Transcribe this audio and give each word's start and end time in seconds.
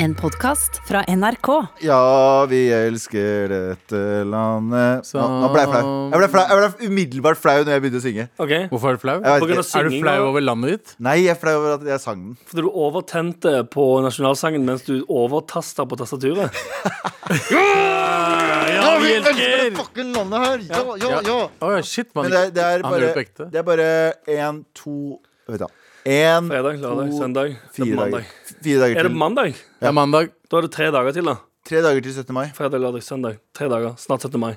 En 0.00 0.12
podkast 0.14 0.76
fra 0.86 1.00
NRK. 1.10 1.48
Ja, 1.82 2.46
vi 2.46 2.60
elsker 2.72 3.48
dette 3.50 4.00
landet 4.24 5.06
Så- 5.06 5.18
Nå, 5.18 5.40
nå 5.42 5.48
ble 5.52 5.60
jeg 5.64 5.68
flau. 5.72 6.10
Jeg 6.12 6.18
ble, 6.20 6.28
flau. 6.28 6.44
jeg 6.48 6.58
ble 6.78 6.86
umiddelbart 6.88 7.36
flau 7.42 7.64
når 7.64 7.72
jeg 7.74 7.82
begynte 7.82 7.98
å 7.98 8.04
synge. 8.06 8.28
Ok, 8.38 8.52
Hvorfor 8.70 8.88
er 8.90 8.92
du 8.94 8.98
flau? 9.02 9.14
Jeg 9.18 9.22
vet 9.24 9.40
På 9.42 9.46
grunn 9.48 9.58
av 9.58 9.64
ikke. 9.64 9.78
Er 9.78 9.82
du 9.82 9.90
synging, 9.90 10.02
flau 10.04 10.28
over 10.28 10.40
landet 10.40 10.70
ditt? 10.70 10.94
Nei, 11.00 11.16
jeg 11.24 11.30
er 11.34 11.40
flau 11.40 11.56
over 11.58 11.74
at 11.74 11.82
jeg 11.90 12.00
sang 12.00 12.16
den. 12.22 12.36
Fordi 12.46 12.62
du 12.62 12.70
overtente 12.70 13.52
på 13.70 13.86
nasjonalsangen 14.06 14.64
mens 14.64 14.82
du 14.86 15.04
overtasta 15.08 15.84
på 15.88 15.96
tastaturet. 15.98 16.50
Ja, 18.68 18.98
vi 19.00 19.12
elsker 19.14 19.34
det 19.34 19.76
fucking 19.76 20.12
landet 20.14 20.38
her! 20.38 20.58
Ja, 20.68 20.96
ja, 20.96 21.08
Ja. 21.08 21.20
ja. 21.24 21.48
Å 21.60 21.82
shit, 21.84 22.08
man. 22.14 22.24
Men 22.24 22.32
det, 22.32 22.54
det 22.54 22.62
er 22.64 22.82
Han 22.82 22.92
gjør 22.92 23.00
det 23.00 23.08
på 23.08 23.14
bare 23.14 23.24
ekte. 23.24 23.50
Det 23.50 23.58
er 23.58 23.62
bare 23.62 24.14
én, 24.28 24.64
to 24.74 25.18
Vet 25.48 25.58
du 25.60 25.66
Én, 26.08 26.46
Fredag, 26.48 26.78
lørdag, 26.80 27.10
to, 27.10 27.18
søndag. 27.20 27.48
Det 27.48 27.82
er 27.82 27.84
fire 27.84 27.96
på 27.96 28.00
dager. 28.00 28.10
mandag. 28.10 28.24
Fire 28.64 28.78
dager 28.80 28.96
Er 28.96 29.02
det 29.02 29.10
til. 29.10 29.18
mandag? 29.18 29.50
Det 29.80 29.88
er 29.88 29.92
mandag. 29.92 30.28
Da 30.50 30.56
er 30.56 30.60
det 30.64 30.70
tre 30.72 30.86
dager 30.94 31.12
til, 31.12 31.24
da. 31.28 31.34
Tre 31.68 31.82
dager 31.84 32.00
til 32.06 32.14
17. 32.14 32.32
mai. 32.34 32.46
Fredag, 32.56 32.80
lørdag, 32.80 33.02
søndag. 33.04 33.36
Tre 33.54 33.68
dager. 33.68 33.94
Snart 34.00 34.20
17. 34.24 34.40
mai. 34.40 34.54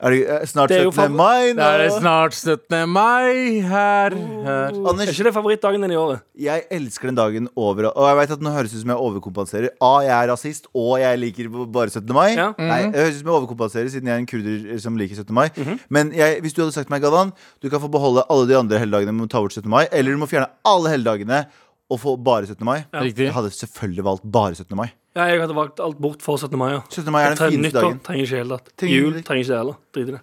Er 0.00 0.14
det 0.14 0.20
eh, 0.32 0.44
snart 0.48 0.70
Det 0.72 0.78
er 0.78 0.86
jo 0.86 0.92
17. 0.94 1.12
mai 1.16 1.52
Det 1.52 1.60
er 1.60 1.90
snart 1.92 2.32
17. 2.32 2.88
mai 2.88 3.60
her. 3.60 4.14
her. 4.16 4.70
Er 4.72 4.88
Anders, 4.88 5.10
ikke 5.12 5.26
det 5.28 5.32
favorittdagen 5.34 5.82
din 5.84 5.92
i 5.92 5.98
året? 6.00 6.22
jeg 6.40 6.64
elsker 6.72 7.10
den 7.10 7.18
dagen 7.18 7.48
over 7.54 7.90
Og 7.92 8.06
jeg 8.08 8.16
vet 8.16 8.30
at 8.36 8.40
nå 8.40 8.50
høres 8.54 8.72
ut 8.72 8.80
som 8.80 8.92
jeg 8.94 8.96
overkompenserer. 8.96 9.68
A, 9.80 9.92
jeg 10.06 10.14
er 10.16 10.30
rasist, 10.32 10.66
og 10.74 10.98
jeg 11.02 11.18
liker 11.20 11.50
bare 11.68 11.90
17. 11.92 12.14
mai. 12.16 12.30
Ja. 12.32 12.48
Nei, 12.58 12.78
jeg 12.88 12.94
høres 12.96 13.18
ut 13.18 13.20
som 13.20 13.28
jeg 13.32 13.36
overkompenserer 13.40 13.90
siden 13.92 14.08
jeg 14.08 14.14
er 14.16 14.22
en 14.24 14.30
kurder 14.32 14.78
som 14.80 14.96
liker 14.96 15.20
17. 15.20 15.34
mai. 15.36 15.48
Men 15.90 16.12
jeg, 16.16 16.40
hvis 16.40 16.56
du 16.56 16.62
hadde 16.64 16.72
sagt 16.78 16.88
meg, 16.90 17.02
Galvan, 17.04 17.34
du 17.60 17.68
kan 17.68 17.80
få 17.84 17.90
beholde 17.92 18.24
alle 18.30 18.48
de 18.48 18.56
andre 18.56 18.80
helligdagene, 18.80 19.12
men 19.20 19.28
ta 19.28 19.40
bort 19.44 19.52
17. 19.52 19.68
mai, 19.68 19.84
eller 19.92 20.16
du 20.16 20.22
må 20.22 20.30
fjerne 20.30 20.48
alle 20.64 20.94
helligdagene 20.96 21.44
og 21.90 21.98
få 22.00 22.16
bare 22.22 22.46
17. 22.46 22.64
mai. 22.64 22.78
Ja. 22.94 23.02
Jeg 23.04 23.34
hadde 23.34 23.50
selvfølgelig 23.52 24.04
valgt 24.06 24.24
bare 24.32 24.54
17. 24.54 24.76
mai. 24.78 24.88
Ja, 25.16 25.24
jeg 25.26 25.40
hadde 25.42 25.54
valgt 25.56 25.80
alt 25.82 25.98
bort 25.98 26.22
for 26.22 26.36
17. 26.38 26.56
mai. 26.58 26.70
Ja. 26.76 26.80
17. 26.88 27.10
mai 27.12 27.22
er 27.24 27.34
den 27.34 27.40
fineste 27.50 27.62
Nyttår 27.66 27.82
dagen. 27.82 28.00
trenger 28.06 28.22
ikke 28.28 28.36
helt 28.40 28.50
tatt. 28.54 28.68
Trenger 28.78 28.96
Jul 29.00 29.12
trenger 29.26 29.42
ikke 29.42 29.50
det 29.50 29.58
heller. 29.58 29.76
Drit 29.94 30.08
i 30.08 30.12
det. 30.12 30.20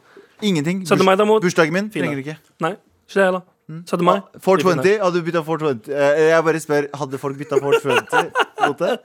Ingenting. 0.47 0.81
17. 0.87 1.05
mai 1.05 1.15
derimot. 1.19 1.41
Bursdagen 1.43 1.73
min 1.73 1.89
Fin 1.91 2.03
trenger 2.05 2.21
dag. 2.21 2.25
ikke. 2.25 2.37
Nei, 2.63 2.71
ikke 3.09 3.19
det 3.19 3.25
heller. 3.27 3.41
17. 3.67 4.05
mai. 4.07 4.21
420, 4.39 4.99
hadde 5.03 5.13
du 5.19 5.23
bytta 5.27 5.41
420? 5.43 5.91
Eh, 5.91 6.27
Jeg 6.31 6.43
bare 6.47 6.59
spør, 6.63 6.87
hadde 7.01 7.17
folk 7.19 7.37
bytta 7.37 7.59
420 7.59 8.31
mot 8.67 8.77
det? 8.79 8.99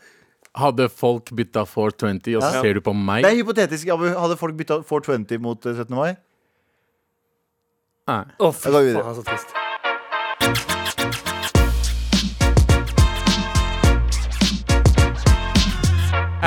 Hadde 0.55 0.89
folk 0.93 1.25
bytta 1.35 1.65
420, 1.67 2.37
og 2.37 2.43
så 2.43 2.53
Ja. 2.55 2.61
ser 2.63 2.75
du 2.75 2.81
på 2.81 2.93
meg? 2.95 3.25
Det 3.25 3.33
er 3.33 3.37
hypotetisk. 3.43 3.89
Abu. 3.89 4.05
Hadde 4.07 4.37
folk 4.39 4.55
bytta 4.57 4.83
420 4.87 5.39
mot 5.41 5.67
eh, 5.67 5.75
17. 5.75 5.91
mai? 5.97 6.15
Nei. 8.07 8.23
Å, 8.39 8.53
fy 8.55 8.69
Jeg 8.69 8.73
går 8.75 8.83
videre. 8.87 9.03
faen, 9.03 9.15
så 9.19 9.25
trist. 9.27 9.55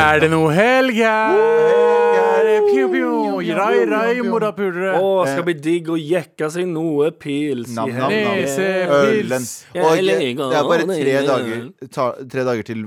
Er 0.06 0.20
det 0.22 0.28
noe 0.30 0.52
helg 0.53 1.00
her? 1.02 1.38
Pju, 2.66 2.84
pju, 2.92 3.11
Rai, 3.56 3.86
rai, 3.89 4.16
morapulere. 4.25 4.92
Å, 5.00 5.23
skal 5.30 5.45
bli 5.48 5.56
digg 5.58 5.89
å 5.89 5.95
jekke 5.98 6.50
seg 6.53 6.67
noe 6.70 7.09
pils 7.22 7.72
i 7.72 7.78
Nam, 7.78 7.89
nam, 7.94 8.14
nam. 8.14 8.42
Ølen. 9.00 9.31
pils. 9.31 9.56
Og 9.73 10.02
det 10.03 10.59
er 10.59 10.70
bare 10.70 10.86
tre 10.92 11.16
dager, 11.30 11.64
ta, 11.94 12.08
tre 12.36 12.45
dager 12.48 12.67
til 12.67 12.83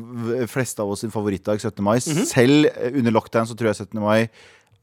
fleste 0.51 0.85
av 0.85 0.95
oss 0.95 1.03
sin 1.05 1.15
favorittdag, 1.15 1.59
17. 1.63 1.83
mai. 1.85 1.97
Mhm. 1.99 2.29
Selv 2.31 2.71
eh, 2.71 2.95
under 2.95 3.17
lockdown 3.19 3.51
så 3.51 3.59
tror 3.59 3.73
jeg 3.73 3.81
17. 3.89 4.01
mai 4.05 4.21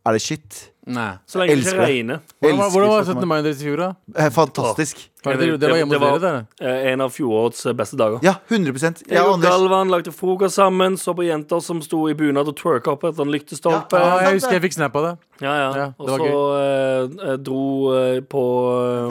er 0.05 0.11
det 0.17 0.21
shit. 0.21 0.61
Nei. 0.85 1.11
Så 1.25 1.39
lenge 1.41 1.55
det 1.55 1.57
Elsker 1.57 1.73
ikke 1.73 1.81
det. 1.81 1.89
regner. 1.95 2.19
Hvordan 2.41 2.57
var, 2.61 2.69
hvordan 2.75 2.89
var 2.93 3.03
17. 3.03 3.15
17. 3.15 3.27
mai 3.31 3.41
deres 3.41 3.61
i 3.61 3.65
fjor, 3.65 3.77
da? 3.81 3.91
Eh, 4.21 4.29
Fantastisk. 4.35 5.09
Var 5.25 5.39
det, 5.41 5.45
det 5.57 5.69
var 5.71 5.79
hjemme 5.79 5.97
hos 5.97 6.19
dere, 6.21 6.33
det? 6.59 6.65
Eh, 6.69 6.91
En 6.91 7.01
av 7.01 7.09
fjorårets 7.09 7.63
eh, 7.65 7.73
beste 7.73 7.97
dager. 7.97 8.19
Ja, 8.21 8.35
100 8.45 8.75
Jeg 8.77 9.07
Jeg 9.09 9.21
og 9.23 9.31
og 9.31 9.33
Anders 9.39 9.49
Galvan 9.55 9.89
lagde 9.89 10.11
frokost 10.13 10.53
sammen, 10.59 10.97
så 11.01 11.15
på 11.17 11.25
jenter 11.25 11.59
som 11.65 11.79
sto 11.81 12.03
i 12.09 12.13
bunad 12.13 12.45
og 12.47 12.53
twerka 12.59 12.91
opp 12.93 13.07
etter 13.09 13.25
en 13.25 13.31
lyktestolpe. 13.33 13.97
Ja, 13.97 14.19
jeg 14.27 14.35
husker 14.37 14.53
jeg 14.59 14.61
fikk 14.67 14.75
snap 14.77 14.95
av 15.01 15.07
det. 15.07 15.13
Ja, 15.41 15.51
ja. 15.57 15.71
Ja, 15.75 15.85
det 15.89 16.05
og 16.05 16.11
var 16.11 16.21
så 16.21 16.43
eh, 16.59 17.31
eh, 17.31 17.37
dro 17.41 17.63
eh, 17.97 18.19
på, 18.21 18.43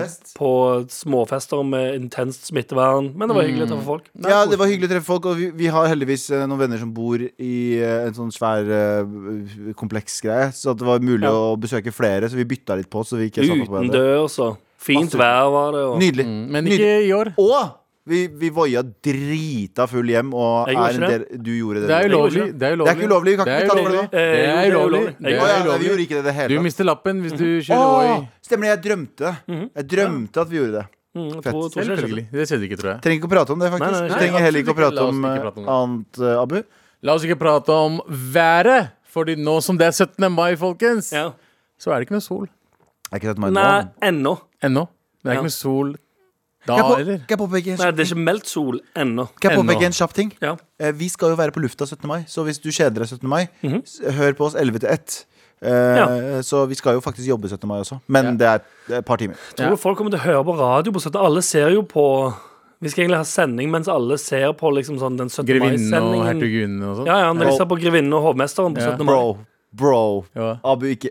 Fest. 0.05 0.31
på 0.39 0.53
småfester 0.89 1.67
med 1.67 1.99
intenst 1.99 2.47
smittevern. 2.53 3.11
Men 3.19 3.29
det 3.29 3.35
var 3.37 3.49
hyggelig 3.51 3.67
å 3.67 3.73
treffe 3.75 3.89
folk. 3.91 4.07
Ja, 4.23 4.45
det 4.47 4.61
var 4.63 4.71
hyggelig 4.71 4.89
å 4.89 4.93
treffe 4.95 5.11
folk, 5.11 5.27
og 5.27 5.37
vi, 5.43 5.51
vi 5.65 5.67
har 5.75 5.91
heldigvis 5.91 6.29
eh, 6.31 6.47
noen 6.47 6.63
venner 6.63 6.79
som 6.79 6.95
bor 6.95 7.19
i 7.27 7.53
eh, 7.83 8.07
en 8.07 8.15
sånn 8.15 8.31
svær 8.33 8.71
eh, 8.71 9.75
kompleksgreie, 9.83 10.53
så 10.55 10.73
at 10.73 10.81
det 10.81 10.87
var 10.89 11.03
mulig 11.05 11.27
Ja. 11.27 11.35
å 11.35 11.57
besøke 11.65 11.93
flere, 11.95 12.29
så 12.31 12.37
vi 12.39 12.45
bytta 12.55 12.77
litt 12.79 12.91
på, 12.93 13.03
så 13.07 13.17
vi 13.21 13.31
ikke 13.31 13.45
satt 13.47 13.65
på 13.65 13.73
hverandre. 13.73 14.03
Utendørs 14.05 14.37
og 14.45 14.59
fint 14.85 15.09
Masse- 15.09 15.21
vær 15.21 15.49
var 15.55 15.73
det. 15.77 15.83
Og 15.89 15.97
Nydelig. 16.03 16.27
Mm, 16.29 16.45
Men 16.53 16.65
Nydelig. 16.69 16.85
ikke 16.85 17.09
i 17.09 17.13
år. 17.17 17.33
Og 17.41 17.73
vi, 18.07 18.19
vi 18.29 18.51
voia 18.53 18.83
drita 18.85 19.87
full 19.89 20.11
hjem, 20.13 20.35
og 20.37 20.69
er 20.69 20.77
en 20.77 21.05
del 21.09 21.23
Du 21.41 21.51
gjorde 21.57 21.81
det. 21.81 21.89
Det 21.89 21.97
er 21.97 22.09
du. 22.09 22.17
ulovlig. 22.19 22.43
Det 22.59 22.67
er 22.69 22.75
ikke 22.77 23.07
ulovlig, 23.09 23.31
vi 23.33 23.37
kan 23.41 23.49
Det 23.49 23.55
ikke 23.55 23.69
betale 23.71 23.85
for 23.87 23.95
det. 23.97 24.03
Eh, 24.05 24.35
Det 24.35 24.43
er 24.45 24.65
det 24.69 24.75
ulovlig. 24.75 25.05
Det 25.25 25.33
er 25.33 25.79
vi 25.79 25.89
gjorde 25.89 26.05
ikke 26.05 26.19
det 26.19 26.21
i 26.21 26.27
det 26.29 26.35
Du 26.35 26.41
hele 26.41 26.57
tatt. 26.59 26.65
mister 26.69 26.85
lappen 26.85 27.23
hvis 27.25 27.33
du 27.39 27.47
kjører 27.65 28.19
Åh, 28.19 28.27
stemmer 28.45 28.69
det, 28.69 28.73
jeg 28.75 28.83
drømte. 28.91 29.33
Jeg 29.49 29.89
drømte 29.95 30.37
at 30.45 30.49
vi 30.53 30.57
gjorde 30.61 30.73
det. 30.81 30.85
Mm, 31.15 31.31
Fett. 31.31 31.45
det 31.45 31.53
skjedde. 31.55 31.85
Selvfølgelig. 31.95 32.25
Det 32.35 32.45
skjedde 32.51 32.65
ikke, 32.69 32.77
tror 32.81 32.91
jeg. 32.91 33.01
Trenger 33.05 33.19
ikke 33.23 33.29
å 33.31 33.35
prate 33.37 33.53
om 33.55 33.59
det, 33.63 33.69
faktisk. 33.71 33.93
Nei, 33.95 34.01
nei, 34.01 34.09
nei, 34.11 34.19
trenger 34.19 34.41
heller 34.45 34.61
ikke 34.65 34.75
å 34.75 34.79
prate 34.83 35.05
om 35.09 35.25
eh, 35.25 35.37
prate 35.45 35.59
om 35.63 35.69
annet, 35.75 36.19
eh, 36.21 36.41
Abu. 36.43 36.57
La 37.07 37.15
oss 37.15 37.25
ikke 37.25 37.39
prate 37.39 37.69
om 37.71 38.01
været. 38.11 38.91
Fordi 39.15 39.37
nå 39.39 39.63
som 39.63 39.77
det 39.79 39.87
er 39.87 39.93
17. 39.95 40.27
mai, 40.35 40.57
folkens, 40.59 41.13
Ja. 41.15 41.29
Så 41.85 41.93
er 41.93 42.01
det 42.01 42.09
ikke 42.09 42.17
noe 42.17 42.25
sol. 42.25 42.49
Er 43.13 43.21
ikke 43.21 43.35
meg 43.45 43.53
Nei, 43.53 43.83
nå? 43.83 43.91
ennå. 44.09 44.33
Ennå. 44.65 44.87
Det 45.23 45.29
er 45.31 45.35
Ja. 45.35 45.41
ikke 45.41 45.49
noe 45.51 45.55
sol 45.59 45.93
da, 46.65 46.77
Kan 46.77 46.77
jeg, 46.77 46.85
på, 46.85 47.01
eller? 47.01 47.19
kan 47.19 47.37
jeg 47.37 47.39
påpeke 47.39 47.67
en 47.69 47.77
Nei, 47.77 47.85
kjapp- 47.85 47.97
det 47.97 48.01
er 48.01 48.09
ikke 48.15 48.25
meldt 48.25 48.47
sol 48.49 48.81
ennå. 48.97 49.29
kan 49.39 49.51
jeg 49.51 49.59
påpeke 49.61 49.85
en 49.85 49.93
kjapp 49.93 50.13
ting? 50.17 50.33
Ja. 50.41 50.57
Eh, 50.81 50.93
Vi 50.93 51.09
skal 51.13 51.29
jo 51.29 51.37
være 51.37 51.53
på 51.53 51.61
lufta 51.61 51.85
17. 51.87 52.09
mai, 52.09 52.25
så 52.27 52.43
hvis 52.45 52.59
du 52.63 52.71
kjeder 52.71 52.95
deg 53.05 53.09
17. 53.09 53.29
mai, 53.29 53.49
Mhm. 53.63 53.83
s- 53.85 54.01
hør 54.01 54.33
på 54.33 54.47
oss 54.47 54.55
11 54.55 54.79
til 54.81 54.89
1. 54.89 55.27
Eh, 55.63 55.71
Ja. 55.71 56.07
Så 56.43 56.67
vi 56.67 56.75
skal 56.75 56.95
jo 56.95 57.01
faktisk 57.01 57.29
jobbe 57.29 57.49
17. 57.49 57.69
mai 57.69 57.81
også. 57.81 58.01
Men 58.09 58.37
det 58.39 58.47
er 58.47 58.97
et 58.99 59.05
par 59.05 59.17
timer. 59.19 59.35
Tror 59.57 59.71
du 59.71 59.77
folk 59.77 59.99
kommer 59.99 60.11
til 60.11 60.21
å 60.21 60.23
høre 60.25 60.45
på 60.45 60.59
radio 60.59 60.91
på 60.93 61.01
17. 61.01 61.21
Alle 61.21 61.43
ser 61.43 61.69
jo 61.71 61.83
på 61.83 62.35
Vi 62.81 62.89
skal 62.91 63.05
egentlig 63.05 63.17
ha 63.17 63.23
sending 63.25 63.71
mens 63.71 63.89
alle 63.89 64.19
ser 64.19 64.53
på 64.53 64.71
liksom 64.75 64.99
sånn 64.99 65.17
den 65.17 65.29
17. 65.29 65.47
Grevinnen 65.47 65.95
og 65.95 66.03
mai-sendingen. 66.03 66.27
hertuginnen 66.27 66.83
og 66.83 66.97
sånn? 66.99 67.07
Ja, 67.07 67.19
ja, 67.21 67.33
når 67.33 67.45
de 67.51 67.57
ser 67.57 67.65
på 67.67 67.81
Grevinnen 67.81 68.13
og 68.13 68.35
hovmesteren 68.37 68.75
på 68.75 68.81
Ja. 68.81 68.91
17. 68.91 69.05
mai. 69.07 69.15
Bro, 69.15 69.39
bro. 69.73 70.25
Ja. 70.37 70.57
Abu 70.65 70.87
ikke 70.95 71.09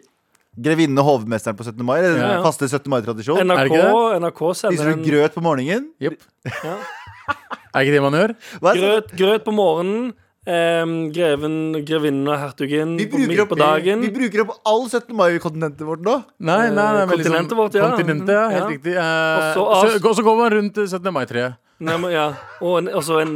Grevinnen 0.53 0.99
og 1.01 1.05
hovmesteren 1.07 1.57
på 1.57 1.63
17. 1.65 1.81
mai? 1.85 1.97
Er 1.99 2.01
det 2.03 2.11
den 2.13 2.21
Ja, 2.21 2.33
ja. 2.37 2.41
faste 2.45 2.67
17. 2.69 2.89
mai-tradisjon? 2.93 3.39
Er 3.41 3.45
NRK, 3.47 3.71
ikke 3.73 4.19
NRK 4.21 4.41
Spiser 4.53 4.77
sender 4.77 4.83
du 4.85 4.91
en 4.99 5.05
grøt 5.07 5.33
på 5.33 5.41
morgenen? 5.41 5.87
Jepp. 5.99 6.19
Ja. 6.45 6.75
Er 7.73 7.81
ikke 7.87 7.93
det 7.95 8.01
man 8.05 8.13
gjør? 8.13 8.35
Hva 8.61 8.69
er 8.69 8.75
det? 8.75 8.83
grøt, 8.83 9.13
grøt 9.17 9.43
på 9.47 9.53
morgenen. 9.57 10.11
Um, 10.45 10.91
greven, 11.15 11.53
grevinnen 11.87 12.27
og 12.27 12.35
hertugen 12.37 12.97
Vi 12.99 13.05
på 13.07 13.15
bruker, 13.15 13.29
midt 13.31 13.39
opp, 13.45 13.49
på 13.53 13.57
dagen. 13.61 14.01
vi 14.03 14.09
bruker 14.11 14.41
opp 14.43 14.49
all 14.67 14.83
17. 14.91 15.15
mai-kontinentet 15.15 15.85
vårt 15.87 16.01
nå. 16.03 16.17
Nei, 16.43 16.67
nei, 16.67 16.75
nei 16.75 17.05
men 17.05 17.17
liksom- 17.17 17.31
Kontinentet 17.31 17.57
vårt, 17.57 17.73
ja. 17.79 17.87
Kontinentet, 17.95 18.27
ja. 18.35 18.49
Helt 18.49 18.59
Ja. 18.59 18.67
riktig. 18.67 18.93
Eh, 18.93 19.57
Og 19.57 19.87
så 19.87 19.89
så, 19.89 20.05
og 20.09 20.15
så 20.17 20.21
går 20.27 20.37
man 20.37 20.51
rundt 20.51 20.77
eh, 20.77 20.85
17. 20.85 21.13
mai-treet. 21.15 21.55
Nei, 21.83 21.97
men, 21.99 22.11
ja. 22.13 22.25
Og 22.63 22.77
en, 22.79 22.87
også 22.95 23.17
en, 23.23 23.33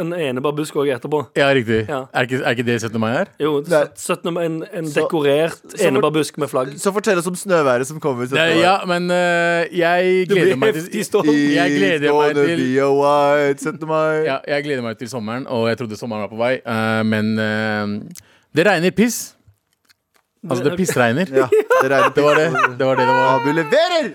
en 0.00 0.12
enebærbusk 0.16 0.76
òg 0.80 0.88
etterpå. 0.94 1.20
Ja, 1.36 1.50
riktig. 1.54 1.82
Ja. 1.88 1.98
Er, 2.14 2.26
ikke, 2.28 2.40
er 2.44 2.56
ikke 2.56 2.64
det 2.66 2.76
17. 2.82 2.98
mai 3.02 3.10
her? 3.12 3.30
Jo, 3.42 3.52
Nei. 3.68 3.82
17. 3.96 4.32
mai, 4.34 4.44
en, 4.48 4.56
en 4.72 4.86
Så- 4.88 5.00
dekorert 5.02 5.58
så- 5.74 5.80
enebærbusk 5.88 6.38
med 6.42 6.48
flagg. 6.48 6.72
Så 6.80 6.92
fortell 6.96 7.18
oss 7.20 7.26
om 7.30 7.34
snøværet 7.36 7.86
som 7.86 8.00
kommer. 8.00 8.24
17. 8.26 8.36
Det, 8.38 8.56
mai. 8.56 8.62
ja, 8.64 8.76
men 8.86 9.10
eh, 9.10 9.78
jeg 9.78 10.28
Det 10.28 10.28
gleder 10.32 10.50
blir 10.54 10.56
meg 10.64 10.74
heftig 10.74 10.92
til 10.92 11.04
storm. 11.04 11.28
Jeg 11.28 11.76
gleder 11.76 12.16
meg 12.16 12.34
til 12.34 12.64
be 12.64 12.80
a 12.80 12.90
white 13.02 13.68
17. 13.68 13.86
mai. 13.88 14.24
ja, 14.30 14.38
Jeg 14.48 14.64
gleder 14.64 14.82
meg 14.82 14.98
til 14.98 15.08
sommeren, 15.12 15.46
og 15.46 15.68
jeg 15.68 15.78
trodde 15.78 15.96
sommeren 16.00 16.22
var 16.26 16.32
på 16.32 16.40
vei, 16.42 16.54
eh, 16.64 17.02
men 17.04 17.32
eh, 17.38 18.18
det 18.56 18.66
regner 18.66 18.90
piss. 18.90 19.34
Altså, 20.42 20.64
det 20.64 20.72
pissregner. 20.76 21.28
Ja, 21.30 21.46
det 21.82 21.90
regner 21.90 22.10
Det 22.16 22.22
var 22.24 22.34
det 22.34 22.46
det 22.50 22.86
var. 22.86 22.96
Det, 22.96 22.98
det 22.98 23.06
var. 23.06 23.34
Abu 23.38 23.52
leverer! 23.54 24.08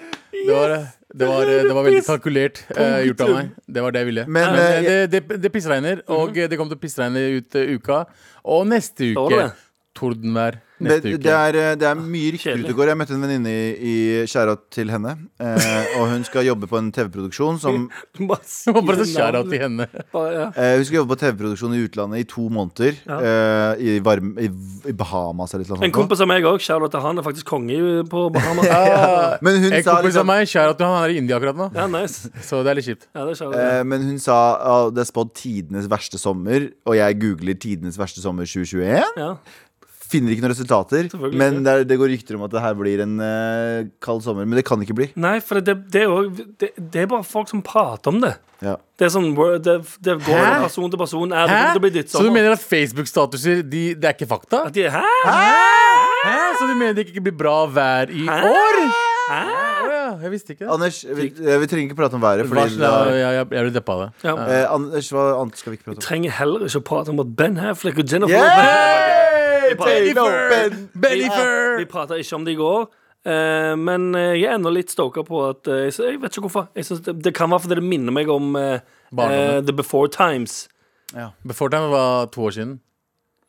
Det 0.48 0.54
var, 0.54 0.68
det 0.74 0.80
var, 1.16 1.46
det 1.48 1.76
var 1.76 1.86
veldig 1.88 2.04
kalkulert 2.06 2.60
uh, 2.76 3.00
gjort 3.08 3.22
av 3.24 3.30
meg. 3.32 3.52
Det 3.64 3.84
var 3.84 3.96
det 3.96 4.02
jeg 4.04 4.10
ville. 4.10 4.26
Men, 4.28 4.50
Men, 4.52 4.60
eh, 4.60 5.06
det, 5.08 5.22
det, 5.30 5.38
det 5.44 5.52
pissregner, 5.54 6.02
og 6.12 6.36
det 6.36 6.58
kommer 6.60 6.74
til 6.74 6.80
å 6.80 6.84
pissregne 6.84 7.24
ut 7.38 7.56
uh, 7.56 7.72
uka. 7.78 8.02
Og 8.44 8.68
neste 8.68 9.14
uke 9.14 9.30
det? 9.32 9.48
Tordenvær. 9.98 10.62
Det, 10.78 10.86
Neste 10.86 11.10
det, 11.10 11.14
uke. 11.26 11.34
er, 11.34 11.56
eh, 11.58 11.76
det 11.82 11.86
er 11.90 11.96
mye 11.98 12.32
rykter 12.36 12.60
ute 12.62 12.70
og 12.70 12.78
går. 12.78 12.90
Jeg 12.92 12.98
møtte 13.00 13.14
en 13.16 13.22
venninne 13.26 13.50
i, 13.50 13.70
i 13.82 13.94
skjæra 14.30 14.54
til 14.76 14.92
henne. 14.94 15.16
Eh, 15.42 15.96
og 15.98 16.12
hun 16.12 16.22
skal 16.28 16.46
jobbe 16.46 16.68
på 16.70 16.78
en 16.78 16.92
TV-produksjon 16.94 17.58
som 17.64 17.88
Bare 18.30 18.46
så 18.46 19.08
skjær 19.10 19.34
navn. 19.40 19.50
til 19.50 19.64
henne. 19.64 19.88
Ja. 20.14 20.52
eh, 20.54 20.76
Hun 20.78 20.86
skal 20.86 21.00
jobbe 21.00 21.16
på 21.16 21.20
TV-produksjon 21.24 21.74
i 21.74 21.82
utlandet 21.88 22.22
i 22.22 22.28
to 22.30 22.46
måneder. 22.54 22.94
Ja. 23.10 23.18
eh, 23.26 23.82
i, 23.82 23.96
varme, 24.06 24.36
i, 24.46 24.52
I 24.86 24.94
Bahamas 24.94 25.56
eller 25.58 25.66
noe 25.66 25.80
En 25.82 25.88
sånt. 25.88 25.98
kompis 25.98 26.22
av 26.22 26.30
meg 26.30 26.46
òg, 26.46 26.62
Charlotte, 26.62 27.02
han 27.02 27.18
er 27.18 27.26
faktisk 27.26 27.50
konge 27.50 27.82
på 28.14 28.28
Bahamas. 28.38 28.70
Men 29.48 29.58
hun 29.66 29.74
En 29.74 29.82
sa 29.82 29.98
kompis 29.98 29.98
av 29.98 30.10
liksom 30.12 30.30
meg, 30.30 30.46
kjære 30.54 30.78
til 30.78 30.92
han 30.92 31.02
er 31.08 31.16
i 31.16 31.20
India 31.24 31.42
akkurat 31.42 31.58
nå. 31.58 31.72
Ja, 31.74 31.90
nice. 31.90 32.30
Så 32.52 32.62
det 32.62 32.76
er 32.76 32.80
litt 32.84 32.92
kjipt. 32.92 33.10
Ja, 33.18 33.26
det 33.26 33.34
er 33.42 33.80
eh, 33.80 33.84
Men 33.84 34.06
hun 34.12 34.22
sa 34.22 34.38
at 34.62 34.94
det 34.94 35.08
er 35.08 35.10
spådd 35.10 35.34
tidenes 35.42 35.90
verste 35.90 36.22
sommer, 36.22 36.70
og 36.86 37.00
jeg 37.02 37.18
googler 37.26 37.58
tidenes 37.58 37.98
verste 37.98 38.22
sommer 38.22 38.46
2021. 38.46 39.18
Ja. 39.18 39.34
Finner 40.08 40.32
ikke 40.32 40.46
noen 40.46 40.54
resultater. 40.54 41.10
Men 41.36 41.62
det, 41.66 41.74
er, 41.74 41.86
det 41.90 41.98
går 42.00 42.12
rykter 42.14 42.38
om 42.38 42.46
at 42.48 42.54
det 42.54 42.62
her 42.64 42.76
blir 42.80 43.02
en 43.04 43.18
uh, 43.20 43.88
kald 44.04 44.22
sommer. 44.24 44.48
Men 44.48 44.60
det 44.60 44.64
kan 44.68 44.80
ikke 44.84 44.96
bli. 44.96 45.10
Nei, 45.20 45.38
for 45.44 45.60
det, 45.60 45.76
det, 45.92 46.06
er 46.06 46.08
jo, 46.08 46.48
det, 46.62 46.70
det 46.78 47.04
er 47.04 47.10
bare 47.12 47.28
folk 47.28 47.52
som 47.52 47.64
prater 47.66 48.14
om 48.14 48.22
det. 48.24 48.38
Ja. 48.64 48.78
Det 48.98 49.06
er 49.06 49.12
sånn, 49.14 49.28
det, 49.62 49.76
det 50.02 50.16
går 50.24 50.40
fra 50.40 50.62
person 50.64 50.90
til 50.94 51.02
person. 51.02 51.34
Er 51.36 51.50
det 51.50 51.58
Hæ? 51.58 51.66
til 51.76 51.82
å 51.82 51.84
bli 51.84 51.92
ditt 52.00 52.14
Så 52.14 52.24
du 52.26 52.32
mener 52.34 52.56
at 52.56 52.64
Facebook-statuser 52.64 53.62
de, 53.68 53.84
det 54.00 54.08
er 54.10 54.16
ikke 54.16 54.30
fakta? 54.32 54.64
At 54.72 54.74
de, 54.78 54.88
hæ? 54.90 55.04
Hæ? 55.28 56.40
Så 56.58 56.72
du 56.72 56.74
mener 56.80 56.98
det 56.98 57.06
ikke 57.12 57.28
blir 57.28 57.36
bra 57.38 57.60
vær 57.70 58.10
i 58.10 58.24
Hæ? 58.26 58.40
år? 58.50 58.82
Hæ? 59.28 59.44
Jeg 60.24 60.32
visste 60.32 60.56
ikke 60.56 60.64
det. 60.64 60.72
Anders, 60.74 61.02
vi, 61.04 61.28
eh, 61.36 61.60
vi 61.62 61.68
trenger 61.70 61.92
ikke 61.92 62.00
prate 62.00 62.16
om 62.18 62.24
været. 62.24 62.48
Fordi 62.50 62.80
da, 62.80 62.92
ja, 63.12 63.30
jeg, 63.36 63.48
jeg 63.52 63.68
blir 63.68 63.74
deppa 63.76 63.98
av 63.98 64.04
det. 64.06 64.10
Ja. 64.24 64.36
eh, 64.48 64.66
Anders, 64.72 65.12
hva 65.14 65.28
annet 65.44 65.60
skal 65.62 65.74
vi 65.74 65.78
ikke 65.82 65.90
prate 65.90 65.98
om? 65.98 66.02
Vi 66.02 66.08
Trenger 66.08 66.38
heller 66.40 66.66
ikke 66.72 66.82
å 66.82 66.88
prate 66.90 67.14
om 67.14 67.22
at 67.26 67.38
Ben 67.38 67.62
Affleck 67.70 68.02
og 68.02 68.08
Jennifer 68.10 68.40
Yeah! 68.40 69.17
Prater- 69.76 70.06
Ben- 71.02 71.20
Vi, 71.80 71.86
prata 71.86 72.16
ikke 72.16 72.36
om 72.36 72.46
det 72.46 72.54
i 72.56 72.60
går. 72.62 72.88
Uh, 73.28 73.74
men 73.76 74.16
eh, 74.16 74.38
jeg 74.40 74.48
er 74.48 74.56
ennå 74.56 74.72
litt 74.72 74.92
stoka 74.94 75.24
på 75.28 75.50
at 75.50 75.68
uh, 75.68 75.90
jeg, 75.90 76.20
vet 76.22 76.32
ikke 76.32 76.46
hvorfor. 76.48 76.70
Det, 76.74 77.16
det 77.26 77.34
kan 77.36 77.50
være 77.52 77.66
fordi 77.66 77.76
det 77.82 77.84
minner 77.84 78.14
meg 78.16 78.30
om 78.32 78.56
uh, 78.56 78.80
The 79.12 79.74
Before 79.76 80.08
Times. 80.08 80.68
Before 81.44 81.70
Times 81.74 81.92
var 81.92 82.30
to 82.32 82.46
år 82.48 82.52
siden. 82.56 82.78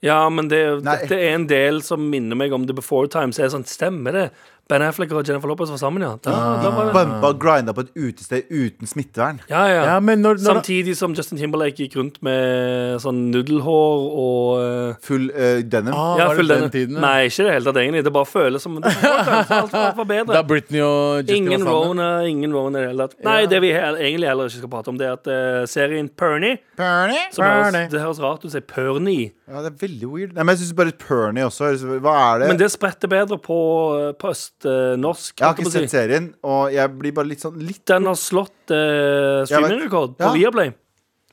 Ja, 0.02 0.28
men 0.30 0.46
det, 0.50 0.60
dette 0.86 1.14
er 1.18 1.34
en 1.34 1.46
del 1.50 1.80
som 1.82 2.04
minner 2.10 2.38
meg 2.38 2.52
om 2.54 2.66
The 2.66 2.74
Before 2.74 3.08
Times. 3.10 3.38
Jeg 3.38 3.48
er 3.48 3.54
sånn, 3.56 3.66
Stemmer 3.66 4.14
det? 4.14 4.26
Ben 4.68 4.82
Affleck 4.84 5.12
og 5.16 5.24
Jennifer 5.24 5.48
Lopez 5.48 5.70
var 5.72 5.78
sammen, 5.80 6.02
ja. 6.04 6.10
Da, 6.20 6.32
da 6.60 6.68
var 6.76 6.88
det. 6.90 6.92
Bumpa 6.92 7.28
og 7.32 7.38
grinda 7.40 7.72
på 7.72 7.86
et 7.86 7.92
utested 7.96 8.50
uten 8.52 8.84
smittevern. 8.90 9.38
Ja, 9.48 9.62
ja. 9.72 9.84
Ja, 9.94 9.94
men 10.04 10.20
når, 10.20 10.36
når 10.42 10.58
Samtidig 10.58 10.92
som 10.98 11.14
Justin 11.16 11.38
Timberlake 11.40 11.86
gikk 11.86 11.96
rundt 11.96 12.18
med 12.26 12.98
sånn 13.00 13.22
nudelhår 13.32 14.04
og 14.12 14.60
eh, 14.60 14.98
Full 15.08 15.30
eh, 15.32 15.62
denim. 15.64 15.94
ah, 15.96 16.18
ja, 16.20 16.26
Var 16.28 16.34
det 16.34 16.42
full 16.42 16.52
den 16.52 16.60
denne- 16.66 16.74
tiden? 16.74 16.98
ja? 16.98 17.04
Nei, 17.06 17.14
ikke 17.30 17.40
i 17.40 17.46
det 17.48 17.54
hele 17.56 17.64
tatt, 17.70 17.80
egentlig. 17.80 18.02
Det 18.04 18.12
bare 18.18 18.28
føles 18.28 18.66
som 18.68 18.76
det 18.76 18.92
var 18.92 19.32
alt, 19.62 19.72
alt 19.80 19.96
var 20.02 20.08
bedre. 20.12 20.36
Da 20.36 20.42
Britney 20.52 20.84
og 20.84 21.22
Justin 21.24 21.36
Ingen 21.48 21.64
var 21.64 21.72
sammen? 21.72 21.88
Rona, 21.88 22.10
ingen 22.28 22.52
Rona 22.58 22.78
i 22.78 22.84
det 22.84 22.90
hele 22.92 23.08
tatt. 23.08 23.16
Nei, 23.24 23.38
Ja. 23.40 23.50
det 23.54 23.62
vi 23.64 23.72
he 23.72 23.80
egentlig 23.80 24.28
heller 24.28 24.52
ikke 24.52 24.60
skal 24.60 24.72
prate 24.76 24.92
om, 24.92 25.00
det 25.00 25.08
er 25.08 25.16
at 25.16 25.32
eh, 25.32 25.64
serien 25.72 26.12
Pernie 26.12 26.58
som 27.32 27.44
høres, 27.48 27.88
Det 27.92 28.00
høres 28.04 28.20
rart 28.20 28.44
ut 28.44 28.50
å 28.50 28.52
si 28.52 28.60
Pernie, 28.60 29.32
Ja, 29.48 29.62
det 29.64 29.72
er 29.72 29.80
veldig 29.86 30.08
weird. 30.12 30.36
Nei, 30.36 30.44
men 30.44 30.52
jeg 30.56 30.66
syns 30.66 30.76
bare 30.76 30.92
Pernie 30.92 31.46
også. 31.48 31.72
Hva 32.04 32.14
er 32.34 32.44
det? 32.44 32.48
men 32.52 32.60
det 32.60 32.68
spretter 32.76 33.08
bedre 33.08 33.40
på, 33.40 33.56
eh, 33.96 34.12
på 34.12 34.28
østnorsk. 34.34 34.54
Jeg 34.64 34.90
har 34.90 34.96
norsk. 34.96 35.34
jeg 35.38 35.54
ikke 35.54 35.64
på 35.68 35.70
si. 35.72 35.78
sett 35.80 35.90
serien, 35.90 36.34
og 36.42 36.72
jeg 36.72 36.98
blir 36.98 37.12
bare 37.12 37.26
litt 37.28 37.40
sånn 37.40 37.58
litt 37.58 37.84
Den 37.86 38.06
har 38.06 38.14
slått 38.14 38.70
uh, 38.74 39.44
streamingrekord 39.46 40.16
på 40.18 40.24
Ja. 40.24 40.32
Viaplay. 40.32 40.72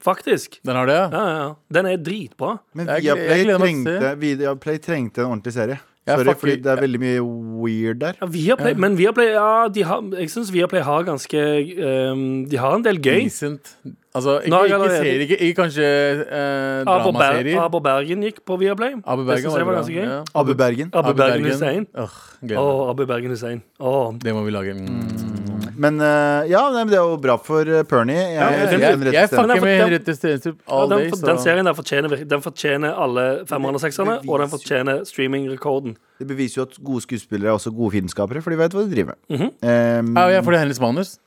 Faktisk. 0.05 0.59
Den 0.63 0.75
har 0.75 0.85
det, 0.85 0.93
ja? 0.93 1.09
Ja, 1.09 1.25
ja, 1.25 1.37
ja. 1.39 1.55
Den 1.71 1.85
er 1.89 1.97
dritbra. 1.97 2.59
Men 2.75 2.85
Jeg- 2.87 3.03
jeg 3.03 3.15
Viaplay 3.17 3.43
gleder 3.43 3.59
meg 3.59 3.67
til 3.67 3.85
å 3.85 3.99
trengte, 3.99 4.37
Viaplay 4.37 4.77
trengte 4.77 5.17
en 5.23 5.31
ordentlig 5.31 5.53
serie. 5.53 5.79
Jeg 6.05 6.19
Sorry, 6.19 6.35
fordi 6.37 6.55
det 6.61 6.69
er 6.69 6.81
veldig 6.81 6.99
mye 7.01 7.21
weird 7.63 7.99
der. 8.01 8.17
Ja, 8.21 8.27
Viaplay, 8.29 8.73
Men 8.77 8.97
Viaplay, 8.97 9.31
ja, 9.33 9.67
de 9.73 9.83
har, 9.83 10.03
jeg 10.19 10.29
syns 10.29 10.51
Viaplay 10.53 10.83
har 10.85 11.03
ganske 11.03 11.39
um, 12.11 12.45
De 12.45 12.57
har 12.61 12.75
en 12.75 12.85
del 12.85 13.01
gøy. 13.01 13.23
Decent. 13.23 13.73
Altså, 14.15 14.39
ikke, 14.39 14.57
jeg 14.57 14.65
ikke 14.65 14.89
serier, 14.91 15.19
ikke, 15.25 15.37
ikke 15.37 15.61
kanskje 15.61 15.83
eh, 15.83 16.83
dramaserier. 16.85 17.59
Aber 17.59 17.79
Bergen 17.79 18.21
gikk 18.23 18.45
på 18.45 18.55
Viaplay. 18.61 18.93
Abu 19.03 19.25
Bergen 19.25 19.43
det 19.43 19.51
var 19.51 19.65
var 19.65 19.81
ganske 19.81 19.93
gøy. 19.93 20.05
Ja. 20.05 20.21
Abu 20.35 20.53
Bergen. 20.53 20.93
Abu, 20.93 21.13
Bergen. 21.13 21.45
Hussein. 21.45 21.87
Abu 21.97 23.05
Bergen 23.05 23.29
Hussein. 23.29 23.63
Oh. 23.79 24.13
Det 24.23 24.33
må 24.33 24.43
vi 24.43 24.51
lage. 24.51 24.73
Mm. 24.73 25.54
Men 25.77 25.99
uh, 25.99 26.45
ja, 26.49 26.61
nei, 26.71 26.83
men 26.85 26.91
det 26.93 26.97
er 26.99 27.03
jo 27.09 27.17
bra 27.21 27.35
for 27.41 27.67
eh, 27.67 27.83
Pernie. 27.83 28.15
Jeg, 28.15 28.33
Ja, 28.35 28.49
jeg, 28.49 28.79
jeg- 28.79 28.81
Jeg, 28.81 29.13
jeg 29.13 29.29
fucker 29.29 29.47
med 29.47 29.61
den- 29.61 29.81
Henriette 29.81 30.15
Stenstrup 30.15 30.57
ja, 30.67 30.79
den, 30.87 30.97
day. 31.11 31.21
den 31.29 31.37
serien 31.43 31.65
der 31.65 31.73
fortjener, 31.77 32.15
den 32.35 32.41
fortjener 32.41 32.93
alle 33.05 33.25
femmerne 33.49 33.75
og 33.75 33.81
sekserne, 33.83 34.19
og 34.29 34.39
den 34.39 34.49
fortjener 34.49 35.03
streamingrekorden. 35.05 35.97
Det 36.19 36.27
beviser 36.27 36.61
jo 36.61 36.67
at 36.69 36.77
gode 36.83 37.01
skuespillere 37.01 37.49
er 37.51 37.57
også 37.59 37.73
gode 37.75 37.91
filmskapere, 37.97 38.41
for 38.41 38.49
de 38.55 38.57
vet 38.57 38.71
hva 38.77 38.85
de 38.87 38.95
driver 38.95 39.13
med. 39.13 39.19
Mhm. 39.29 39.49
Um, 40.09 40.15
Ja, 40.17 40.27
jeg 40.37 40.43
får 40.45 40.51
det 40.51 40.59
hennes 40.59 40.79
manus. 40.79 41.17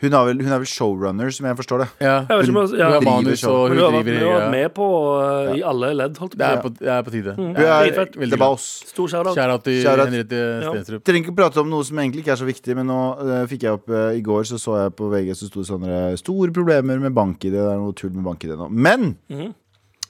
Hun, 0.00 0.14
har 0.16 0.26
vel, 0.28 0.38
hun 0.40 0.52
er 0.52 0.62
vel 0.62 0.68
showrunner, 0.70 1.30
som 1.36 1.46
jeg 1.50 1.56
forstår 1.58 1.82
det. 1.82 1.88
Ja. 2.00 2.14
Jeg 2.28 2.48
om 2.50 2.56
Hun 2.56 2.78
ja, 2.78 2.88
har 2.88 3.00
driver 3.00 3.10
manus, 3.10 3.44
og 3.44 3.58
hun 3.68 3.78
har 3.78 3.94
driver 3.94 4.18
du 4.20 4.26
har 4.26 4.38
vært 4.38 4.54
med 4.54 4.74
på 4.76 4.86
uh, 5.20 5.50
i 5.52 5.62
alle 5.72 5.92
ledd, 5.98 6.20
holdt 6.22 6.36
er 6.40 6.62
på 6.62 6.70
å 6.70 6.72
si. 6.72 6.80
det 6.80 6.92
er 6.94 7.04
på 7.06 7.14
tide. 7.14 7.34
Mm. 7.36 7.50
Hun 7.50 7.60
er, 7.64 7.90
er, 8.00 8.30
det 8.34 8.40
var 8.40 8.56
oss. 8.56 8.68
Stor 8.88 9.12
shout-out. 9.12 9.64
Til 9.66 9.80
Shout-out. 9.84 10.08
Henriette 10.08 10.40
Ja. 10.40 10.72
Stenstrup. 10.72 11.04
Trenger 11.04 11.28
ikke 11.28 11.36
prate 11.42 11.60
om 11.62 11.70
noe 11.72 11.86
som 11.86 12.00
egentlig 12.00 12.24
ikke 12.24 12.34
er 12.36 12.40
så 12.40 12.48
viktig, 12.48 12.76
men 12.80 12.88
nå 12.88 13.00
uh, 13.20 13.38
fikk 13.50 13.66
jeg 13.68 13.76
opp 13.76 13.92
uh, 13.92 14.10
I 14.16 14.22
går 14.24 14.48
så 14.48 14.60
så 14.60 14.78
jeg 14.84 14.96
på 14.96 15.10
VG 15.12 15.34
så 15.36 15.50
sto 15.50 15.64
det 15.64 15.70
sånne 15.70 16.02
store 16.20 16.52
problemer 16.56 17.00
med 17.02 17.16
bank-ID. 17.16 17.52
Det 17.58 17.66
er 17.74 17.80
noe 17.80 17.96
tull 17.96 18.14
med 18.16 18.24
bank-ID 18.26 18.56
nå. 18.56 18.70
Men 18.72 19.10
Mhm. 19.30 19.52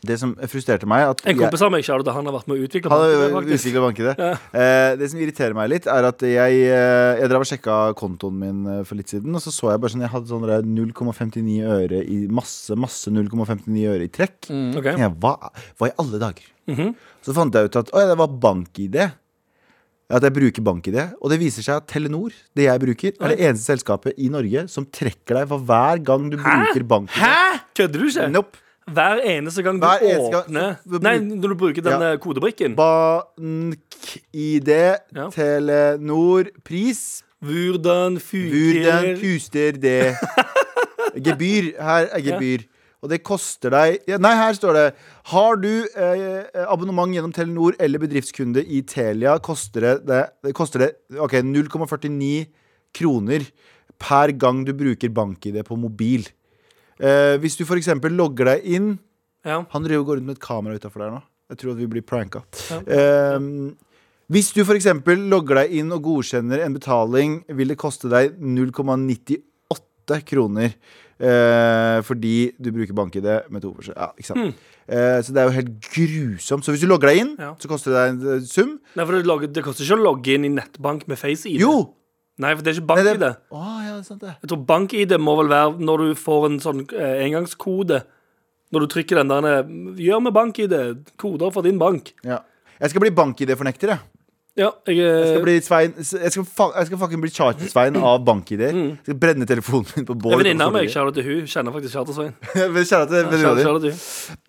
Det 0.06 0.17
som 0.20 0.32
frustrerte 0.49 0.88
meg 0.88 1.05
at 1.11 1.23
En 1.29 1.37
kompis 1.37 1.62
av 1.64 1.73
meg 1.75 1.85
shout-out, 1.85 2.08
han 2.17 2.29
har 2.29 2.37
vært 2.38 2.49
med 2.49 2.56
å 2.56 2.67
utvikle 2.67 2.99
det, 3.02 3.82
bank-ID. 3.85 4.08
Ja. 4.17 4.31
Eh, 4.56 4.97
det 5.00 5.11
som 5.12 5.20
irriterer 5.20 5.56
meg 5.56 5.69
litt, 5.73 5.88
er 5.91 6.08
at 6.08 6.25
jeg, 6.25 6.61
eh, 6.64 7.20
jeg 7.20 7.31
drev 7.32 7.44
og 7.44 7.50
sjekka 7.50 7.79
kontoen 7.99 8.38
min 8.41 8.61
eh, 8.64 8.82
for 8.88 8.97
litt 9.00 9.12
siden, 9.12 9.37
og 9.37 9.44
så 9.44 9.52
så 9.52 9.73
jeg 9.75 9.82
bare 9.82 9.93
sånn 9.93 10.06
Jeg 10.06 10.14
hadde 10.14 10.32
sånn 10.32 10.47
0,59 10.70 11.58
øre 11.69 12.00
i 12.00 12.20
masse, 12.32 12.76
masse 12.81 13.12
0,59 13.12 13.88
øre 13.93 14.06
i 14.08 14.12
trekk. 14.12 14.49
Mm. 14.49 14.70
okay. 14.81 14.97
Jeg, 15.05 15.17
hva, 15.20 15.35
hva 15.76 15.91
i 15.91 15.97
alle 16.00 16.23
dager? 16.23 16.49
Mhm. 16.70 16.94
Så 17.26 17.37
fant 17.37 17.55
jeg 17.55 17.69
ut 17.69 17.76
at 17.82 17.93
å, 17.93 18.00
ja, 18.00 18.08
det 18.14 18.17
var 18.20 18.38
bank-ID. 18.41 18.96
At 20.11 20.25
jeg 20.26 20.35
bruker 20.35 20.64
bank-ID. 20.67 20.99
Og 21.20 21.31
det 21.31 21.38
viser 21.43 21.62
seg 21.62 21.82
at 21.82 21.87
Telenor, 21.93 22.32
det 22.56 22.67
jeg 22.67 22.82
bruker, 22.82 23.12
er 23.20 23.35
det 23.35 23.44
eneste 23.46 23.75
selskapet 23.75 24.17
i 24.19 24.31
Norge 24.32 24.64
som 24.73 24.88
trekker 24.88 25.43
deg 25.43 25.53
for 25.53 25.62
hver 25.69 26.00
gang 26.03 26.26
du 26.32 26.41
bruker 26.41 26.88
bank-ID. 26.96 27.20
Hæ?! 27.20 27.61
Kødder 27.79 28.03
du 28.03 28.08
ikke? 28.08 28.26
Nope. 28.32 28.64
Hver 28.88 29.21
eneste 29.23 29.62
gang 29.62 29.79
du 29.81 29.87
Hver 29.87 30.00
eneste 30.03 30.31
gang- 30.32 30.44
åpner 30.49 30.77
så- 30.82 31.03
Nei, 31.03 31.19
når 31.19 31.49
du 31.49 31.55
bruker 31.55 31.82
den 31.82 32.00
Ja. 32.00 32.12
eh, 32.12 32.19
kodebrikken. 32.19 32.75
Bank-ID, 32.77 34.69
Ja. 35.15 35.29
Telenor, 35.31 36.44
pris 36.65 37.23
Hvordan 37.43 38.19
Hvordan 38.19 38.21
fyker 38.21 39.73
det? 39.81 40.17
Gebyr. 41.25 41.73
Her 41.81 42.09
er 42.12 42.21
gebyr. 42.21 42.65
Og 43.03 43.09
det 43.09 43.23
koster 43.25 43.71
deg 43.73 44.00
ja, 44.06 44.19
Nei, 44.21 44.35
her 44.37 44.53
står 44.53 44.75
det 44.77 44.94
Har 45.32 45.56
du 45.56 45.87
eh, 45.97 46.44
abonnement 46.69 47.09
gjennom 47.15 47.32
Telenor 47.32 47.73
eller 47.81 47.99
bedriftskunde 47.99 48.61
i 48.67 48.82
Telia, 48.82 49.38
koster 49.41 49.81
det, 49.81 49.94
det, 50.06 50.27
det, 50.44 50.53
koster 50.55 50.79
det 50.85 50.91
ok, 51.17 51.32
0,49 51.43 52.47
kroner 52.93 53.47
per 54.00 54.32
gang 54.37 54.65
du 54.65 54.73
bruker 54.75 55.09
bank-ID 55.12 55.62
på 55.65 55.77
mobil. 55.79 56.27
Eh, 57.00 57.37
hvis 57.41 57.56
du 57.56 57.64
f.eks. 57.64 57.88
logger 58.12 58.44
deg 58.55 58.64
inn 58.76 58.99
Ja. 59.44 59.62
Han 59.73 59.82
driver 59.87 60.02
og 60.02 60.06
går 60.11 60.17
rundt 60.20 60.26
med 60.26 60.37
et 60.37 60.43
kamera 60.44 60.75
utafor 60.76 61.00
der 61.00 61.11
nå. 61.14 61.23
Jeg 61.50 61.58
tror 61.58 61.73
at 61.73 61.79
vi 61.81 61.87
blir 61.88 62.02
pranka. 62.05 62.43
Ja. 62.70 62.81
Eh, 62.85 63.38
hvis 64.31 64.52
du 64.55 64.61
f.eks. 64.62 64.85
logger 65.32 65.62
deg 65.62 65.73
inn 65.81 65.91
og 65.97 66.02
godkjenner 66.05 66.61
en 66.67 66.75
betaling, 66.76 67.38
vil 67.49 67.73
det 67.73 67.79
koste 67.81 68.11
deg 68.12 68.37
0,98 68.38 70.20
kroner. 70.26 70.75
eh, 71.20 72.00
fordi 72.00 72.52
du 72.61 72.70
bruker 72.73 72.94
bank-ID 72.97 73.26
med 73.53 73.61
to 73.62 73.75
forskjell. 73.76 73.96
Ja, 73.96 74.06
ikke 74.17 74.26
sant? 74.31 74.55
Eh, 74.88 75.19
så 75.20 75.35
det 75.35 75.43
er 75.43 75.50
jo 75.50 75.56
helt 75.58 75.75
grusomt. 75.93 76.64
Så 76.64 76.73
hvis 76.73 76.81
du 76.81 76.87
logger 76.88 77.11
deg 77.12 77.19
inn. 77.20 77.35
Ja. 77.38 77.50
så 77.61 77.69
koster 77.69 77.93
det 77.93 77.98
deg 78.01 78.08
en 78.15 78.39
eh, 78.39 78.46
sum. 78.48 78.70
Nei, 78.96 79.05
for 79.05 79.13
det, 79.19 79.27
logger- 79.29 79.53
det 79.53 79.63
koster 79.67 79.84
ikke 79.84 79.98
å 80.01 80.05
logge 80.06 80.32
inn 80.34 80.44
i 80.48 80.53
nettbank 80.55 81.05
med 81.08 81.19
face-ID. 81.20 81.60
Jo! 81.60 81.94
Nei, 82.41 82.55
for 82.56 82.65
det 82.65 82.73
er 82.73 82.79
ikke 82.81 82.89
bank-ID. 82.91 83.19
det- 83.20 83.37
Oh, 83.53 83.81
ja, 83.85 83.91
det 83.94 84.01
er 84.01 84.06
sant 84.09 84.20
det. 84.25 84.35
Jeg 84.43 84.49
tror 84.53 84.63
bank-ID 84.67 85.17
må 85.20 85.37
vel 85.43 85.49
være 85.53 85.79
når 85.79 86.05
du 86.06 86.15
får 86.19 86.47
en 86.51 86.59
sånn 86.65 86.85
eh, 86.93 87.25
engangskode. 87.27 88.03
Når 88.73 88.81
du 88.87 88.87
trykker 88.94 89.19
den 89.20 89.29
der 89.29 89.65
Gjør 89.99 90.23
med 90.23 90.32
bank-ID. 90.32 90.77
Koder 91.19 91.51
for 91.53 91.63
din 91.67 91.79
bank. 91.79 92.13
Ja. 92.25 92.39
Jeg 92.81 92.91
skal 92.94 93.01
bli 93.05 93.11
bank-ID-fornekter, 93.11 93.89
jeg. 93.97 93.99
Ja, 94.59 94.70
jeg, 94.87 94.99
eh, 94.99 95.05
Jeg 95.05 95.29
skal, 95.31 95.43
bli 95.44 95.61
Svein, 95.63 95.93
jeg 95.97 96.32
skal, 96.32 96.44
fa 96.44 96.65
jeg 96.75 96.87
skal 96.89 96.99
fucking 96.99 97.20
bli 97.23 97.31
Charter-Svein 97.31 97.97
av 97.97 98.25
bank-ID-er. 98.27 98.75
Jeg 98.75 98.99
skal 99.06 99.15
brenne 99.23 99.47
telefonen 99.47 99.87
min 99.97 100.06
på 100.09 100.17
bål. 100.19 100.35
venninne 100.41 100.67
av 100.67 100.73
meg, 100.75 100.89
kjære 100.91 101.15
til 101.15 101.23
hun, 101.29 101.47
kjenner 101.47 101.73
faktisk 101.77 101.94
Charter-Svein. 101.94 102.35
Venninna 102.75 103.79
til. 103.85 103.94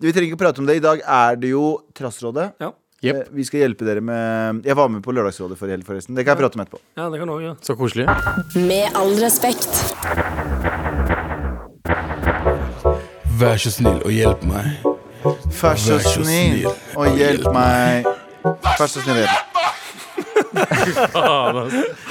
Vi 0.02 0.12
trenger 0.12 0.28
ikke 0.32 0.40
å 0.40 0.42
prate 0.42 0.58
om 0.58 0.66
det. 0.66 0.76
I 0.76 0.84
dag 0.84 1.00
er 1.06 1.36
det 1.36 1.50
jo 1.54 1.64
Trassrådet. 1.94 2.52
Ja. 2.60 2.72
Jepp. 3.02 3.16
Eh, 3.16 3.22
Vi 3.34 3.44
skal 3.44 3.60
hjelpe 3.64 3.84
dere 3.86 4.00
med 4.04 4.64
Jeg 4.64 4.76
var 4.78 4.88
med 4.88 5.02
på 5.02 5.12
Lørdagsrådet 5.14 5.58
for 5.58 5.66
helg, 5.72 5.84
forresten. 5.86 6.14
Det 6.14 6.24
kan 6.24 6.36
jeg 6.36 6.40
prate 6.44 6.54
om 6.58 6.62
etterpå. 6.64 6.78
ja, 6.96 7.08
det 7.10 7.18
kan 7.18 7.26
du 7.28 7.32
også 7.34 7.46
ja. 7.48 7.54
Så 7.60 7.74
koselig. 7.76 8.06
Med 8.68 8.84
all 8.94 9.14
respekt. 9.18 9.94
Vær 13.42 13.56
så 13.58 13.70
snill 13.74 13.98
og 14.06 14.12
hjelp 14.14 14.42
meg. 14.46 14.64
Vær 15.24 15.76
så 15.80 15.98
snill 16.02 16.66
og 16.98 17.16
hjelp 17.18 17.48
meg. 17.54 18.04
Vær 18.44 18.86
så 18.90 19.00
snill 19.02 19.18
og 19.24 19.26
hjelp 19.26 19.34
meg. 19.34 19.38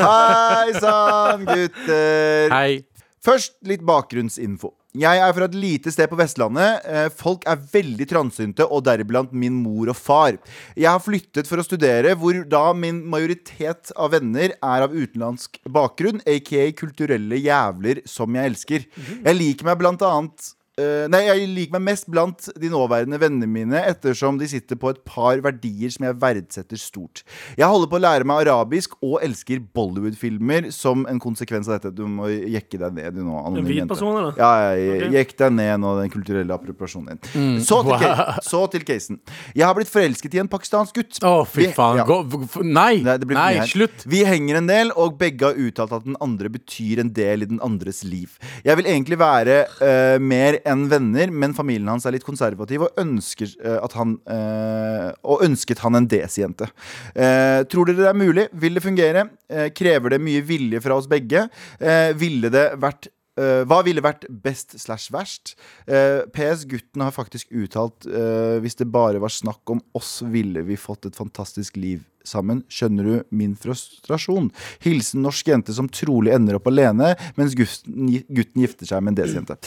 Hei 0.01 0.69
sann, 0.81 1.45
gutter. 1.47 2.49
Hei. 2.51 2.83
Først 3.21 3.53
litt 3.69 3.83
bakgrunnsinfo. 3.85 4.71
Jeg 4.91 5.21
er 5.23 5.31
fra 5.31 5.45
et 5.47 5.53
lite 5.55 5.91
sted 5.93 6.09
på 6.11 6.17
Vestlandet. 6.19 6.83
Eh, 6.83 7.05
Folk 7.15 7.45
er 7.47 7.61
veldig 7.71 8.07
transynte, 8.09 8.65
og 8.67 8.83
deriblant 8.83 9.31
min 9.31 9.55
mor 9.63 9.87
og 9.93 9.95
far. 9.95 10.35
Jeg 10.75 10.89
har 10.89 10.99
flyttet 10.99 11.47
for 11.47 11.61
å 11.61 11.63
studere, 11.63 12.11
hvor 12.19 12.41
da 12.43 12.73
min 12.75 12.99
majoritet 13.07 13.93
av 13.95 14.11
venner 14.11 14.51
er 14.51 14.83
av 14.83 14.91
utenlandsk 14.91 15.61
bakgrunn, 15.71 16.19
aka 16.27 16.67
kulturelle 16.75 17.39
jævler 17.39 18.03
som 18.03 18.35
jeg 18.35 18.51
elsker. 18.51 18.89
Jeg 19.23 19.39
liker 19.39 19.71
meg 19.71 19.79
blant 19.79 20.03
annet 20.03 20.51
eh, 20.79 21.07
Nei, 21.11 21.23
jeg 21.27 21.47
liker 21.51 21.75
meg 21.77 21.83
mest 21.89 22.07
blant 22.11 22.47
de 22.59 22.69
nåværende 22.71 23.19
vennene 23.21 23.49
mine 23.49 23.81
ettersom 23.89 24.37
de 24.39 24.47
sitter 24.49 24.77
på 24.79 24.91
et 24.93 25.01
par 25.07 25.41
verdier 25.43 25.91
som 25.93 26.05
jeg 26.07 26.17
verdsetter 26.21 26.79
stort. 26.79 27.23
Jeg 27.57 27.67
holder 27.67 27.89
på 27.91 27.97
å 27.99 28.03
lære 28.03 28.27
meg 28.27 28.45
arabisk 28.45 28.95
og 29.03 29.17
elsker 29.25 29.59
Bollywood-filmer 29.75 30.69
som 30.75 31.05
en 31.09 31.19
konsekvens 31.21 31.69
av 31.69 31.79
dette. 31.79 31.93
Du 31.97 32.05
må 32.07 32.29
jekke 32.31 32.79
deg 32.81 32.95
ned 32.97 33.17
du 33.17 33.23
nå, 33.25 33.35
En 33.51 33.59
hvit 33.65 33.87
person, 33.89 34.15
eller? 34.21 34.37
Ja, 34.39 34.75
jeg, 34.77 35.11
jekk 35.17 35.35
deg 35.43 35.55
ned 35.57 35.73
nå, 35.83 35.93
den 35.99 36.13
kulturelle 36.13 36.55
appropriasjonen 36.55 37.19
din. 37.19 37.59
Så, 37.65 37.81
til 37.85 37.93
wow. 37.95 38.37
så 38.45 38.63
til 38.71 38.85
casen. 38.87 39.19
Jeg 39.57 39.65
har 39.67 39.75
blitt 39.77 39.91
forelsket 39.91 40.37
i 40.37 40.41
en 40.43 40.49
pakistansk 40.51 40.95
gutt. 41.01 41.19
Å, 41.25 41.41
fy 41.49 41.65
Vi- 41.67 41.73
faen. 41.75 42.01
ja. 42.01 42.07
Gå, 42.07 42.21
nei! 42.63 43.01
Nei, 43.03 43.17
det 43.19 43.27
blir 43.27 43.37
for 43.37 43.59
Nei, 43.59 43.67
slutt. 43.69 44.05
Vi 44.09 44.23
henger 44.27 44.61
en 44.61 44.69
del, 44.69 44.93
og 44.95 45.17
begge 45.19 45.51
har 45.51 45.59
uttalt 45.59 45.93
at 45.97 46.07
den 46.07 46.17
andre 46.23 46.51
betyr 46.53 47.01
en 47.03 47.11
del 47.15 47.43
i 47.45 47.49
den 47.49 47.61
andres 47.65 48.03
liv. 48.07 48.37
Jeg 48.65 48.77
vil 48.79 48.87
egentlig 48.89 49.19
være 49.21 49.59
uh, 49.81 50.17
mer 50.21 50.60
enn 50.69 50.87
venner, 50.91 51.31
men 51.31 51.55
familien 51.57 51.89
hans 51.91 52.05
er 52.07 52.15
litt 52.15 52.27
konservativ 52.27 52.85
og 52.87 52.99
ønsker 53.01 53.53
eh, 53.61 53.77
at 53.81 53.95
han 53.97 54.17
eh, 54.29 55.09
Og 55.27 55.45
ønsket 55.45 55.81
han 55.83 55.97
en 55.97 56.09
desi-jente. 56.09 56.67
Eh, 57.15 57.61
tror 57.71 57.89
dere 57.89 58.03
det 58.03 58.11
er 58.11 58.19
mulig? 58.19 58.47
Vil 58.53 58.77
det 58.77 58.85
fungere? 58.85 59.25
Krever 59.75 60.15
det 60.15 60.21
mye 60.23 60.43
vilje 60.47 60.79
fra 60.83 60.95
oss 60.95 61.09
begge? 61.11 61.47
Ville 62.19 62.51
det 62.53 62.69
vært 62.81 63.11
Uh, 63.39 63.63
hva 63.63 63.77
ville 63.87 64.03
vært 64.03 64.25
best 64.43 64.75
slash 64.75 65.07
verst? 65.13 65.53
Uh, 65.87 66.27
PS 66.35 66.65
gutten 66.67 66.99
har 67.05 67.13
faktisk 67.15 67.47
uttalt 67.55 68.03
uh, 68.11 68.59
hvis 68.59 68.75
det 68.81 68.89
bare 68.91 69.21
var 69.23 69.31
snakk 69.31 69.71
om 69.71 69.79
oss, 69.95 70.17
ville 70.27 70.65
vi 70.67 70.75
fått 70.75 71.07
et 71.07 71.15
fantastisk 71.15 71.79
liv 71.79 72.03
sammen. 72.27 72.63
Skjønner 72.71 73.03
du 73.07 73.13
min 73.35 73.55
frustrasjon? 73.59 74.49
Hilsen 74.83 75.21
norsk 75.25 75.47
jente 75.51 75.73
som 75.75 75.87
trolig 75.91 76.33
ender 76.35 76.57
opp 76.59 76.67
alene, 76.71 77.13
mens 77.37 77.55
gutten, 77.57 78.11
gutten 78.29 78.61
gifter 78.65 78.89
seg 78.89 79.03
med 79.03 79.13
en 79.13 79.19
desi-jente. 79.23 79.57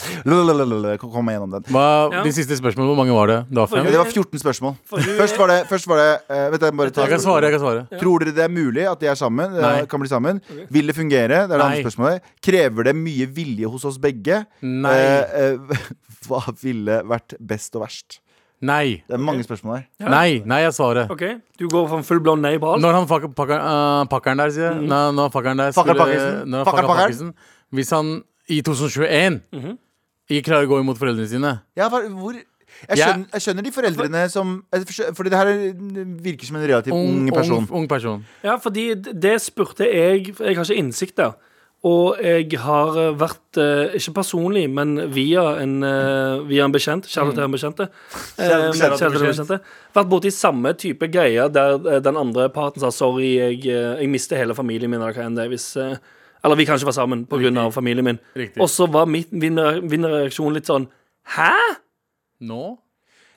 Kom 1.01 1.25
meg 1.27 1.37
gjennom 1.37 1.51
den. 1.57 1.67
Hva, 1.73 1.85
Ja. 2.15 2.23
De 2.25 2.31
siste 2.35 2.55
spørsmålene, 2.57 2.91
hvor 2.93 2.99
mange 2.99 3.13
var 3.15 3.27
det? 3.31 3.37
Det 3.49 3.59
var 3.61 3.67
fem? 3.71 3.85
Det 3.85 3.99
var 3.99 4.09
14 4.11 4.39
spørsmål. 4.41 4.75
Først 4.91 5.37
var 5.39 5.47
det, 5.51 5.59
først 5.69 5.87
var 5.87 6.01
det 6.01 6.11
uh, 6.29 6.49
Vet 6.55 6.61
jeg 6.67 6.77
bare 6.77 6.91
ta, 6.95 7.01
Jeg 7.05 7.13
kan 7.15 7.23
svare. 7.23 7.43
jeg 7.49 7.55
kan 7.55 7.63
svare 7.63 7.99
Tror 8.01 8.19
dere 8.23 8.35
det 8.35 8.43
er 8.45 8.51
mulig 8.53 8.85
at 8.89 8.99
de 9.01 9.07
er 9.11 9.15
sammen? 9.19 9.55
eh, 9.55 9.61
Nei. 9.61 9.85
Kan 9.91 9.99
bli 10.03 10.09
sammen? 10.11 10.41
Vil 10.71 10.87
det 10.87 10.95
fungere? 10.97 11.45
Det 11.47 11.55
er 11.55 11.57
det 11.57 11.61
Nei. 11.61 11.69
andre 11.79 11.85
spørsmålet. 11.85 12.21
Krever 12.45 12.89
det 12.89 12.95
mye 12.95 13.27
vilje 13.35 13.71
hos 13.71 13.85
oss 13.85 13.97
begge? 14.01 14.45
Nei. 14.61 14.95
Uh, 14.95 15.65
uh, 15.71 15.87
hva 16.27 16.41
ville 16.61 17.01
vært 17.05 17.35
best 17.39 17.75
og 17.77 17.85
verst? 17.85 18.19
Nei. 18.61 19.03
Det 19.07 19.13
er 19.13 19.17
mange 19.21 19.43
spørsmål 19.43 19.75
her. 19.99 20.09
Nei, 20.09 20.39
nei, 20.45 20.61
jeg 20.63 20.71
svarer. 20.73 21.09
OK, 21.11 21.23
du 21.59 21.67
går 21.67 21.87
for 21.89 21.97
en 21.97 22.03
full 22.07 22.19
blond 22.23 22.41
nei 22.41 22.57
på 22.57 22.73
alt? 22.73 22.81
Når 22.81 22.93
han 22.93 23.07
pakker, 23.07 23.27
pakker, 23.35 23.59
øh, 23.59 24.05
pakkeren 24.09 24.37
der, 24.37 24.49
sier 24.55 24.71
jeg 24.71 24.81
Når, 24.87 25.11
når 25.13 25.29
pakkeren 25.33 25.57
der 25.57 25.71
Pakker 25.75 25.93
pakkisen? 25.99 26.47
når 26.49 26.57
han 26.63 26.65
Pakker 26.65 26.87
pakkeren? 26.87 27.09
pakkisen 27.09 27.33
Hvis 27.75 27.89
han 27.91 28.23
i 28.47 28.61
2021 28.61 29.41
ikke 30.29 30.45
klarer 30.49 30.65
å 30.65 30.71
gå 30.71 30.79
imot 30.81 30.97
foreldrene 30.97 31.27
sine 31.29 31.51
Ja, 31.77 31.89
hva- 31.89 32.07
hvor 32.09 32.33
jeg 32.33 32.45
Jeg- 32.89 32.97
skjønner, 32.97 33.27
jeg 33.31 33.41
skjønner 33.41 33.63
de 33.63 33.71
foreldrene 33.71 34.29
som 34.31 34.63
jeg 34.73 34.81
forstø- 34.85 35.13
Fordi 35.15 35.29
det 35.29 35.37
her 35.37 35.47
er- 35.47 35.73
virker 36.23 36.45
som 36.45 36.55
en 36.57 36.67
relativt 36.67 36.93
ung, 36.93 37.29
person. 37.31 37.57
Ung, 37.57 37.71
ung 37.71 37.87
person. 37.87 38.25
Ja, 38.43 38.57
fordi 38.57 38.95
det 38.95 39.41
spurte 39.41 39.85
jeg 39.85 40.25
Jeg 40.39 40.55
har 40.55 40.63
ikke 40.65 40.77
innsikt 40.77 41.15
der. 41.15 41.33
Og 41.85 42.17
jeg 42.17 42.47
har 42.63 42.97
eh, 42.97 43.11
vært, 43.13 43.59
eh, 43.61 43.93
ikke 43.99 44.15
personlig, 44.17 44.63
men 44.73 44.95
via 45.13 45.43
en, 45.61 45.75
eh, 45.85 46.41
via 46.49 46.65
en 46.65 46.73
bekjent, 46.73 47.05
kjære 47.05 47.35
til 47.35 47.43
en 47.45 47.53
bekjente, 47.53 47.87
bekjente, 49.21 49.59
vært 49.93 50.09
borti 50.09 50.31
samme 50.33 50.73
type 50.81 51.09
greie 51.13 51.45
der 51.53 52.01
den 52.01 52.17
andre 52.17 52.47
parten 52.53 52.81
sa 52.81 52.89
sorry, 52.93 53.35
jeg, 53.37 53.61
jeg 53.69 54.09
mister 54.09 54.41
hele 54.41 54.57
familien 54.57 54.89
min, 54.89 55.03
eller 55.03 55.13
hva 55.13 55.27
enn 55.29 55.37
det 55.37 55.49
hvis 55.51 55.75
Eller 55.75 56.57
vi 56.57 56.65
kan 56.65 56.77
ikke 56.77 56.89
være 56.91 56.99
sammen 56.99 57.25
pga. 57.25 57.69
familien 57.73 58.05
min. 58.05 58.19
Riktig. 58.37 58.61
Og 58.61 58.69
så 58.69 58.85
var 58.85 59.05
mitt, 59.09 59.31
min, 59.31 59.57
min 59.89 60.05
reaksjon 60.05 60.53
litt 60.53 60.67
sånn 60.69 60.89
Hæ? 61.35 61.53
Nå? 62.45 62.77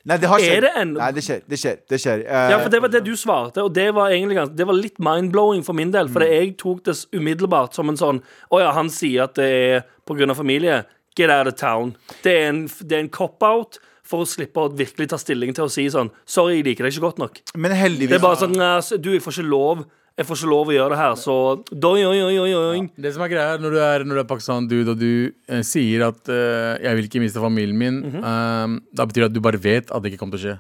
Nei, 0.06 0.16
det 0.20 0.28
har 0.30 0.40
skjedd. 0.42 0.62
Det 0.62 0.84
Nei, 0.92 1.08
det 1.12 1.24
skjer. 1.24 1.40
Det 1.48 1.58
skjer. 1.58 1.80
Det 1.90 1.98
skjer. 2.00 2.22
Uh, 2.28 2.50
Ja, 2.52 2.60
for 2.62 2.72
det 2.72 2.80
var 2.84 2.92
det 2.92 3.02
du 3.04 3.12
svarte, 3.18 3.64
og 3.64 3.74
det 3.74 3.88
var 3.94 4.12
egentlig 4.14 4.38
ganske, 4.38 4.56
Det 4.56 4.66
var 4.66 4.78
litt 4.78 4.98
mind-blowing 4.98 5.64
for 5.66 5.76
min 5.76 5.90
del, 5.94 6.08
for 6.08 6.24
jeg 6.24 6.56
tok 6.60 6.84
det 6.84 6.94
umiddelbart 7.12 7.74
som 7.74 7.88
en 7.88 7.98
sånn 7.98 8.22
Å 8.50 8.62
ja, 8.62 8.72
han 8.76 8.88
sier 8.90 9.26
at 9.26 9.34
det 9.34 9.48
er 9.48 10.30
av 10.30 10.38
familie. 10.38 10.84
Get 11.18 11.30
out 11.30 11.48
of 11.50 11.54
town. 11.58 11.96
Det 12.22 12.32
er 12.32 12.48
en, 12.48 12.66
det 12.80 12.96
er 12.96 13.00
en 13.04 13.10
cop-out 13.10 13.80
for 14.08 14.24
å 14.24 14.28
slippe 14.28 14.62
å 14.62 14.70
virkelig 14.72 15.10
ta 15.12 15.18
stilling 15.20 15.52
til 15.56 15.66
å 15.66 15.72
si 15.72 15.84
sånn 15.92 16.10
Sorry, 16.24 16.60
jeg 16.60 16.68
liker 16.70 16.86
deg 16.86 16.94
ikke 16.94 17.04
godt 17.04 17.18
nok. 17.20 17.40
men 17.56 17.74
heldigvis 17.76 18.14
Det 18.14 18.20
er 18.20 18.24
bare 18.24 18.40
sånn 18.40 19.02
Du, 19.02 19.10
jeg 19.12 19.22
får 19.24 19.36
ikke 19.36 19.50
lov. 19.50 19.84
Jeg 20.18 20.26
får 20.26 20.36
ikke 20.40 20.48
lov 20.50 20.66
å 20.66 20.74
gjøre 20.74 20.90
det 20.90 20.98
her, 20.98 21.12
så 21.14 21.34
doi, 21.70 22.00
oi, 22.02 22.18
oi, 22.26 22.38
oi, 22.42 22.52
oi. 22.58 22.78
Det 22.98 23.12
som 23.14 23.22
er 23.22 23.28
greia 23.30 23.58
når 23.62 23.70
du 23.70 23.78
er, 23.78 24.04
når 24.04 24.18
du 24.18 24.20
er 24.24 24.26
pakistaner-dude 24.32 24.90
og 24.90 24.98
du 24.98 25.30
eh, 25.46 25.60
sier 25.62 26.02
at 26.08 26.28
eh, 26.28 26.78
'jeg 26.82 26.96
vil 26.98 27.06
ikke 27.06 27.20
miste 27.22 27.38
familien 27.38 27.78
min', 27.78 28.00
Mhm. 28.02 28.24
eh, 28.24 28.80
da 28.94 29.06
betyr 29.06 29.22
det 29.22 29.30
at 29.30 29.32
du 29.32 29.40
bare 29.40 29.60
vet 29.62 29.90
at 29.94 30.02
det 30.02 30.10
ikke 30.12 30.18
kommer 30.18 30.34
til 30.36 30.42
å 30.42 30.46
skje. 30.48 30.58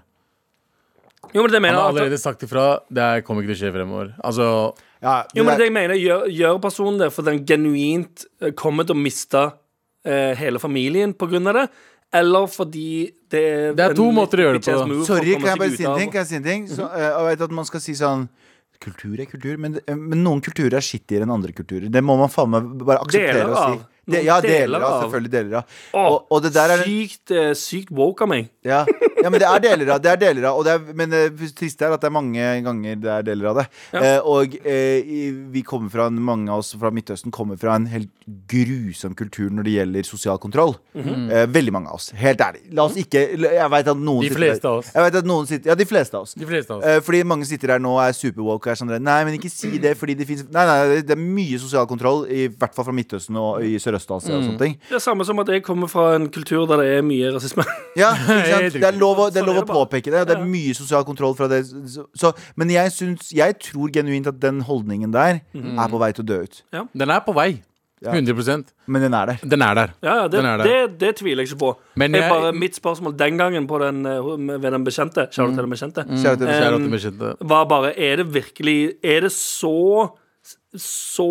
Jo, 1.34 1.42
men 1.42 1.50
det 1.50 1.60
Han 1.62 1.74
har 1.74 1.90
allerede 1.92 2.14
at- 2.14 2.20
sagt 2.20 2.42
ifra. 2.42 2.80
Det 2.88 3.02
er- 3.02 3.20
kommer 3.22 3.42
ikke 3.42 3.54
til 3.54 3.66
å 3.66 3.70
skje 3.70 3.74
fremover. 3.74 4.14
Altså 4.24 4.74
ja, 5.02 5.24
Jo, 5.34 5.44
men 5.44 5.58
det 5.58 5.64
jeg 5.66 5.72
mener 5.72 5.94
Gjør, 5.94 6.26
gjør 6.30 6.60
personen 6.62 6.98
det 6.98 7.12
for 7.12 7.22
den 7.22 7.44
genuint 7.44 8.24
eh, 8.40 8.50
kommer 8.52 8.84
til 8.86 8.94
å 8.94 9.02
miste 9.02 9.52
eh, 10.04 10.34
hele 10.36 10.58
familien 10.58 11.12
på 11.12 11.28
grunn 11.28 11.46
av 11.48 11.54
det? 11.54 11.68
Eller 12.14 12.46
fordi 12.46 13.12
det 13.28 13.42
er 13.42 13.74
Det 13.74 13.90
er 13.90 13.94
to 13.94 14.10
måter 14.12 14.38
å 14.38 14.44
gjøre 14.46 14.62
det 14.62 14.64
på. 14.64 15.04
Sorry, 15.04 15.34
kan 15.34 15.42
jeg 15.42 15.58
bare 15.58 15.76
si 15.76 15.84
en 15.84 15.98
ting? 15.98 16.10
Kan 16.12 16.20
jeg 16.20 16.26
si 16.28 16.36
en 16.36 16.42
ting? 16.44 16.66
Så, 16.68 16.84
eh, 16.94 17.10
jeg 17.10 17.36
vet 17.38 17.40
at 17.42 17.50
man 17.50 17.64
skal 17.64 17.80
si 17.80 17.92
sånn 17.92 18.28
Kultur 18.78 19.18
er 19.18 19.26
kultur, 19.26 19.56
men, 19.58 19.78
men 19.90 20.20
noen 20.22 20.40
kulturer 20.44 20.78
er 20.78 20.84
skittigere 20.84 21.26
enn 21.26 21.34
andre 21.34 21.54
kulturer. 21.56 21.88
Det 21.90 22.02
må 22.04 22.14
man 22.20 22.30
faen 22.30 22.52
meg 22.52 22.68
bare 22.86 23.02
akseptere 23.02 23.40
Deler 23.40 23.54
å 23.54 23.56
si. 23.58 23.78
av. 23.80 23.86
Det, 24.08 24.22
Noen 24.22 24.24
ja, 24.24 24.38
deler 24.40 24.58
deler 24.64 24.84
av. 24.88 25.02
Selvfølgelig 25.04 25.30
deler 25.34 25.56
av. 25.60 25.64
Åh, 25.92 26.06
Og, 26.08 26.26
og 26.32 26.42
det 26.46 26.52
der 26.54 26.70
er 26.74 26.82
sykt, 26.86 27.30
eh, 27.36 27.50
sykt 27.60 27.90
woke 27.92 28.24
av 28.24 28.30
meg. 28.32 28.48
ja. 28.64 28.84
ja, 29.18 29.28
men 29.28 29.38
det 29.42 29.48
er 29.50 29.60
deler 29.60 29.90
av 29.94 30.00
det. 30.02 30.10
er 30.14 30.20
deler 30.22 30.44
av 30.48 30.58
og 30.60 30.64
det 30.64 30.72
er, 30.76 30.94
Men 30.94 31.10
det 31.12 31.22
triste 31.58 31.84
er 31.84 31.92
at 31.92 32.00
det 32.00 32.08
er 32.08 32.14
mange 32.14 32.46
ganger 32.64 32.96
det 33.02 33.10
er 33.12 33.26
deler 33.26 33.50
av 33.50 33.60
det. 33.60 33.66
Ja. 33.92 34.00
Eh, 34.00 34.20
og 34.24 34.54
eh, 34.64 35.02
vi 35.52 35.62
kommer 35.66 35.90
fra 35.92 36.06
en- 36.08 36.22
mange 36.28 36.48
av 36.50 36.62
oss 36.64 36.72
fra 36.78 36.90
Midtøsten 36.94 37.30
kommer 37.34 37.58
fra 37.60 37.74
en 37.76 37.86
helt 37.92 38.10
grusom 38.48 39.14
kultur 39.18 39.50
når 39.52 39.64
det 39.68 39.74
gjelder 39.76 40.06
sosial 40.08 40.38
kontroll. 40.42 40.74
Mhm. 40.94 41.30
eh, 41.30 41.46
veldig 41.46 41.72
mange 41.72 41.88
av 41.92 41.94
oss. 42.00 42.10
Helt 42.16 42.40
ærlig. 42.40 42.62
La 42.72 42.84
oss 42.88 42.96
ikke 42.96 43.26
Jeg 43.38 43.70
vet 43.70 43.88
at 43.88 43.96
noen 43.96 44.22
De 44.24 44.30
fleste 44.32 44.56
sitter, 44.62 44.68
av 44.68 44.78
oss. 44.78 44.90
Jeg 44.94 45.04
vet 45.04 45.14
at 45.20 45.24
noen 45.28 45.46
sitter, 45.46 45.68
ja, 45.70 45.74
de 45.74 45.84
fleste 45.84 46.14
av 46.14 46.22
oss. 46.22 46.34
De 46.34 46.46
fleste 46.46 46.70
av 46.72 46.78
oss. 46.80 46.84
Eh, 46.86 47.00
fordi 47.04 47.22
mange 47.24 47.44
sitter 47.48 47.74
her 47.74 47.78
nå 47.82 47.92
og 47.96 48.02
er 48.06 48.12
superwoke 48.16 48.66
og 48.68 48.72
er 48.72 48.80
sånn 48.80 48.94
Nei, 49.02 49.18
men 49.24 49.34
ikke 49.38 49.50
si 49.52 49.78
det, 49.78 49.96
fordi 50.00 50.14
det 50.16 50.26
fins 50.26 50.44
Nei, 50.50 50.64
nei, 50.66 51.00
det 51.02 51.12
er 51.14 51.20
mye 51.20 51.58
sosial 51.60 51.86
kontroll, 51.86 52.24
i 52.30 52.46
hvert 52.48 52.74
fall 52.74 52.86
fra 52.88 52.94
Midtøsten 52.96 53.36
og 53.36 53.62
i 53.64 53.76
Sørøst-Asia 53.98 54.36
og 54.38 54.44
sånne 54.46 54.58
ting. 54.62 54.74
Det 54.88 54.96
er 54.98 55.04
samme 55.04 55.24
som 55.28 55.38
at 55.42 55.48
jeg 55.52 55.62
kommer 55.66 55.90
fra 55.90 56.14
en 56.16 56.28
kultur 56.32 56.66
der 56.70 56.82
det 56.82 56.88
er 56.98 57.02
mye 57.06 57.30
rasisme. 57.34 57.64
Ja, 57.98 58.12
ikke 58.14 58.50
sant? 58.54 58.72
Det 58.78 58.84
er 58.88 58.98
lov 58.98 59.18
å, 59.18 59.28
det 59.30 59.42
er 59.42 59.46
Sånn 59.46 59.54
lov 59.54 59.62
å 59.64 59.68
påpeke 59.68 60.10
det. 60.14 60.20
og 60.22 60.28
Det 60.30 60.36
er 60.38 60.44
mye 60.48 60.74
sosial 60.78 61.04
kontroll 61.08 61.34
fra 61.38 61.48
det. 61.50 61.64
Så, 61.66 62.32
men 62.56 62.70
jeg, 62.70 62.92
syns, 62.94 63.32
jeg 63.34 63.58
tror 63.60 63.90
genuint 63.94 64.26
at 64.30 64.38
den 64.42 64.60
holdningen 64.68 65.12
der 65.14 65.40
Mhm. 65.54 65.78
er 65.78 65.88
på 65.90 65.98
vei 65.98 66.12
til 66.12 66.24
å 66.24 66.28
dø 66.28 66.42
ut. 66.44 66.62
Den 66.94 67.10
er 67.10 67.20
på 67.26 67.34
vei. 67.34 67.50
Ja. 67.98 68.12
100% 68.14 68.68
Men 68.86 69.02
den 69.02 69.14
er 69.18 69.26
der. 69.26 69.38
Den 69.42 69.62
er 69.66 69.74
der. 69.74 69.88
Ja, 70.06 70.12
ja, 70.20 70.28
det, 70.28 70.36
Den 70.38 70.46
er 70.46 70.60
det, 70.62 70.98
det 71.00 71.08
tviler 71.18 71.42
jeg 71.42 71.48
ikke 71.50 71.58
på. 71.58 71.70
Men 71.98 72.14
jeg, 72.14 72.28
bare, 72.30 72.52
mitt 72.54 72.76
spørsmål 72.78 73.16
den 73.18 73.36
gangen 73.40 73.66
på 73.66 73.80
den, 73.82 74.06
eh, 74.06 74.28
ved 74.62 74.70
den 74.70 74.84
bekjente, 74.86 75.24
mm. 75.26 75.34
til 75.34 75.56
den 75.64 75.70
bekjente, 75.74 76.04
Eh, 76.06 76.86
bekjente. 76.92 77.32
var 77.40 77.64
bare 77.66 77.90
Er 77.98 78.16
det 78.22 78.28
virkelig 78.32 78.94
Er 79.02 79.20
det 79.26 79.32
så 79.32 80.12
så 80.78 81.28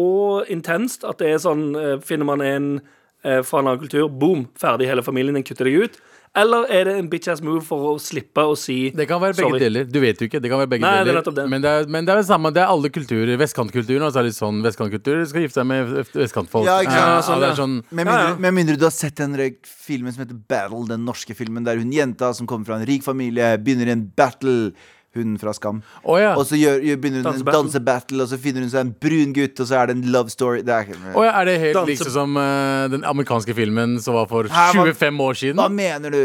intenst 0.50 1.06
at 1.08 1.20
det 1.22 1.34
er 1.36 1.42
sånn 1.44 1.70
eh, 1.78 1.96
Finner 2.06 2.26
man 2.30 2.42
en 2.46 2.70
eh, 3.24 3.42
fra 3.46 3.62
en 3.62 3.68
annen 3.72 3.82
kultur, 3.82 4.08
boom, 4.10 4.48
ferdig, 4.60 4.90
hele 4.90 5.06
familien 5.06 5.38
den 5.38 5.46
kutter 5.48 5.70
deg 5.70 5.88
ut? 5.88 6.00
Eller 6.38 6.68
er 6.70 6.84
det 6.86 6.94
en 7.00 7.08
bitch-ass 7.10 7.40
move 7.42 7.64
for 7.66 7.86
å 7.88 7.92
slippe 8.02 8.44
å 8.46 8.52
si 8.60 8.92
Det 8.94 9.08
kan 9.10 9.22
være 9.24 9.34
begge 9.40 9.48
Sorry. 9.48 9.62
deler. 9.64 9.86
Du 9.90 9.98
vet 10.04 10.20
jo 10.22 10.28
ikke. 10.28 10.42
Det 10.44 10.52
kan 10.52 10.60
være 10.62 10.70
begge 10.70 10.84
Nei, 10.86 11.00
er 11.00 11.08
deler. 11.08 11.24
det. 11.34 11.46
Men, 11.50 11.64
det 11.64 11.72
er, 11.72 11.88
men 11.90 12.06
det 12.06 12.14
er 12.14 12.20
det 12.22 12.28
samme. 12.28 12.52
Det 12.54 12.62
er 12.62 12.74
alle 12.74 12.92
kulturer. 12.94 13.32
Vestkantkulturen 13.42 14.06
også 14.06 14.22
er 14.22 14.28
litt 14.28 14.38
sånn 14.38 14.60
vestkantkultur. 14.62 15.24
Skal 15.32 15.46
gifte 15.48 15.62
seg 15.64 15.70
med 15.72 15.96
vestkantfolk. 16.14 16.68
Ja, 16.68 16.76
ikke 16.84 16.94
sant? 16.94 17.08
Ja, 17.10 17.24
sånn, 17.26 17.46
ja. 17.48 17.54
sånn 17.58 17.76
Med 17.90 18.04
Ja, 18.04 18.12
mindre, 18.12 18.28
ja. 18.28 18.36
med 18.46 18.58
mindre 18.60 18.78
du 18.78 18.86
har 18.86 18.94
sett 18.94 19.18
den 19.18 19.34
filmen 19.66 20.14
som 20.14 20.26
heter 20.28 20.38
Battle, 20.52 20.84
den 20.92 21.08
norske 21.08 21.34
filmen 21.40 21.66
der 21.66 21.82
hun 21.82 21.96
jenta 21.96 22.30
som 22.38 22.46
kommer 22.46 22.70
fra 22.70 22.78
en 22.78 22.86
rik 22.92 23.08
familie, 23.08 23.56
begynner 23.64 23.90
i 23.90 23.96
en 23.96 24.06
battle. 24.20 24.76
Hun 25.18 25.36
fra 25.42 25.54
Skam. 25.58 25.82
Oh, 26.04 26.18
ja. 26.22 26.36
Og 26.38 26.46
så 26.50 26.56
gjør, 26.60 26.80
gjør, 26.86 27.00
begynner 27.04 27.24
hun 27.26 27.40
en 27.42 27.46
Dansebattle. 27.48 28.22
og 28.24 28.30
så 28.32 28.38
finner 28.42 28.62
hun 28.66 28.70
seg 28.74 28.82
en 28.86 28.94
brun 29.04 29.34
gutt, 29.36 29.60
og 29.64 29.68
så 29.70 29.80
er 29.82 29.90
det 29.92 29.96
en 29.98 30.04
love 30.14 30.30
story. 30.34 30.62
Det 30.68 30.74
er 30.74 30.86
ikke 30.88 31.14
Å 31.18 31.24
ja, 31.26 31.32
er 31.42 31.46
det 31.50 31.56
helt 31.64 31.76
Danse- 31.80 31.92
liksom 31.92 32.12
som 32.14 32.38
uh, 32.38 32.88
den 32.94 33.04
amerikanske 33.08 33.56
filmen 33.58 33.98
som 34.04 34.14
var 34.18 34.28
for 34.30 34.48
Hæ, 34.52 34.68
hva- 34.78 34.86
25 34.94 35.22
år 35.28 35.40
siden? 35.42 35.58
Hva 35.62 35.68
mener 35.74 36.10
du? 36.14 36.22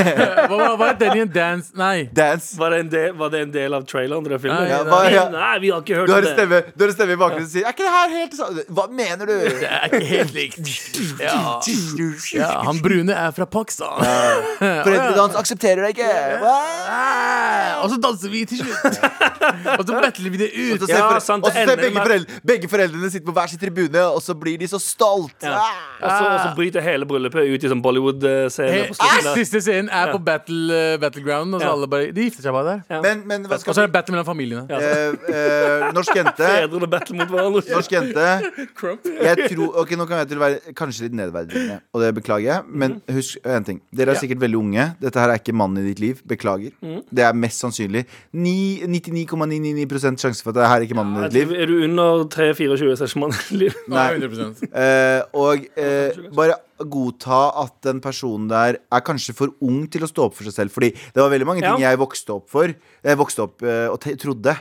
Hva 0.00 0.48
hva- 0.56 0.76
hva 0.80 0.88
er 0.92 0.98
den 1.04 1.16
i 1.18 1.24
en 1.26 1.32
dance? 1.34 1.70
Nei. 1.76 2.08
Dance? 2.12 2.56
var 2.58 2.70
det, 2.74 2.80
en 2.86 2.88
del, 2.92 3.12
var 3.20 3.28
det 3.34 3.40
en 3.46 3.52
del 3.54 3.74
av 3.76 3.84
traileren 3.86 4.24
til 4.24 4.32
den 4.36 4.42
filmen? 4.46 4.62
Nei, 4.64 4.70
Ja, 4.70 4.82
hva, 4.88 5.00
ja. 5.12 5.24
Nei, 5.34 5.58
vi 5.64 5.70
har 5.74 5.82
ikke 5.84 5.98
hørt 6.00 6.08
Du 6.08 6.14
har 6.14 6.22
om 6.22 6.28
det. 6.28 6.34
stemme, 6.38 6.62
du 6.76 6.84
har 6.84 6.88
en 6.92 6.96
stemme 6.96 7.12
i 7.12 7.20
bakgrunnen 7.20 7.46
som 7.48 7.54
sier 7.58 7.66
Er 7.68 7.74
ikke 7.76 7.86
det 7.86 7.94
her 7.96 8.14
helt 8.16 8.38
sånn? 8.38 8.60
Hva 8.78 8.86
mener 8.90 9.26
du? 9.26 9.34
Det 9.60 9.68
er 9.68 9.86
ikke 9.90 10.10
helt 10.10 10.34
likt. 10.34 10.72
Ja. 11.20 11.60
ja, 12.38 12.50
han 12.64 12.78
brune 12.82 13.12
er 13.14 13.30
fra 13.36 13.46
Pakistan. 13.50 14.00
Foreldredans 14.60 15.36
aksepterer 15.40 15.84
deg 15.88 15.98
ikke. 15.98 16.14
Og 17.80 17.90
så 17.92 17.98
danser 18.02 18.29
vi 18.32 18.44
til 18.50 18.58
slutt. 18.62 18.98
og 19.78 19.84
så 19.86 20.00
battler 20.00 20.30
vi 20.34 20.38
det 20.40 20.48
Og 20.50 20.74
ut. 20.76 20.80
så 20.80 20.86
ser, 20.86 20.96
Ja, 21.00 21.18
sant, 21.18 21.44
og 21.44 21.50
så 21.50 21.54
det 21.54 21.54
ser 21.54 21.62
ender 21.72 21.76
begge, 21.84 21.94
med- 21.94 22.06
foreldre, 22.06 22.40
begge 22.52 22.68
foreldrene 22.72 23.10
sitter 23.10 23.26
på 23.26 23.34
hver 23.36 23.48
sin 23.52 23.58
tribune, 23.62 24.02
og 24.14 24.20
så 24.22 24.34
blir 24.38 24.58
de 24.60 24.66
så 24.70 24.80
stolt. 24.80 25.36
Ja. 25.42 25.54
Ah! 25.56 25.80
Og 26.00 26.10
så, 26.10 26.24
og 26.30 26.38
så 26.40 26.54
bryter 26.56 26.80
hele 26.84 27.04
bryllupet 27.06 27.50
ut 27.54 27.64
i 27.64 27.68
sånn 27.72 27.82
Bollywood-scene. 27.84 28.88
På 28.90 28.96
slutten 28.98 29.24
der. 29.24 29.34
Siste 29.40 29.60
scenen 29.64 29.90
er 29.92 30.12
på 30.14 30.18
battle, 30.24 30.70
eh, 30.94 30.96
battleground, 31.02 31.54
og 31.54 31.60
så 31.60 31.64
Ja. 31.66 31.72
alle 31.72 31.86
bare 31.90 32.12
De 32.12 32.22
gifter 32.28 32.42
seg 32.42 32.52
bare 32.52 32.64
der. 32.64 32.82
Ja. 32.90 33.00
Men, 33.02 33.22
men 33.26 33.44
hva 33.44 33.54
Og 33.54 33.60
så 33.60 33.72
skal 33.74 33.82
er 33.84 33.86
det 33.86 33.92
battle 33.92 34.12
mellom 34.16 34.26
familiene. 34.26 34.66
Ja. 34.70 34.78
eh, 34.78 35.12
eh, 35.34 35.92
Norsk 35.92 36.14
jente 36.16 36.36
Fedrene 36.46 36.88
battle 36.90 37.16
mot 37.16 37.28
hverandre. 37.28 37.62
Norsk 37.70 37.90
jente 37.90 38.26
Jeg 39.20 39.50
tror, 39.50 39.76
ok, 39.82 39.90
Nå 40.00 40.06
kan 40.08 40.18
jeg 40.22 40.28
til 40.28 40.38
å 40.38 40.44
være 40.44 40.74
kanskje 40.74 41.02
litt 41.08 41.12
nedverdigende, 41.18 41.80
og 41.92 42.00
det 42.00 42.14
beklager 42.16 42.46
jeg. 42.54 42.62
Men 42.68 43.00
husk 43.10 43.36
en 43.44 43.64
ting. 43.64 43.80
Dere 43.94 44.14
er 44.14 44.20
sikkert 44.20 44.40
veldig 44.40 44.56
unge. 44.60 44.84
Dette 45.00 45.20
her 45.20 45.28
er 45.34 45.38
ikke 45.40 45.52
mannen 45.54 45.82
i 45.84 45.88
ditt 45.92 46.00
liv. 46.00 46.22
Beklager. 46.26 46.72
Det 47.12 47.24
er 47.24 47.32
mest 47.36 47.60
sannsynlig. 47.62 48.06
Ni- 48.32 48.80
99,999 48.86 50.18
sjanse 50.20 50.42
for 50.44 50.50
at 50.52 50.58
det 50.60 50.66
her 50.70 50.80
er 50.80 50.86
ikke 50.86 50.96
mannen 50.98 51.18
i 51.24 51.28
ditt 51.28 51.36
liv. 51.38 51.54
Er 51.60 51.66
du 51.70 51.76
under 51.84 52.24
3-24, 52.32 52.96
så 52.98 53.06
er 53.06 53.12
ikke 53.12 53.30
ditt 53.36 53.54
liv. 53.64 53.78
Nei, 53.90 54.08
100 54.18 54.66
Eh, 54.70 55.22
og 55.36 55.64
eh, 55.76 56.18
bare 56.36 56.58
godta 56.80 57.40
at 57.60 57.74
den 57.84 57.98
personen 58.00 58.46
der 58.48 58.78
er 58.80 59.02
kanskje 59.04 59.34
for 59.36 59.52
ung 59.60 59.82
til 59.92 60.06
å 60.06 60.08
stå 60.08 60.28
opp 60.28 60.36
for 60.38 60.48
seg 60.48 60.54
selv. 60.56 60.72
Fordi 60.72 60.92
det 60.94 61.20
var 61.20 61.28
veldig 61.32 61.46
mange 61.48 61.60
ting 61.64 61.76
Ja. 61.82 61.90
jeg 61.90 61.98
vokste 62.00 62.32
opp 62.38 62.46
for 62.48 62.70
Jeg 62.72 63.18
vokste 63.20 63.42
opp 63.44 63.62
eh, 63.62 63.88
og 63.92 63.98
te 64.00 64.14
trodde. 64.16 64.54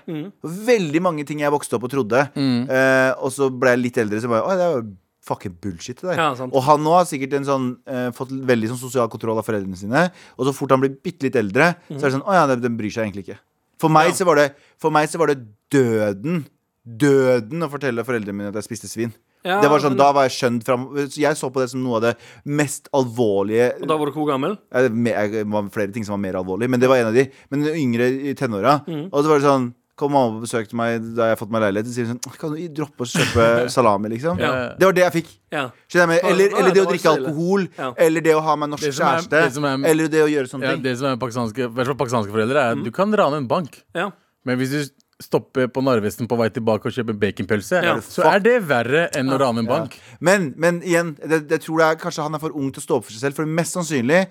Veldig 0.44 1.02
mange 1.06 1.26
ting 1.28 1.40
jeg 1.40 1.52
vokste 1.54 1.78
opp 1.78 1.86
og 1.88 1.94
trodde. 1.94 2.26
Eh, 2.36 3.12
og 3.20 3.32
så 3.32 3.48
ble 3.52 3.76
jeg 3.76 3.84
litt 3.86 3.98
eldre, 4.04 4.20
så 4.24 4.28
bare 4.32 4.44
Oi, 4.50 4.58
det 4.60 4.66
er 4.68 4.76
jo 4.82 4.90
fucking 5.30 5.54
bullshit, 5.62 6.00
det 6.02 6.08
der. 6.10 6.18
Ja, 6.18 6.30
og 6.48 6.64
han 6.66 6.80
nå 6.82 6.94
har 6.96 7.04
sikkert 7.06 7.34
en 7.38 7.46
sånn, 7.46 7.66
eh, 7.86 8.08
fått 8.18 8.32
veldig 8.32 8.70
sånn 8.72 8.80
sosial 8.82 9.08
kontroll 9.12 9.38
av 9.38 9.46
foreldrene 9.46 9.78
sine. 9.78 10.08
Og 10.40 10.48
så 10.48 10.54
fort 10.56 10.72
han 10.74 10.80
blir 10.82 10.96
bitte 11.06 11.28
litt 11.28 11.36
eldre, 11.38 11.76
så 11.92 12.00
er 12.00 12.08
det 12.10 12.14
sånn 12.16 12.26
Å 12.26 12.34
ja, 12.34 12.48
den, 12.50 12.62
den 12.64 12.78
bryr 12.80 12.90
seg 12.90 13.06
egentlig 13.06 13.28
ikke. 13.28 13.38
For 13.80 13.90
meg, 13.90 14.12
så 14.18 14.26
var 14.28 14.36
det, 14.42 14.50
for 14.82 14.92
meg 14.92 15.08
så 15.10 15.20
var 15.22 15.32
det 15.32 15.40
døden. 15.72 16.46
Døden 16.84 17.64
å 17.64 17.70
fortelle 17.72 18.04
foreldrene 18.08 18.36
mine 18.36 18.52
at 18.52 18.60
jeg 18.60 18.68
spiste 18.70 18.90
svin. 18.92 19.14
Ja, 19.46 19.62
det 19.64 19.70
var 19.72 19.80
sånn, 19.80 19.94
men- 19.96 20.02
Da 20.02 20.12
var 20.12 20.26
jeg 20.28 20.34
skjønt 20.36 20.66
fram 20.68 20.82
så 21.08 21.16
Jeg 21.16 21.38
så 21.40 21.48
på 21.50 21.62
det 21.62 21.70
som 21.72 21.82
noe 21.82 21.96
av 21.96 22.02
det 22.02 22.18
mest 22.44 22.90
alvorlige 22.92 23.82
Og 23.82 23.88
da 23.88 23.96
var 23.96 24.06
du 24.08 24.12
hvor 24.12 24.28
gammel? 24.28 24.58
Det 24.70 25.46
var 25.48 25.70
flere 25.72 25.94
ting 25.94 26.04
som 26.04 26.12
var 26.12 26.20
mer 26.20 26.34
alvorlig, 26.42 26.68
men 26.70 26.78
det 26.78 26.90
var 26.90 26.98
en 26.98 27.08
av 27.08 27.14
de. 27.14 27.30
Men 27.50 27.64
yngre 27.64 28.10
i 28.32 28.34
tenåra. 28.34 28.86
Mm. 28.86 29.06
Og 29.14 29.24
så 29.24 29.28
var 29.32 29.40
det 29.40 29.48
sånn 29.48 29.74
Kom 30.00 30.14
mamma 30.16 30.38
på 30.38 30.46
besøk 30.46 30.70
til 30.72 30.80
meg 30.80 31.02
da 31.18 31.28
jeg 31.28 31.36
har 31.36 31.40
fått 31.42 31.52
meg 31.52 31.66
leilighet. 31.66 31.90
Og 31.92 31.96
sier 31.98 32.08
sånn 32.08 32.38
Kan 32.40 32.54
du 32.56 32.62
droppe 32.80 33.04
å 33.04 33.10
kjøpe 33.12 33.48
salami, 33.76 34.14
liksom? 34.16 34.40
Ja. 34.40 34.52
Det 34.80 34.88
var 34.88 34.96
det 34.96 35.04
jeg 35.04 35.16
fikk. 35.18 35.34
Ja. 35.52 35.66
Eller, 35.92 36.56
eller 36.56 36.72
det 36.78 36.86
å 36.86 36.88
drikke 36.94 37.12
alkohol. 37.18 37.68
Ja. 37.76 37.92
Eller 38.08 38.24
det 38.30 38.38
å 38.38 38.46
ha 38.46 38.56
meg 38.62 38.72
norsk 38.72 38.88
er- 38.88 38.96
kjæreste. 39.02 39.30
det 39.36 39.44
er- 39.74 39.92
Eller 39.92 40.08
det 40.16 40.24
å 40.24 40.32
gjøre 40.32 40.52
sånne 40.54 40.70
Ja, 40.70 40.78
ting. 40.78 40.88
det 40.88 40.96
som 41.02 41.12
er 41.12 41.20
pakistanske, 41.20 41.68
pakistanske 41.76 42.32
foreldre, 42.32 42.64
er 42.64 42.80
at 42.80 42.84
du 42.88 42.92
kan 42.96 43.12
rane 43.12 43.44
en 43.44 43.48
bank. 43.52 43.82
Men 43.94 44.58
hvis 44.58 44.72
du 44.72 44.82
stopper 45.20 45.68
på 45.68 45.82
Narvesen 45.84 46.30
på 46.32 46.38
vei 46.40 46.48
tilbake 46.56 46.88
og 46.88 46.94
kjøper 46.96 47.18
baconpølse, 47.20 47.82
så 48.08 48.24
er 48.30 48.40
det 48.40 48.54
verre 48.70 49.02
enn 49.20 49.28
å 49.36 49.40
rane 49.42 49.60
en 49.66 49.68
bank. 49.68 49.98
Men, 50.24 50.54
men 50.56 50.80
igjen, 50.80 51.12
det, 51.20 51.42
det 51.50 51.60
tror 51.66 51.82
jeg 51.84 52.00
kanskje 52.00 52.24
han 52.24 52.38
er 52.38 52.40
for 52.40 52.56
ung 52.56 52.70
til 52.72 52.80
å 52.80 52.86
stå 52.86 53.00
opp 53.02 53.04
for 53.10 53.12
seg 53.12 53.26
selv. 53.26 53.36
For 53.36 53.50
mest 53.60 53.76
sannsynlig, 53.76 54.22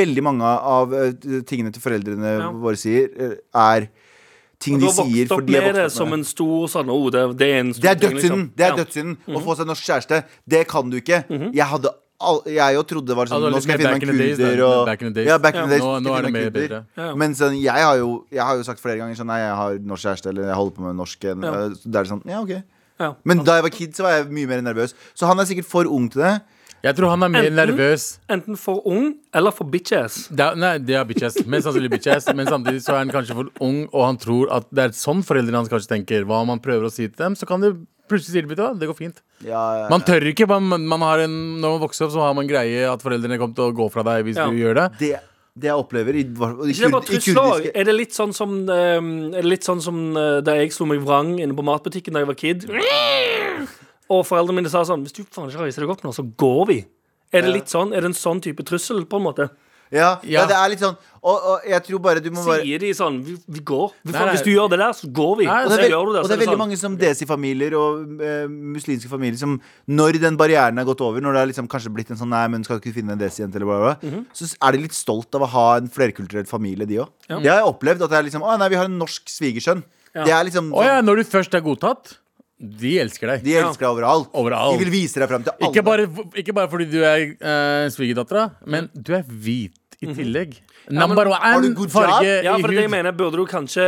veldig 0.00 0.24
mange 0.26 0.42
av 0.42 0.90
uh, 0.90 1.12
tingene 1.46 1.70
til 1.70 1.84
foreldrene 1.84 2.34
våre 2.58 2.80
sier, 2.80 3.06
uh, 3.22 3.36
er 3.70 3.86
ting 4.62 4.78
de 4.80 4.88
sier 4.94 5.26
fordi 5.30 5.52
de 5.52 5.58
har 5.60 5.72
det 5.72 5.82
vokst 5.82 5.96
opp 5.96 5.98
som 5.98 6.08
med 6.10 6.18
det. 6.18 6.20
en 6.20 6.24
stor 6.30 6.68
sånn 6.74 6.90
oh, 6.94 7.10
det, 7.10 7.22
det 7.40 7.48
er 7.48 7.58
en 7.60 7.72
stor 7.74 7.82
Det 7.82 7.90
er 7.90 7.94
ting, 7.98 8.14
dødssynden. 8.14 8.44
liksom. 8.46 8.56
Det 8.56 8.64
er 8.64 8.76
Ja. 8.76 9.02
Mhm. 9.02 9.36
Å 9.36 9.42
få 9.44 9.56
seg 9.58 9.66
norsk 9.66 9.84
kjæreste. 9.90 10.22
Det 10.48 10.62
kan 10.68 10.90
du 10.90 10.96
ikke. 11.00 11.24
Jeg 11.52 11.66
hadde 11.66 11.90
all, 12.22 12.40
Jeg 12.46 12.74
jo 12.76 12.82
trodde 12.86 13.06
det 13.10 13.16
var 13.18 13.26
sånn 13.26 13.42
Altså, 13.42 13.50
Nå 13.50 13.60
skal 13.62 13.72
jeg 13.72 13.80
finne 13.82 13.92
meg 13.92 14.02
en 14.02 14.36
kurder 14.38 14.60
og 14.68 14.86
Back 14.86 15.02
in 15.02 15.08
the 15.12 15.14
days. 15.20 15.28
Ja, 15.28 15.38
back 15.38 15.54
in 15.56 15.60
the 15.60 15.66
Ja. 15.66 15.70
days. 15.74 15.82
Nå, 15.82 16.00
nå 16.06 16.16
er 16.18 16.22
det 16.22 16.32
mer 16.32 16.50
bedre. 16.50 16.84
Ja, 16.96 17.06
ja. 17.08 17.14
Men 17.16 17.34
sånn, 17.34 17.56
jeg 17.60 17.82
har 17.82 17.96
jo 17.98 18.24
Jeg 18.30 18.40
har 18.46 18.56
jo 18.56 18.62
sagt 18.62 18.80
flere 18.80 18.98
ganger 18.98 19.14
sånn 19.18 19.26
Nei, 19.26 19.38
jeg 19.40 19.54
har 19.56 19.78
norsk 19.78 20.02
kjæreste, 20.06 20.26
eller 20.30 20.42
jeg 20.46 20.54
holder 20.54 20.76
på 20.76 20.82
med 20.86 20.96
norsk. 20.96 21.24
en- 21.24 21.42
Ja. 21.42 21.52
Så 21.74 21.90
Da 21.90 21.98
er 21.98 22.02
det 22.04 22.10
sånn 22.12 22.22
Ja, 22.26 22.40
OK. 22.42 22.62
Ja. 23.00 23.14
Men 23.24 23.42
da 23.42 23.54
jeg 23.58 23.62
var 23.62 23.70
kid, 23.70 23.92
så 23.96 24.02
var 24.04 24.10
jeg 24.22 24.30
mye 24.30 24.46
mer 24.46 24.60
nervøs. 24.62 24.94
Så 25.16 25.26
han 25.26 25.40
er 25.40 25.44
sikkert 25.44 25.64
for 25.66 25.84
ung 25.86 26.08
til 26.08 26.22
det. 26.22 26.40
Jeg 26.82 26.96
tror 26.98 27.12
han 27.14 27.22
er 27.22 27.30
mer 27.30 27.44
Enten- 27.46 27.60
nervøs. 27.60 28.04
Enten 28.28 28.56
for 28.58 28.82
ung 28.90 29.12
eller 29.32 29.52
for 29.54 29.64
bitch-ass. 29.70 30.30
Nei, 30.34 30.78
det 30.82 30.96
er 30.98 31.04
bitch-ass. 31.06 31.40
Mest 31.46 31.68
sannsynlig 31.68 31.92
bitch-ass. 31.94 32.26
Men 32.34 32.46
samtidig 32.50 32.82
så 32.82 32.96
er 32.96 33.04
han 33.04 33.12
kanskje 33.14 33.36
for 33.38 33.50
ung, 33.62 33.84
og 33.92 34.04
han 34.08 34.18
tror 34.18 34.50
at 34.50 34.66
det 34.74 34.88
er 34.88 34.96
sånn 34.98 35.22
foreldrene 35.22 35.60
hans 35.62 35.70
kanskje 35.70 35.92
tenker. 35.94 36.24
Hva 36.26 36.42
man 36.48 36.58
prøver 36.58 36.88
å 36.88 36.92
si 36.92 37.06
til 37.06 37.16
dem, 37.22 37.36
så 37.38 37.46
kan 37.46 37.62
det 37.62 37.72
plutselig 38.10 38.32
si 38.34 38.40
det, 38.42 38.50
vet 38.50 38.78
det 38.80 38.88
går 38.90 38.98
fint. 38.98 39.22
Ja, 39.46 39.86
Man 39.88 40.02
tør 40.02 40.26
ikke. 40.26 40.48
Man, 40.50 40.66
man 40.90 41.00
har 41.06 41.22
en, 41.22 41.60
når 41.62 41.78
man 41.78 41.84
vokser 41.86 42.06
opp, 42.08 42.12
så 42.16 42.20
har 42.26 42.34
man 42.34 42.50
greie 42.50 42.82
at 42.90 43.00
foreldrene 43.00 43.38
kommer 43.38 43.54
til 43.54 43.70
å 43.70 43.76
gå 43.78 43.86
fra 43.94 44.02
deg 44.02 44.26
hvis 44.26 44.36
Ja. 44.42 44.50
du 44.50 44.58
gjør 44.58 44.74
det. 44.74 44.88
det, 44.98 45.20
det 45.54 45.68
jeg 45.70 45.78
opplever 45.78 46.14
i, 46.18 46.20
i, 46.26 46.34
kurd, 46.34 46.66
i 46.66 46.74
kurdiske 46.74 47.72
Er 47.76 47.84
det 47.84 47.94
litt 47.94 48.12
sånn 48.16 48.32
som 48.34 48.54
eh, 48.72 48.96
Er 49.38 49.44
litt 49.44 49.62
sånn 49.64 49.82
som 49.84 50.16
uh, 50.16 50.40
da 50.40 50.54
jeg 50.56 50.72
slo 50.72 50.86
meg 50.88 51.02
vrang 51.04 51.34
inne 51.38 51.52
på 51.54 51.62
matbutikken 51.62 52.12
da 52.16 52.22
jeg 52.24 52.30
var 52.30 52.38
kid? 52.40 52.64
Og 54.12 54.24
foreldrene 54.28 54.60
mine 54.60 54.72
sa 54.72 54.84
sånn 54.88 55.04
Hvis 55.06 55.14
du 55.16 55.22
faen 55.32 55.48
ikke 55.52 55.64
reiser 55.66 55.86
deg 55.86 55.92
opp 55.96 56.02
nå, 56.06 56.12
så 56.16 56.24
går 56.44 56.64
vi. 56.72 56.80
Er 57.32 57.46
det 57.46 57.52
litt 57.54 57.70
sånn? 57.72 57.94
Er 57.96 58.04
det 58.04 58.10
en 58.12 58.18
sånn 58.18 58.42
type 58.44 58.64
trussel, 58.68 59.06
på 59.08 59.16
en 59.22 59.28
måte? 59.30 59.50
ja, 59.92 60.14
ja. 60.24 60.40
Ja. 60.40 60.42
det 60.48 60.54
er 60.56 60.70
litt 60.72 60.80
sånn 60.80 60.94
Og, 61.20 61.36
og 61.52 61.64
jeg 61.68 61.82
tror 61.84 61.98
bare 62.00 62.20
du 62.24 62.30
må 62.32 62.40
bare 62.46 62.62
Sier 62.64 62.80
de 62.80 62.92
sånn 62.96 63.18
Vi, 63.26 63.34
vi 63.56 63.60
går. 63.68 63.90
Vi, 64.06 64.12
Nei, 64.14 64.22
nei. 64.24 64.30
hvis 64.32 64.44
du 64.46 64.48
gjør 64.48 64.70
det 64.72 64.78
der, 64.80 64.94
så 64.96 65.10
går 65.18 65.34
vi. 65.36 65.44
Nei, 65.50 65.56
og 65.66 65.68
det 65.74 65.76
er, 65.82 65.90
gjør 65.92 66.06
du 66.08 66.12
det. 66.14 66.22
og 66.22 66.28
det 66.30 66.36
er 66.36 66.40
veldig 66.40 66.48
sånn. 66.54 66.62
mange 66.62 66.78
som 66.80 66.94
desi-familier 67.02 67.76
og 67.76 68.22
eh, 68.24 68.46
muslimske 68.48 69.10
familier 69.12 69.36
som 69.42 69.58
Når 70.00 70.16
den 70.24 70.38
barrieren 70.40 70.80
er 70.80 70.88
gått 70.88 71.04
over, 71.04 71.20
når 71.20 71.36
det 71.36 71.42
har 71.42 71.50
liksom 71.52 71.68
kanskje 71.68 71.92
blitt 71.92 72.12
en 72.14 72.20
sånn 72.22 72.32
Nei, 72.32 72.46
men 72.54 72.64
skal 72.64 72.80
ikke 72.80 72.94
finne 72.96 73.12
en 73.12 73.20
desi-jente, 73.20 73.60
eller 73.60 73.68
bla, 73.68 73.78
bla, 73.84 73.94
Mhm. 74.08 74.24
så 74.32 74.48
er 74.64 74.72
de 74.78 74.82
litt 74.86 74.96
stolt 74.96 75.36
av 75.36 75.44
å 75.44 75.50
ha 75.58 75.66
en 75.82 75.92
flerkulturell 75.92 76.48
familie, 76.48 76.88
de 76.88 77.02
òg. 77.04 77.12
Ja. 77.28 77.38
Det 77.44 77.52
har 77.52 77.60
jeg 77.60 77.68
opplevd. 77.74 78.02
At 78.08 78.10
det 78.16 78.18
er 78.22 78.26
liksom 78.30 78.48
Å 78.48 78.56
nei, 78.58 78.68
vi 78.72 78.80
har 78.80 78.88
en 78.88 78.96
norsk 78.98 79.28
svigersønn. 79.28 79.84
Ja. 80.16 80.24
Det 80.24 80.32
er 80.32 80.44
liksom 80.48 80.72
Å 80.72 80.84
ja, 80.88 80.96
når 81.04 81.20
du 81.20 81.24
først 81.36 81.52
er 81.54 81.60
godtatt, 81.68 82.16
de 82.62 82.96
elsker 83.02 83.32
deg. 83.34 83.44
De 83.44 83.54
elsker 83.58 83.82
deg 83.82 83.90
overalt. 83.90 84.28
Overalt. 84.38 84.78
De 84.78 84.84
vil 84.84 84.92
vise 84.94 85.18
deg 85.18 85.30
frem 85.30 85.42
til 85.46 85.54
alle. 85.56 85.70
Ikke 85.70 85.82
bare, 85.86 86.08
ikke 86.38 86.54
bare 86.54 86.70
fordi 86.70 86.86
du 86.92 87.00
er 87.02 87.24
uh, 87.34 87.86
svigerdattera, 87.90 88.52
men 88.70 88.86
du 88.94 89.16
er 89.18 89.24
hvit 89.26 89.74
i 90.02 90.14
tillegg. 90.14 90.54
Number 90.90 91.30
har 91.30 91.62
du 91.62 91.68
god 91.78 91.90
farge 91.94 92.26
job? 92.26 92.44
Ja, 92.46 92.56
i 92.58 92.62
for 92.64 92.72
det 92.74 92.80
jeg 92.82 92.90
mener 92.90 93.14
Burde 93.14 93.38
du 93.38 93.44
kanskje 93.46 93.84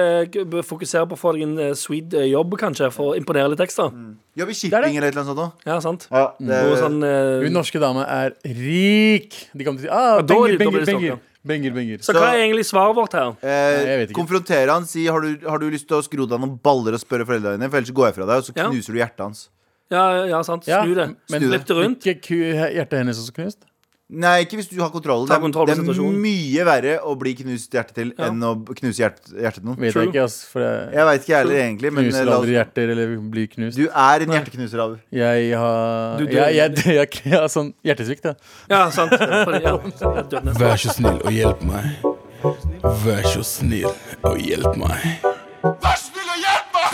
fokusere 0.66 1.08
på 1.10 1.16
å 1.16 1.18
få 1.18 1.32
deg 1.34 1.42
en 1.48 1.56
eh, 1.58 1.72
sweet 1.78 2.14
eh, 2.14 2.28
jobb, 2.30 2.54
kanskje, 2.60 2.90
for 2.94 3.12
å 3.12 3.16
imponere 3.18 3.50
litt 3.50 3.64
ekstra? 3.64 3.88
Jobbe 4.38 4.54
i 4.54 4.58
shipping 4.58 4.94
eller 4.94 5.08
et 5.10 5.16
eller 5.16 5.24
annet 5.24 5.32
sånt 5.32 5.40
da 5.42 5.72
Ja, 5.72 5.80
sant? 5.82 6.06
Ja, 6.12 6.24
det, 6.38 6.60
sånn 6.78 7.00
uh... 7.02 7.42
Hun 7.42 7.58
norske 7.58 7.82
dame 7.82 8.06
er 8.06 8.37
rik. 8.46 9.40
De 9.54 9.66
kommer 9.66 9.82
til 9.82 9.88
å 9.88 9.90
si 9.90 9.94
ah, 9.94 10.20
er 10.20 10.28
benger, 10.30 10.58
benger, 10.62 10.87
benger, 10.92 11.22
benger, 11.46 11.70
benger. 11.76 11.98
Så 12.02 12.12
hva 12.16 12.30
er 12.33 12.42
egentlig 12.46 12.64
svaret 12.68 12.96
vårt 12.96 13.12
her? 13.12 13.35
eh, 13.42 14.07
konfrontere 14.16 14.70
han, 14.72 14.87
si 14.87 15.07
har 15.07 15.20
du, 15.20 15.37
har 15.48 15.59
du 15.59 15.68
lyst 15.70 15.87
til 15.88 15.98
å 15.98 16.02
skro 16.04 16.26
deg 16.26 16.40
noen 16.40 16.59
baller 16.62 16.94
og 16.96 17.00
spørre 17.02 17.26
foreldrene 17.28 17.59
dine, 17.59 17.70
for 17.70 17.78
ellers 17.83 17.92
går 17.92 18.07
jeg 18.11 18.14
fra 18.14 18.26
deg, 18.26 18.37
og 18.37 18.44
så 18.48 18.52
Ja. 18.57 18.68
knuser 18.70 18.92
du 18.92 18.98
hjertet 19.00 19.20
hans. 19.20 19.48
Ja, 19.90 20.24
ja 20.26 20.42
sant. 20.42 20.66
Ja, 20.66 20.83
Snu 20.83 20.94
det. 20.94 21.07
men- 21.30 21.40
Slipp 21.42 21.66
det 21.66 21.76
rundt. 21.76 22.00
Ikke 22.07 22.22
ku, 22.22 22.35
hjertet 22.35 22.98
hennes 22.98 23.18
også 23.20 23.33
knust? 23.37 23.59
Nei, 24.10 24.42
ikke 24.44 24.58
hvis 24.60 24.68
du 24.68 24.76
har 24.82 24.90
kontroll. 24.92 25.22
Ta 25.26 25.32
Det 25.34 25.38
er, 25.38 25.42
kontroll 25.46 25.66
det 25.66 25.74
er 25.74 25.80
situasjonen. 25.80 26.18
mye 26.20 26.64
verre 26.68 26.98
å 27.08 27.14
bli 27.18 27.32
knust 27.38 27.72
hjertet 27.72 27.94
til 27.96 28.10
Ja. 28.18 28.26
enn 28.28 28.42
å 28.44 28.50
knuse 28.76 29.00
hjert, 29.00 29.16
hjertet 29.32 29.62
til 29.62 29.64
noen. 29.64 29.78
Vet 29.80 29.92
True. 29.94 30.02
jeg 30.04 30.12
ikke, 30.12 30.24
ass. 30.24 30.36
For 30.44 30.60
jeg 30.60 30.92
Jeg 30.92 31.04
veit 31.08 31.20
ikke 31.24 31.32
jeg 31.32 31.38
heller, 31.40 31.56
egentlig, 31.64 31.92
men 31.94 32.04
eh, 32.04 32.10
knuser 32.10 32.24
la 32.26 32.30
oss, 32.32 32.38
aldri 32.44 32.52
hjerter 32.52 32.90
eller 32.92 33.16
blir 33.32 33.46
knust. 33.48 33.76
du 33.80 33.88
er 33.88 34.20
en 34.26 34.28
hjerteknuser 34.36 34.84
Abu. 34.84 34.98
Jeg 35.10 35.56
har 35.56 36.18
Du 36.18 36.26
dør. 36.26 36.32
jeg, 36.32 36.54
jeg, 36.54 36.76
jeg, 36.76 36.94
jeg, 36.94 37.08
jeg 37.24 37.32
har 37.40 37.48
sånn 37.48 37.72
hjertesvikt, 37.82 38.24
ja. 38.24 38.34
Ja, 38.70 38.90
sant. 38.90 39.10
Fordi, 39.16 39.62
ja, 39.64 39.78
jeg 40.20 40.28
døde 40.30 40.44
nesten. 40.44 40.60
Vær 40.60 40.76
så 40.76 40.92
snill 40.92 41.20
og 41.24 41.32
hjelp 41.32 41.62
meg. 41.64 41.84
Vær 43.08 43.22
så 43.32 43.42
snill 43.42 43.88
og 44.22 44.36
hjelp 44.38 44.76
meg. 44.76 45.33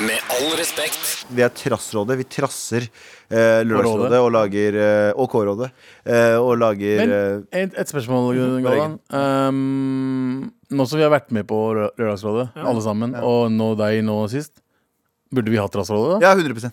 Med 0.00 0.20
all 0.32 0.52
respekt. 0.56 1.26
Vi 1.34 1.42
er 1.44 1.50
Trassrådet. 1.52 2.16
Vi 2.20 2.24
trasser 2.32 2.86
eh, 2.86 3.60
Lørdagsrådet 3.66 4.20
og 4.22 4.30
lager 4.32 4.78
eh, 4.80 5.10
Og 5.20 5.28
K-rådet. 5.32 5.68
Eh, 6.08 6.36
og 6.40 6.54
lager 6.60 7.02
Men 7.02 7.12
eh, 7.16 7.64
et, 7.64 7.74
et 7.82 7.90
spørsmål, 7.92 8.30
Mhm, 8.40 8.60
Galvan. 8.64 8.94
Um, 9.12 10.52
nå 10.70 10.86
som 10.88 11.00
vi 11.00 11.04
har 11.04 11.12
vært 11.12 11.32
med 11.36 11.44
på 11.50 11.58
Lø- 11.76 11.90
Lørdagsrådet, 12.00 12.48
alle 12.62 12.84
sammen, 12.84 13.12
og 13.18 13.50
nå 13.52 13.72
deg 13.80 14.00
nå 14.06 14.16
sist, 14.32 14.62
burde 15.34 15.52
vi 15.52 15.58
hatt 15.60 15.74
Trassrådet, 15.74 16.20
da? 16.20 16.30
Ja, 16.30 16.36
100 16.38 16.70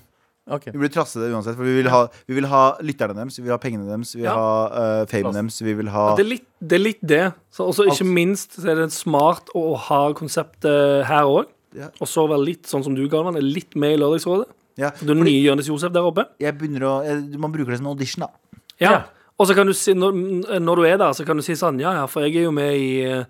Ok. 0.48 0.70
Vi 0.72 0.78
burde 0.80 0.94
trasse 0.96 1.20
det 1.20 1.28
uansett. 1.36 1.58
For 1.60 1.68
vi 1.68 1.74
vil 1.82 1.90
ha, 1.92 2.06
vi 2.30 2.38
vil 2.38 2.46
ha 2.48 2.62
lytterne 2.80 3.18
deres, 3.18 3.36
vi 3.36 3.44
vil 3.44 3.52
ha 3.52 3.60
pengene 3.60 3.84
deres, 3.90 4.13
vi 4.16 4.22
vil 4.22 4.30
Ja. 4.30 4.38
ha 4.38 5.02
uh, 5.02 5.06
famen 5.12 5.36
deres, 5.36 5.60
vi 5.60 5.74
vil 5.76 5.90
ha 5.92 6.06
Det 6.16 6.24
er 6.24 6.30
litt 6.30 6.48
det. 6.62 6.78
Er 6.80 6.84
litt 6.86 7.02
det. 7.04 7.24
Så 7.52 7.68
også, 7.68 7.90
ikke 7.92 8.06
Alt. 8.08 8.13
minst 8.16 8.56
så 8.56 8.70
er 8.72 8.80
det 8.86 8.94
smart 8.96 9.52
å 9.58 9.76
ha 9.90 10.02
konseptet 10.16 11.04
her 11.10 11.28
òg. 11.28 11.52
Ja. 11.78 11.90
Og 12.02 12.10
så 12.10 12.24
være 12.30 12.44
litt 12.48 12.70
sånn 12.70 12.84
som 12.86 12.96
du, 12.98 13.04
Galvan, 13.12 13.38
er 13.38 13.46
litt 13.46 13.76
med 13.78 13.96
i 13.96 14.00
Lørdagsrådet. 14.02 14.48
ja, 14.82 14.92
Du 15.02 15.12
er 15.13 15.20
ny 15.20 15.28
nye 15.30 15.44
Jonis 15.46 15.70
Josef 15.70 15.94
der 15.94 16.06
oppe. 16.06 16.26
jeg 16.42 16.58
begynner 16.58 16.86
å, 16.90 16.96
jeg, 17.06 17.38
Man 17.40 17.52
bruker 17.54 17.72
det 17.74 17.80
som 17.80 17.88
en 17.88 17.94
audition, 17.94 18.26
da. 18.26 18.62
Ja. 18.82 18.96
Og 19.38 19.46
så 19.48 19.54
kan 19.54 19.70
du 19.70 19.74
si, 19.78 19.94
når, 19.94 20.13
når 20.60 20.76
du 20.82 20.84
er 20.90 20.98
der, 20.98 21.13
så 21.13 21.26
kan 21.26 21.38
du 21.38 21.44
si 21.46 21.54
sånn 21.58 21.80
Ja, 21.80 21.94
ja, 21.94 22.06
for 22.10 22.26
jeg 22.26 22.36
er 22.42 22.48
jo 22.48 22.54
med 22.56 22.74
i 22.74 22.90
eh, 23.06 23.26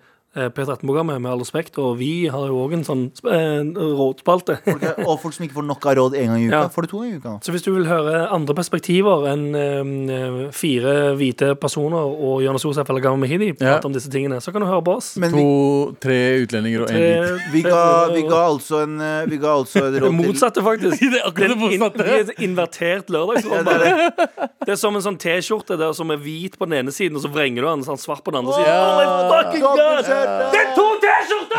P13-programmet, 0.56 1.22
med 1.22 1.32
all 1.32 1.40
respekt, 1.44 1.78
og 1.82 1.98
vi 2.00 2.28
har 2.32 2.48
jo 2.48 2.58
òg 2.66 2.74
en 2.78 2.84
sånn 2.88 3.04
eh, 3.26 3.64
rådspalte. 3.98 4.58
Og 5.06 5.20
folk 5.22 5.34
som 5.36 5.46
ikke 5.48 5.58
får 5.60 5.68
nok 5.68 5.86
av 5.90 5.96
råd 6.00 6.18
en 6.22 6.28
gang 6.34 6.42
i 6.44 6.48
uka, 6.48 6.62
Ja. 6.62 6.68
får 6.74 6.82
det 6.88 6.90
to 6.92 7.02
ganger 7.02 7.14
i 7.14 7.18
uka. 7.22 7.34
Så 7.46 7.52
hvis 7.56 7.66
du 7.66 7.72
vil 7.76 7.88
høre 7.90 8.28
andre 8.34 8.56
perspektiver 8.58 9.28
enn 9.32 9.46
eh, 9.58 10.52
fire 10.56 10.96
hvite 11.20 11.54
personer 11.60 11.98
og 12.06 12.42
Jonas 12.46 12.64
Josef 12.66 12.90
eller 12.90 13.02
Gamma 13.04 13.24
Mehidi 13.26 13.52
prate 13.54 13.82
Ja. 13.82 13.86
om 13.86 13.94
disse 13.94 14.10
tingene, 14.14 14.40
så 14.44 14.52
kan 14.54 14.62
du 14.62 14.68
høre 14.68 14.84
på 14.84 14.96
oss. 14.98 15.16
Men 15.18 15.32
vi, 15.34 15.42
To-tre 15.48 16.20
utlendinger 16.44 16.84
og 16.86 16.92
en 16.92 16.98
hvit. 16.98 17.52
vi, 17.54 17.62
ga, 17.64 17.84
vi 18.14 18.22
ga 18.28 18.42
altså 18.48 18.84
en 18.84 19.00
eh, 19.02 19.26
Vi 19.28 19.38
ga 19.42 19.56
altså 19.58 19.86
et 19.88 19.98
råd 20.02 20.10
til 20.10 20.18
motsatte, 20.22 20.64
faktisk. 20.64 21.00
Det 21.14 21.22
er 21.22 21.28
akkurat 21.30 21.50
det 21.50 21.58
in- 21.74 21.80
motsatte. 21.80 21.98
det 21.98 22.14
er 22.14 22.20
et 22.32 22.42
invertert 22.48 23.10
lørdagsråd. 23.10 23.64
bare. 23.66 24.12
Det 24.68 24.74
er 24.76 24.80
som 24.80 24.96
en 24.96 25.02
sånn 25.02 25.18
T-skjorte 25.18 25.78
der 25.80 25.94
som 25.96 26.12
er 26.12 26.18
hvit 26.22 26.58
på 26.60 26.68
den 26.68 26.78
ene 26.82 26.92
siden, 26.92 27.16
og 27.18 27.24
så 27.24 27.30
vrenger 27.32 27.64
du 27.64 27.68
den 27.70 27.84
sånn 27.88 27.98
svart 28.02 28.24
på 28.26 28.32
den 28.36 28.42
andre 28.44 28.54
siden. 28.58 28.74
Oh 28.76 28.98
my 29.00 29.06
fucking 29.32 29.64
god! 29.64 30.04
Det 30.54 30.60
er 30.62 30.70
to 30.76 30.88
T-skjorter! 31.04 31.58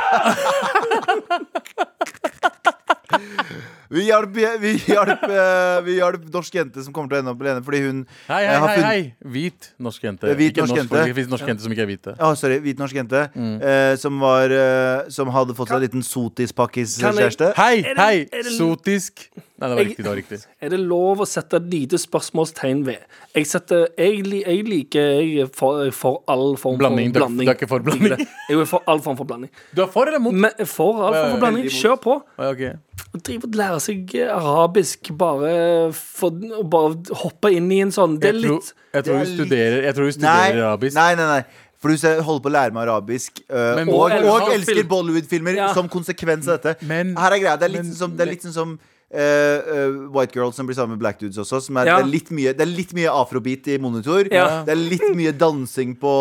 Vi 3.89 4.03
hjalp, 4.05 4.35
vi, 4.61 4.73
hjalp, 4.85 5.23
eh, 5.33 5.79
vi 5.87 5.95
hjalp 5.97 6.27
norsk 6.35 6.53
jente 6.59 6.83
som 6.85 6.93
kommer 6.93 7.09
til 7.09 7.17
å 7.17 7.21
ende 7.23 7.33
opp 7.33 7.41
alene 7.41 7.63
fordi 7.65 7.79
hun 7.87 8.03
Hei, 8.29 8.43
eh, 8.45 8.51
hei, 8.51 8.59
har 8.61 8.69
hei, 8.69 8.75
funnet- 8.77 8.91
hei. 8.91 9.15
Hvit 9.33 9.69
norsk 9.81 10.03
jente. 10.05 10.29
Hvit 10.37 10.51
ikke 10.53 10.61
norsk 10.67 10.75
norsk, 10.75 10.83
jente. 10.93 10.99
Norsk, 11.09 11.31
norske 11.33 11.49
jenter 11.49 11.65
som 11.65 11.73
ikke 11.73 11.85
er 11.87 11.89
hvite. 11.89 12.13
Ja, 12.19 12.29
sorry, 12.37 12.59
hvit 12.67 12.83
norsk 12.83 12.99
jente 13.01 13.23
eh, 13.33 13.97
som, 13.97 14.21
var, 14.21 14.53
eh, 14.53 15.09
som 15.17 15.33
hadde 15.33 15.57
fått 15.57 15.73
seg 15.73 15.81
en 15.81 15.87
liten 15.87 16.05
sotis-pakkis-kjæreste. 16.05 17.55
Hei, 17.57 17.81
hei! 17.97 18.29
Sotisk. 18.59 19.31
Nei, 19.59 19.69
det 19.69 19.75
var 19.75 19.83
Jeg- 19.83 19.89
riktig. 19.89 20.05
det 20.05 20.11
var 20.11 20.17
riktig 20.17 20.39
Er 20.63 20.69
det 20.71 20.79
lov 20.81 21.19
å 21.19 21.27
sette 21.27 21.55
et 21.57 21.65
lite 21.71 21.99
spørsmålstegn 21.99 22.85
ved? 22.87 22.99
Jeg, 23.35 23.47
setter, 23.47 23.89
jeg, 23.99 24.23
jeg 24.47 24.65
liker 24.65 25.01
Jeg 25.19 25.41
er 25.43 25.47
for, 25.53 25.91
for 25.91 26.23
all 26.29 26.57
form 26.57 26.79
Blanding. 26.79 27.13
For 27.13 27.21
blanding. 27.25 27.47
du 27.47 27.51
er 27.51 27.55
ikke 27.57 27.69
for 27.69 27.81
blanding? 27.81 28.19
Jeg 28.49 28.59
er 28.59 28.65
for 28.71 28.83
all 28.87 29.01
form 29.01 29.17
for 29.17 29.25
blanding. 29.25 29.51
Du 29.75 29.83
er 29.83 29.89
for 29.89 30.07
eller 30.07 30.21
mot? 30.21 30.33
Men 30.33 30.53
for 30.65 31.03
all 31.09 31.13
form 31.15 31.31
for 31.33 31.39
blanding. 31.43 31.65
Kjør 31.75 31.99
på. 32.07 32.23
Okay. 32.39 32.73
Drive 33.19 33.45
og 33.49 33.55
lære 33.59 33.81
seg 33.83 34.15
arabisk 34.31 35.11
bare 35.19 35.93
for 35.97 36.31
å 36.31 36.63
bare 36.69 37.19
hoppe 37.25 37.51
inn 37.57 37.71
i 37.73 37.81
en 37.81 37.91
sånn 37.95 38.19
Det 38.21 38.31
er 38.31 38.39
Jeg 38.39 38.45
tror, 38.45 38.59
litt 38.61 38.75
jeg 38.95 39.05
tror 39.05 39.15
du 39.15 39.21
er 39.21 39.33
studerer, 39.37 39.83
jeg 39.89 39.95
tror 39.97 40.13
du 40.13 40.21
Nei, 40.21 40.53
arabisk. 40.53 40.95
nei, 40.95 41.15
nei, 41.19 41.27
nei. 41.39 41.43
For 41.79 41.89
du 41.95 41.97
ser- 41.97 42.21
holder 42.27 42.43
på 42.43 42.51
å 42.51 42.55
lære 42.57 42.73
meg 42.75 42.89
arabisk, 42.89 43.41
eh, 43.49 43.75
Men- 43.77 43.89
og, 43.89 43.95
Og 43.95 44.11
og, 44.11 44.49
elsker 44.51 44.75
elsker. 44.75 44.89
Bollywood-filmer 44.89 45.55
Ja. 45.55 45.73
som 45.75 45.89
konsekvens 45.89 46.49
av 46.49 46.61
dette. 46.61 46.83
Men- 46.83 47.15
Her 47.17 47.33
er 47.33 47.39
greia, 47.39 47.57
Det 47.59 47.67
er 47.71 47.73
litt 47.75 47.83
men- 47.85 47.93
sånn 47.93 47.97
som, 47.99 48.17
det 48.17 48.27
er 48.27 48.31
litt 48.33 48.43
sånn 48.43 48.53
som 48.53 48.79
eh, 49.15 49.21
eh, 49.21 49.97
White 50.13 50.37
Girls 50.37 50.57
som 50.57 50.69
blir 50.69 50.77
sammen 50.77 50.97
med 50.97 51.03
Black 51.03 51.19
Dudes 51.21 51.39
også. 51.39 51.61
Som 51.65 51.77
er, 51.81 51.87
Ja. 51.87 51.97
det, 51.99 52.07
er 52.07 52.13
litt 52.13 52.31
mye, 52.31 52.53
det 52.53 52.65
er 52.65 52.71
litt 52.71 52.93
mye 52.97 53.09
afrobeat 53.09 53.69
i 53.69 53.79
monitor. 53.79 54.29
Ja. 54.33 54.63
Det 54.67 54.75
er 54.75 54.83
litt 54.83 55.09
mye 55.17 55.33
dansing 55.33 55.97
på 55.99 56.13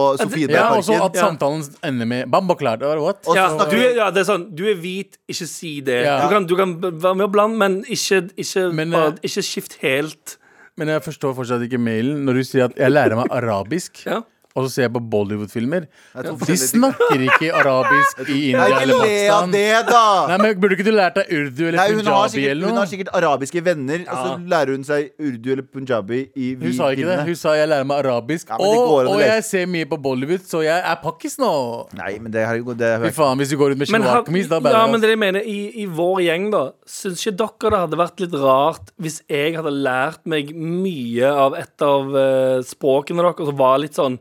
Ja, 0.47 0.75
og 0.75 0.83
så 0.83 0.99
at 1.03 1.15
samtalen 1.15 1.63
ender 1.83 2.05
med 2.05 2.31
Bambaklart. 2.31 2.81
What? 3.01 3.25
Ja, 3.35 3.49
du, 3.65 3.77
ja, 3.77 4.09
det 4.11 4.23
er 4.23 4.29
sånn 4.29 4.55
Du 4.55 4.65
er 4.69 4.75
hvit, 4.75 5.17
ikke 5.27 5.47
si 5.47 5.81
det. 5.81 6.03
Ja. 6.05 6.21
Du, 6.23 6.33
kan, 6.33 6.47
du 6.47 6.55
kan 6.55 6.77
være 6.81 7.15
med 7.15 7.27
og 7.27 7.31
blande, 7.31 7.57
men 7.57 7.83
ikke, 7.85 8.29
ikke, 8.37 8.71
Men, 8.73 8.91
bare, 8.91 9.15
eh, 9.17 9.29
ikke 9.29 9.43
skift 9.43 9.77
helt. 9.81 10.37
Men 10.77 10.87
jeg 10.93 11.01
forstår 11.03 11.33
fortsatt 11.33 11.63
ikke 11.65 11.79
mailen 11.81 12.23
når 12.25 12.33
du 12.39 12.43
sier 12.45 12.67
at 12.69 12.77
jeg 12.77 12.93
lærer 12.93 13.17
meg 13.17 13.31
arabisk. 13.33 14.03
Ja. 14.05 14.21
Og 14.57 14.65
så 14.65 14.73
ser 14.73 14.87
jeg 14.87 14.93
på 14.95 15.01
Bollywood-filmer. 15.13 15.85
er 16.17 16.27
De 16.41 16.57
snakker 16.57 17.23
ikke 17.27 17.51
arabisk 17.61 18.23
i 18.25 18.37
India 18.49 18.81
eller 18.81 19.03
Pakistan. 19.03 19.53
det, 19.53 19.65
da! 19.85 20.05
Nei, 20.31 20.37
men 20.41 20.61
Burde 20.61 20.77
ikke 20.77 20.87
du 20.87 20.93
lært 20.95 21.19
deg 21.19 21.29
urdu 21.29 21.61
eller 21.67 21.77
Nei, 21.77 21.87
hun, 21.93 21.99
har 22.01 22.15
punjabi 22.15 22.33
sikkert, 22.33 22.51
eller 22.55 22.71
hun 22.71 22.79
har 22.81 22.89
sikkert 22.89 23.11
arabiske 23.19 23.63
venner, 23.67 24.05
og 24.07 24.23
så 24.23 24.31
lærer 24.53 24.73
hun 24.73 24.87
seg 24.87 25.11
urdu 25.21 25.51
eller 25.53 25.67
punjabi 25.77 26.21
i 26.33 26.49
Hun 26.57 26.73
sa 26.79 26.89
ikke 26.95 27.09
det. 27.11 27.19
Hun 27.29 27.37
sa 27.37 27.53
jeg 27.59 27.69
lærer 27.69 27.87
meg 27.91 28.01
arabisk. 28.01 28.49
Ja, 28.49 28.57
men 28.61 28.81
og, 28.81 29.11
og 29.13 29.21
jeg 29.21 29.43
ser 29.45 29.69
mye 29.69 29.89
på 29.89 29.99
Bollywood, 30.07 30.45
så 30.49 30.63
jeg 30.65 30.81
er 30.81 30.97
pakkis 31.03 31.37
nå. 31.41 31.51
Nei, 31.99 32.15
men 32.23 32.33
det, 32.33 32.47
her, 32.49 32.63
det 32.81 32.93
Fy 33.05 33.13
faen, 33.19 33.37
hvis 33.41 33.53
du 33.53 33.59
går 33.61 33.75
ut 33.75 33.81
med 33.83 33.93
Men, 33.93 34.07
da 34.07 34.17
shalwar-kamis, 34.17 34.49
ja, 34.73 34.85
men 34.89 35.03
det 35.03 35.13
jeg 35.13 35.21
mener, 35.21 35.45
i, 35.45 35.59
i 35.83 35.85
vår 35.99 36.23
gjeng, 36.25 36.49
da 36.53 36.63
Syns 36.87 37.21
ikke 37.21 37.37
dere 37.43 37.73
det 37.73 37.83
hadde 37.83 37.99
vært 37.99 38.23
litt 38.23 38.35
rart 38.41 38.91
hvis 39.01 39.19
jeg 39.29 39.53
hadde 39.57 39.73
lært 39.73 40.23
meg 40.29 40.49
mye 40.55 41.29
av 41.29 41.55
et 41.57 41.85
av 41.85 42.09
uh, 42.15 42.65
språkene 42.65 43.21
deres, 43.21 43.41
og 43.43 43.51
så 43.51 43.55
var 43.57 43.77
litt 43.83 43.97
sånn 43.97 44.17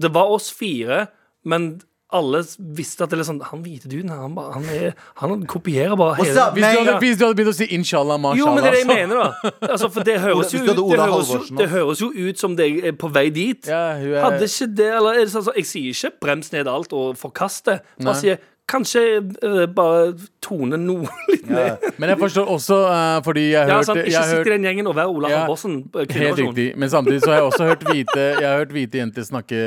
Det 0.00 0.10
var 0.14 0.30
oss 0.34 0.50
fire, 0.52 1.06
men 1.44 1.80
alle 2.14 2.44
visste 2.76 3.02
at 3.02 3.10
det 3.10 3.18
er 3.18 3.26
sånn 3.26 3.40
Han 3.48 3.62
hvite 3.64 3.88
duden 3.90 4.10
han, 4.12 4.34
bare, 4.36 4.52
han, 4.54 4.64
er, 4.70 4.92
han 5.18 5.40
kopierer 5.50 5.96
bare 5.98 6.14
hele 6.20 6.34
så- 6.36 6.50
Hvis 6.54 6.62
du, 6.62 6.78
hadde, 6.84 6.98
hvis 7.02 7.16
du 7.18 7.24
hadde 7.24 7.36
begynt 7.40 7.50
å 7.50 7.54
si 7.56 7.66
inshallah, 7.74 8.18
mashallah 8.22 8.38
Jo, 8.38 8.54
men 8.54 8.62
det 8.62 8.68
er 8.68 8.76
det 8.76 8.82
jeg 8.82 8.86
så- 8.86 8.94
mener, 8.94 9.16
da. 9.16 9.50
Altså, 9.72 9.88
for 9.90 10.00
det 10.06 10.14
høres 10.20 10.36
jo 10.36 10.38
Hvis 10.38 10.52
du 10.52 10.58
ut 10.58 10.68
hadde 10.68 10.76
det 10.76 10.84
Ola 10.84 11.06
høres 11.08 11.26
jo, 11.28 11.32
Halvorsen 11.34 11.56
det 11.58 11.68
høres 11.72 12.00
jo 12.04 12.08
ut 12.28 12.38
som 12.38 12.54
det 12.56 12.68
er 12.84 12.92
på 12.92 13.10
vei 13.10 13.24
dit. 13.34 13.66
Ja, 13.66 13.96
hun 13.98 14.12
er, 14.14 14.20
Hadde 14.28 14.46
ikke 14.46 14.68
det, 14.76 14.90
eller 14.94 15.10
er 15.18 15.24
det 15.24 15.32
sånn, 15.34 15.46
så 15.48 15.54
Jeg 15.56 15.66
sier 15.66 15.90
ikke 15.90 16.12
brems 16.20 16.52
ned 16.52 16.68
alt 16.70 16.92
og 16.92 17.16
forkast 17.18 17.64
det. 17.72 17.80
Nei. 17.98 18.04
Bare 18.12 18.20
sier 18.20 18.38
kanskje 18.70 19.00
uh, 19.44 19.66
bare 19.66 20.14
tone 20.42 20.78
noe 20.80 21.04
litt 21.30 21.44
ned. 21.50 21.66
Ja. 21.84 21.90
Men 22.00 22.08
jeg 22.14 22.18
forstår 22.22 22.48
også, 22.54 22.78
uh, 22.88 23.18
fordi 23.26 23.44
jeg 23.52 23.68
Ja, 23.68 23.74
har 23.76 23.84
sant, 23.86 23.98
hørt, 24.00 24.08
ikke 24.08 24.22
sitt 24.30 24.46
i 24.48 24.54
den 24.54 24.64
gjengen 24.68 24.88
og 24.90 24.96
vær 24.96 25.10
Ola 25.12 25.28
Ja, 25.32 25.42
Halvorsen. 25.44 25.76
eh, 25.94 26.06
Helt 26.16 26.38
riktig. 26.40 26.66
Men 26.80 26.88
samtidig 26.92 27.20
så 27.26 27.30
har 27.34 27.42
jeg 27.42 27.48
også 27.50 27.68
hørt 27.68 27.84
hvite 27.90 28.24
Jeg 28.40 28.48
har 28.48 28.58
hørt 28.62 28.72
hvite 28.72 28.98
jenter 29.02 29.22
snakke 29.28 29.60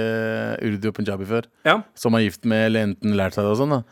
urdu 0.65 0.87
og 0.89 0.95
punjabi 0.97 1.25
før. 1.29 1.45
Ja. 1.65 1.77
Som 1.95 2.17
er 2.17 2.25
gift 2.25 2.45
med 2.45 2.65
eller 2.71 2.87
enten 2.89 3.13
lært 3.19 3.37
seg 3.37 3.45
det 3.45 3.53
og 3.53 3.61
sånn. 3.61 3.77
da 3.77 3.83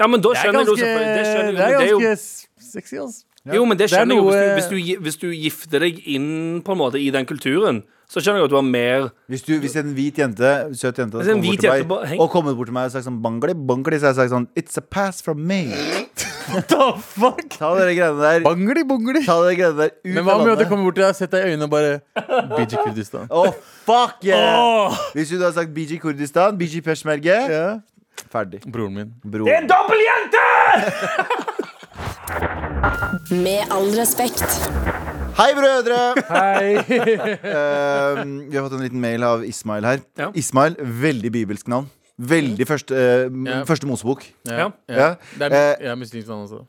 ja, 0.00 0.06
men 0.08 0.20
da 0.24 0.30
Det 0.32 0.38
er 0.38 0.42
skjønner 0.42 0.64
du 0.66 0.70
selvfølgelig 0.72 1.06
det 1.06 1.22
det 1.22 1.32
er 1.32 1.52
det 1.52 1.86
er 1.86 1.90
jo, 1.90 1.98
ganske 2.00 2.70
sexy, 2.72 2.96
altså. 2.98 3.24
Jo, 3.54 3.64
men 3.66 3.76
det 3.76 3.84
Det 3.90 3.92
er 3.92 3.98
skjønner 3.98 4.14
jeg 4.16 4.22
jo 4.22 4.30
hvis, 4.30 4.68
du- 4.70 4.76
hvis, 4.76 4.96
du, 4.96 5.02
hvis 5.02 5.16
du 5.20 5.26
gifter 5.34 5.78
deg 5.84 5.98
inn 6.14 6.62
på 6.64 6.72
en 6.72 6.78
måte 6.80 6.98
i 7.02 7.10
den 7.10 7.26
kulturen. 7.26 7.82
Så 8.12 8.20
skjønner 8.20 8.42
jeg 8.42 8.50
at 8.50 8.52
du 8.52 8.58
har 8.58 8.66
mer 8.66 9.06
Hvis, 9.32 9.42
du, 9.46 9.54
hvis 9.62 9.76
en 9.80 9.92
hvit 9.96 10.18
jente, 10.20 10.48
søt 10.76 10.98
jente, 11.00 11.16
kommer 11.16 11.32
bort 11.32 11.46
hvit 11.46 11.60
til 11.62 11.68
jente 11.70 11.78
meg 11.80 11.88
bare- 11.88 12.18
og 12.20 12.30
kommet 12.34 12.56
bort 12.58 12.68
til 12.68 12.76
meg 12.76 12.90
og 12.90 12.92
sagt 12.92 13.06
sånn 13.06 13.20
bangli, 13.24 13.54
bangli, 13.56 13.96
så 13.96 14.10
har 14.10 14.12
jeg 14.12 14.18
sagt 14.20 14.34
sånn 14.34 14.48
It's 14.58 14.76
a 14.76 14.84
pass 14.84 15.22
from 15.24 15.38
me. 15.48 15.62
The 16.52 16.92
fuck? 17.00 17.40
Ta 17.56 17.70
dere 17.78 17.94
greiene 17.96 18.20
der 18.20 18.42
Bangli, 18.44 18.82
bongli. 18.84 19.22
Ta 19.24 19.38
dere 19.40 19.56
greiene 19.56 19.78
der 19.78 19.90
ut 19.94 20.10
Men 20.18 20.24
hva 20.26 20.34
om 20.42 20.50
jeg 20.50 20.68
kommer 20.68 20.84
bort 20.90 20.98
til 20.98 21.06
deg, 21.06 21.16
sett 21.16 21.32
deg 21.32 21.40
i 21.46 21.54
øynene 21.54 21.64
og 21.68 21.72
bare 21.72 21.92
BG 22.52 22.76
Kurdistan. 22.82 23.26
Oh, 23.30 23.48
fuck 23.86 24.20
yeah! 24.26 24.58
Oh. 24.60 24.98
Hvis 25.16 25.30
du 25.32 25.38
hadde 25.38 25.48
har 25.48 25.56
sagt 25.56 25.72
BG 25.72 25.96
Kurdistan, 26.02 26.58
BG 26.60 26.82
Peshmerge, 26.84 27.38
yeah. 27.48 27.80
ferdig. 28.34 28.60
Broren 28.68 28.94
min. 28.98 29.14
Broren. 29.24 29.48
Det 29.48 29.54
er 29.56 29.60
en 29.64 29.70
dobbeltjente! 29.72 30.44
Med 33.42 33.72
all 33.72 33.88
respekt. 33.96 35.01
Hei, 35.36 35.52
brødre! 35.56 35.98
Hei. 36.28 36.76
uh, 36.76 38.20
vi 38.50 38.56
har 38.56 38.66
fått 38.66 38.76
en 38.76 38.82
liten 38.84 39.00
mail 39.02 39.24
av 39.26 39.44
Ismail 39.48 39.86
her. 39.86 40.02
Ja. 40.18 40.28
Ismail, 40.36 40.76
veldig 41.02 41.30
bibelsk 41.34 41.70
navn. 41.72 41.88
Veldig 42.20 42.66
første, 42.68 42.94
uh, 43.30 43.38
Ja. 43.48 43.62
første 43.68 43.88
Mosebok. 43.88 44.26
Ja. 44.48 44.68
Ja. 44.88 45.14
er 45.40 45.56
Eh, 45.56 45.86
ja, 45.88 45.94
muslimsk 45.96 46.28
navn 46.28 46.44
også. 46.44 46.62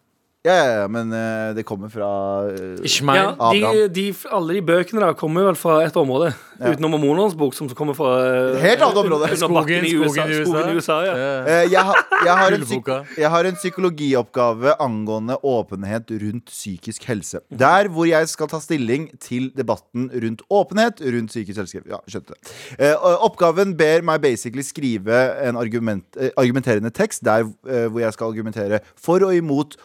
Ja, 0.43 0.53
ja, 0.53 0.71
ja, 0.81 0.87
men 0.91 1.07
uh, 1.07 1.55
det 1.55 1.63
kommer 1.63 1.87
fra 1.87 2.07
uh, 2.51 2.83
Ishmael. 2.83 3.29
Ja, 3.39 3.51
de, 3.55 3.85
de, 3.95 4.09
alle 4.27 4.57
de 4.57 4.63
bøkene 4.67 4.99
der 4.99 5.13
kommer 5.15 5.45
vel 5.47 5.55
fra 5.55 5.77
et 5.85 5.95
område. 5.95 6.33
Utenom 6.59 6.91
Mormonernes 6.93 7.35
bok, 7.37 7.55
som 7.55 7.69
kommer 7.75 7.95
fra 7.97 8.09
uh, 8.21 8.57
Helt 8.61 8.81
annet 8.83 8.99
område. 8.99 9.29
under 9.29 9.39
Skogen 9.39 9.87
i 9.87 9.93
USA. 9.95 10.25
Skogen 10.43 10.69
i 10.69 10.75
USA 10.77 10.97
ja. 11.07 11.13
Eh, 11.15 11.71
jeg, 11.71 11.81
har, 11.87 12.01
jeg, 12.25 12.35
har 12.39 12.55
en 12.55 12.65
psyk 12.67 12.91
jeg 13.17 13.31
har 13.33 13.49
en 13.49 13.57
psykologioppgave 13.57 14.75
angående 14.83 15.37
åpenhet 15.43 16.11
rundt 16.23 16.51
psykisk 16.51 17.07
helse. 17.09 17.41
Der 17.49 17.89
hvor 17.91 18.07
jeg 18.07 18.29
skal 18.31 18.51
ta 18.51 18.59
stilling 18.63 19.09
til 19.23 19.49
debatten 19.57 20.09
rundt 20.11 20.43
åpenhet 20.49 21.01
rundt 21.01 21.33
psykisk 21.33 21.63
helse. 21.63 21.83
Ja, 21.89 21.99
skjønte 22.07 22.35
det. 22.35 22.53
Eh, 22.77 23.07
oppgaven 23.25 23.73
ber 23.79 24.05
meg 24.05 24.21
basically 24.23 24.63
skrive 24.65 25.23
en 25.43 25.59
argument, 25.59 26.05
eh, 26.19 26.35
argumenterende 26.37 26.93
tekst 26.93 27.25
der 27.25 27.47
eh, 27.47 27.87
hvor 27.87 28.03
jeg 28.03 28.15
skal 28.15 28.35
argumentere 28.35 28.83
for 28.99 29.23
og 29.25 29.35
imot 29.35 29.79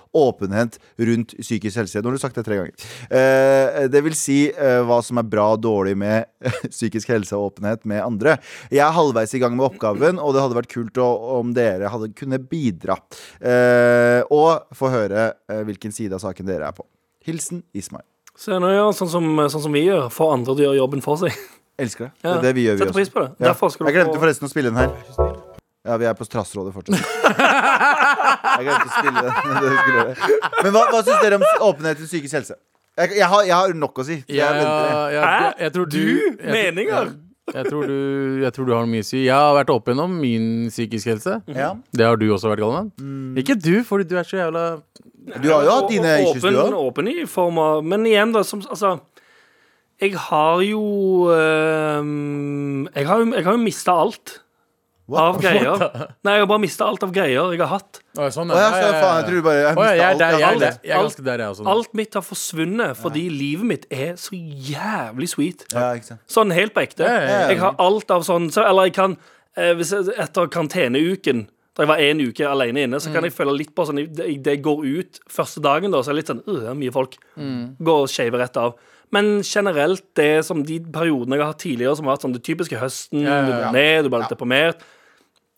åpenhet 0.48 0.78
rundt 0.98 1.34
psykisk 1.38 1.76
helse. 1.78 2.00
Nå 2.02 2.08
har 2.10 2.16
du 2.16 2.22
sagt 2.22 2.34
det 2.38 2.44
tre 2.46 2.56
ganger. 2.56 2.74
Eh, 3.10 3.88
det 3.92 4.02
vil 4.04 4.16
si 4.16 4.38
eh, 4.50 4.80
hva 4.88 5.00
som 5.04 5.18
er 5.20 5.28
bra 5.28 5.50
og 5.54 5.62
dårlig 5.62 5.96
med 6.00 6.26
psykisk 6.74 7.08
helse 7.12 7.36
og 7.36 7.52
åpenhet 7.52 7.84
med 7.88 8.02
andre. 8.04 8.38
Jeg 8.72 8.82
er 8.84 8.94
halvveis 8.96 9.34
i 9.34 9.40
gang 9.42 9.56
med 9.58 9.68
oppgaven, 9.70 10.18
og 10.22 10.34
det 10.34 10.42
hadde 10.44 10.58
vært 10.58 10.72
kult 10.72 10.98
å- 11.02 11.38
om 11.38 11.52
dere 11.56 11.88
hadde 11.92 12.12
kunne 12.18 12.38
bidra. 12.38 12.96
Eh, 13.40 14.22
og 14.30 14.64
få 14.76 14.90
høre 14.92 15.32
eh, 15.48 15.62
hvilken 15.68 15.92
side 15.94 16.12
av 16.16 16.22
saken 16.24 16.46
dere 16.48 16.68
er 16.68 16.72
på. 16.76 16.86
Hilsen 17.28 17.62
Ismail. 17.76 18.06
Så 18.38 18.54
nå 18.62 18.68
ja, 18.70 18.86
sånn 18.94 19.10
som, 19.10 19.24
sånn 19.50 19.64
som 19.66 19.74
vi 19.74 19.82
gjør. 19.88 20.08
Få 20.14 20.30
andre 20.32 20.54
til 20.54 20.62
å 20.64 20.68
gjøre 20.70 20.78
jobben 20.84 21.02
for 21.04 21.18
seg. 21.20 21.34
Elsker 21.78 22.08
det. 22.08 22.12
Ja. 22.22 22.30
Det 22.32 22.38
er 22.38 22.46
det 22.48 22.54
vi 22.56 22.64
gjør, 22.68 22.78
vi 22.80 22.86
også. 22.88 22.96
pris 22.96 23.12
på 23.14 23.22
det. 23.26 23.30
Ja. 23.42 23.54
Jeg 23.54 23.98
glemte 23.98 24.18
forresten 24.22 24.48
å 24.48 24.50
spille 24.50 24.72
den 24.72 24.80
her. 24.82 25.47
Ja, 25.86 25.96
vi 26.00 26.08
er 26.10 26.14
på 26.18 26.24
Strassrådet 26.26 26.72
fortsatt. 26.74 26.98
Jeg 28.58 28.66
glemte 28.66 28.88
å 28.88 28.94
spille 28.96 29.22
den. 29.22 29.30
Det 29.30 29.68
skulle 29.78 29.94
jeg 29.94 29.94
gjøre. 29.94 30.40
Men 30.64 30.72
hva, 30.74 30.82
hva 30.90 31.00
syns 31.06 31.20
dere 31.22 31.36
om 31.38 31.44
åpenhet 31.68 32.00
til 32.00 32.08
psykisk 32.10 32.34
helse? 32.40 32.56
Jeg, 32.98 33.12
jeg, 33.20 33.26
har, 33.30 33.42
jeg 33.46 33.54
har 33.54 33.74
nok 33.78 34.00
å 34.02 34.04
si. 34.08 34.16
så 34.24 34.34
Ja, 34.34 34.48
Jeg 34.50 34.58
venter, 34.58 34.88
jeg. 34.88 35.22
Hæ? 35.22 35.34
jeg, 35.38 35.54
jeg 35.62 35.74
tror 35.76 35.86
du, 35.86 35.96
Du? 35.98 36.38
jeg 36.42 36.54
Meninger? 36.56 37.10
Jeg, 37.54 37.64
tror 37.70 37.86
du, 37.88 37.94
jeg 38.42 38.52
tror 38.56 38.66
du 38.68 38.72
har 38.74 38.88
mye 38.90 39.04
å 39.04 39.08
si. 39.08 39.20
Jeg 39.28 39.32
har 39.38 39.54
vært 39.56 39.70
åpen 39.72 40.02
om 40.02 40.16
min 40.20 40.48
psykisk 40.72 41.12
helse. 41.12 41.36
Ja. 41.54 41.70
Det 41.96 42.08
har 42.08 42.18
du 42.20 42.26
også 42.34 42.50
vært, 42.50 42.64
Galvan. 42.64 42.90
Mm. 42.98 43.38
Ikke 43.40 43.54
du, 43.56 43.70
fordi 43.86 44.08
du 44.10 44.16
er 44.18 44.26
så 44.28 44.40
jævla 44.42 44.64
Du 45.38 45.46
har 45.52 45.62
jo 45.68 45.76
hatt 45.78 45.88
dine 45.94 46.16
issues, 46.24 46.42
du 46.42 46.48
åpen, 46.50 46.74
òg. 46.74 46.90
åpen 46.90 47.12
i 47.14 47.16
form 47.30 47.62
av 47.62 47.86
Men 47.86 48.04
igjen, 48.10 48.34
da, 48.34 48.42
som 48.48 48.60
Altså 48.66 48.96
Jeg 50.02 50.14
har 50.26 50.60
jo 50.66 50.82
øhm, 51.32 52.88
Jeg 52.94 53.06
har 53.08 53.22
jo, 53.22 53.30
jeg 53.36 53.44
har 53.46 53.56
jo 53.56 53.62
mista 53.62 53.94
alt. 54.04 54.38
Av 55.16 55.38
greier. 55.40 55.80
Nei, 56.26 56.34
jeg 56.36 56.42
har 56.44 56.48
bare 56.50 56.60
mista 56.60 56.84
alt 56.84 57.02
av 57.06 57.12
greier 57.16 57.52
jeg 57.54 57.60
har 57.62 57.70
hatt. 57.72 58.00
Å, 58.18 58.26
ja, 58.26 58.30
sånn, 58.34 58.50
Å 58.52 58.58
ja, 58.58 58.68
faen, 58.74 59.20
jeg 59.22 59.26
tror 59.30 59.42
bare 59.46 59.56
jeg 59.62 59.98
ja, 60.00 60.08
der, 60.18 60.34
alt 60.34 60.42
jeg, 60.42 60.60
der, 60.60 60.78
jeg 60.90 60.98
Alt- 60.98 61.22
der, 61.24 61.42
jeg 61.44 61.54
også. 61.54 61.66
Alt 61.72 61.94
mitt 61.96 62.18
har 62.18 62.24
forsvunnet 62.26 62.98
fordi 63.00 63.24
livet 63.32 63.68
mitt 63.70 63.86
er 63.94 64.16
så 64.20 64.36
jævlig 64.36 65.28
sweet. 65.32 65.64
Ja, 65.72 65.92
ikke 65.96 66.10
sant. 66.12 66.24
Sånn 66.28 66.52
helt 66.56 66.74
på 66.76 66.82
ekte. 66.84 67.06
Ja, 67.08 67.14
ja, 67.22 67.30
ja. 67.30 67.46
Jeg 67.54 67.62
har 67.62 67.78
alt 67.80 68.10
av 68.10 68.26
sånn 68.28 68.50
så, 68.52 68.66
Eller 68.68 68.90
jeg 68.90 68.96
kan 68.98 69.16
eh, 69.56 69.72
hvis 69.78 69.94
jeg, 69.94 70.12
Etter 70.18 70.50
karanteneuken 70.52 71.46
da 71.78 71.84
jeg 71.84 71.90
var 71.92 72.00
en 72.02 72.20
uke 72.26 72.46
alene 72.50 72.82
inne, 72.88 72.98
så 72.98 73.12
kan 73.14 73.22
jeg 73.22 73.30
føle 73.36 73.52
litt 73.54 73.70
på 73.76 73.84
sånn 73.86 74.00
Det 74.42 74.56
går 74.64 74.80
ut 74.98 75.20
første 75.30 75.60
dagen, 75.62 75.92
da, 75.94 76.00
så 76.02 76.10
er 76.10 76.16
det 76.16 76.22
litt 76.24 76.32
sånn 76.32 76.40
øh, 76.50 76.72
mye 76.74 76.90
folk. 76.90 77.14
Går 77.38 78.00
og 78.02 78.10
shaver 78.10 78.42
rett 78.42 78.58
av. 78.58 78.72
Men 79.14 79.38
generelt, 79.46 80.02
det 80.18 80.42
som 80.44 80.64
de 80.66 80.80
periodene 80.92 81.38
jeg 81.38 81.44
har 81.44 81.52
hatt 81.52 81.62
tidligere, 81.62 81.94
som 81.96 82.08
har 82.10 82.16
vært 82.16 82.26
sånn 82.26 82.34
det 82.34 82.42
typiske 82.44 82.80
høsten, 82.82 83.22
Ja, 83.22 83.38
ja, 83.38 83.44
du 83.46 83.52
ja. 83.54 83.60
går 83.62 83.76
ned, 83.78 84.02
du 84.04 84.10
blir 84.10 84.24
litt 84.24 84.34
deprimert 84.34 84.82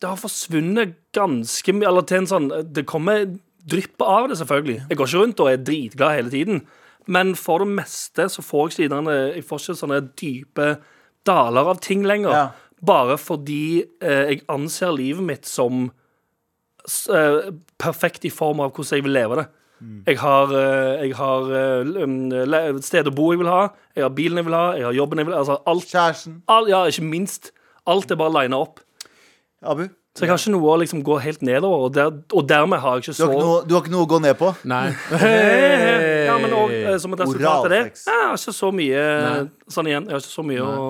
Det 0.01 0.09
har 0.09 0.21
forsvunnet 0.21 0.95
ganske 1.13 1.75
mye 1.77 1.89
Eller 1.91 2.07
til 2.09 2.23
en 2.23 2.29
sånn 2.31 2.47
Det 2.73 2.87
kommer 2.89 3.27
dryppe 3.71 4.07
av 4.09 4.31
det, 4.31 4.39
selvfølgelig. 4.41 4.79
Jeg 4.89 4.97
går 4.97 5.09
ikke 5.11 5.21
rundt 5.21 5.41
og 5.45 5.49
er 5.51 5.59
dritglad 5.61 6.15
hele 6.17 6.31
tiden. 6.33 6.63
Men 7.13 7.35
for 7.37 7.61
det 7.61 7.69
meste 7.77 8.25
så 8.33 8.43
får 8.43 8.71
jeg 8.71 8.89
ikke 8.89 9.13
jeg 9.37 9.45
får 9.45 9.61
ikke 9.61 9.81
sånne 9.83 9.99
dype 10.17 10.69
daler 11.29 11.69
av 11.69 11.83
ting 11.85 12.07
lenger. 12.09 12.33
Ja. 12.33 12.47
Bare 12.81 13.19
fordi 13.21 13.85
eh, 14.01 14.33
jeg 14.33 14.43
anser 14.49 14.97
livet 14.97 15.27
mitt 15.29 15.47
som 15.47 15.91
eh, 16.89 17.51
perfekt 17.79 18.25
i 18.25 18.33
form 18.33 18.65
av 18.65 18.73
hvordan 18.73 18.97
jeg 18.97 19.07
vil 19.07 19.17
leve 19.19 19.43
det. 19.43 19.47
Mm. 19.81 20.03
Jeg 20.07 20.19
har, 20.21 20.53
eh, 20.57 21.07
jeg 21.07 21.17
har 21.17 21.53
eh, 21.57 22.75
et 22.77 22.85
sted 22.85 23.09
å 23.09 23.15
bo 23.17 23.31
jeg 23.33 23.41
vil 23.41 23.49
ha, 23.49 23.63
jeg 23.97 24.05
har 24.05 24.13
bilen 24.17 24.41
jeg 24.41 24.49
vil 24.49 24.57
ha, 24.57 24.67
jeg 24.77 24.89
har 24.89 24.97
jobben 24.97 25.23
jeg 25.23 25.29
vil 25.29 25.37
ha. 25.37 25.41
Altså 25.45 25.61
alt, 25.73 25.89
Kjæresten. 25.89 26.43
all, 26.49 26.69
ja, 26.69 26.85
ikke 26.89 27.07
minst. 27.09 27.53
Alt 27.89 28.13
er 28.13 28.21
bare 28.21 28.43
lina 28.43 28.61
opp. 28.61 28.83
Abu, 29.61 29.83
Så 30.17 30.25
jeg 30.25 30.31
har 30.33 30.41
ikke 30.41 30.53
noe 30.55 30.73
å 30.73 30.77
liksom 30.81 31.03
gå 31.05 31.17
helt 31.21 31.43
nedover, 31.45 31.87
og, 31.87 31.93
der, 31.95 32.15
og 32.33 32.47
dermed 32.49 32.81
har 32.81 32.97
jeg 32.97 33.05
ikke 33.05 33.13
du 33.13 33.19
så 33.19 33.27
har, 33.27 33.35
ikke 33.35 33.47
noe, 33.47 33.61
du 33.69 33.75
har 33.77 33.83
ikke 33.85 33.93
noe 33.93 34.07
å 34.07 34.11
gå 34.11 34.21
ned 34.25 34.39
på? 34.41 34.53
Nei. 34.73 34.85
Ja, 36.31 36.37
men 36.41 36.55
og, 36.57 36.73
eh, 36.73 36.97
som 37.03 37.17
et 37.17 37.23
resultat 37.25 37.67
av 37.67 37.73
det 37.73 37.81
Jeg 37.91 38.21
har 38.23 38.37
ikke 38.39 38.55
så 38.55 38.71
mye 38.75 39.01
Nei. 39.27 39.41
Sånn 39.75 39.91
igjen, 39.91 40.07
jeg 40.09 40.17
har 40.17 40.23
ikke 40.23 40.33
så 40.33 40.45
mye 40.47 40.65
å 40.65 40.87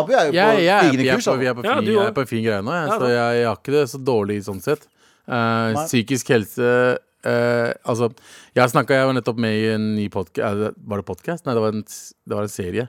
Abu 0.00 0.12
er 0.14 0.28
jo 0.28 0.32
på 0.32 0.38
er 0.38 1.16
kurs. 1.18 1.28
vi 1.40 1.48
er 1.50 1.54
på 1.58 1.64
Ja, 1.66 1.76
fin, 1.76 1.84
du 1.88 1.92
jeg 1.92 2.06
er 2.06 2.14
på 2.14 2.24
fin 2.30 2.44
greie 2.46 2.62
nå, 2.62 2.74
jeg, 2.76 2.90
så 2.94 3.10
jeg, 3.10 3.38
jeg 3.40 3.48
har 3.50 3.56
ikke 3.58 3.74
det 3.74 3.84
så 3.90 4.00
dårlig 4.06 4.36
sånn 4.46 4.60
sett. 4.62 4.86
Uh, 5.26 5.84
psykisk 5.84 6.30
helse 6.34 6.72
Uh, 7.20 7.76
Altså, 7.84 8.06
jeg 8.56 8.70
snakka 8.72 8.96
Jeg 8.96 9.08
var 9.10 9.12
nettopp 9.12 9.40
med 9.44 9.52
i 9.52 9.66
en 9.74 9.90
ny 9.92 10.06
podkast 10.08 10.72
Var 10.72 11.02
det 11.02 11.04
podkast? 11.04 11.44
Nei, 11.44 11.52
det 11.52 11.60
var 11.60 11.74
en, 11.76 11.82
det 11.84 12.38
var 12.38 12.46
en 12.46 12.52
serie. 12.52 12.86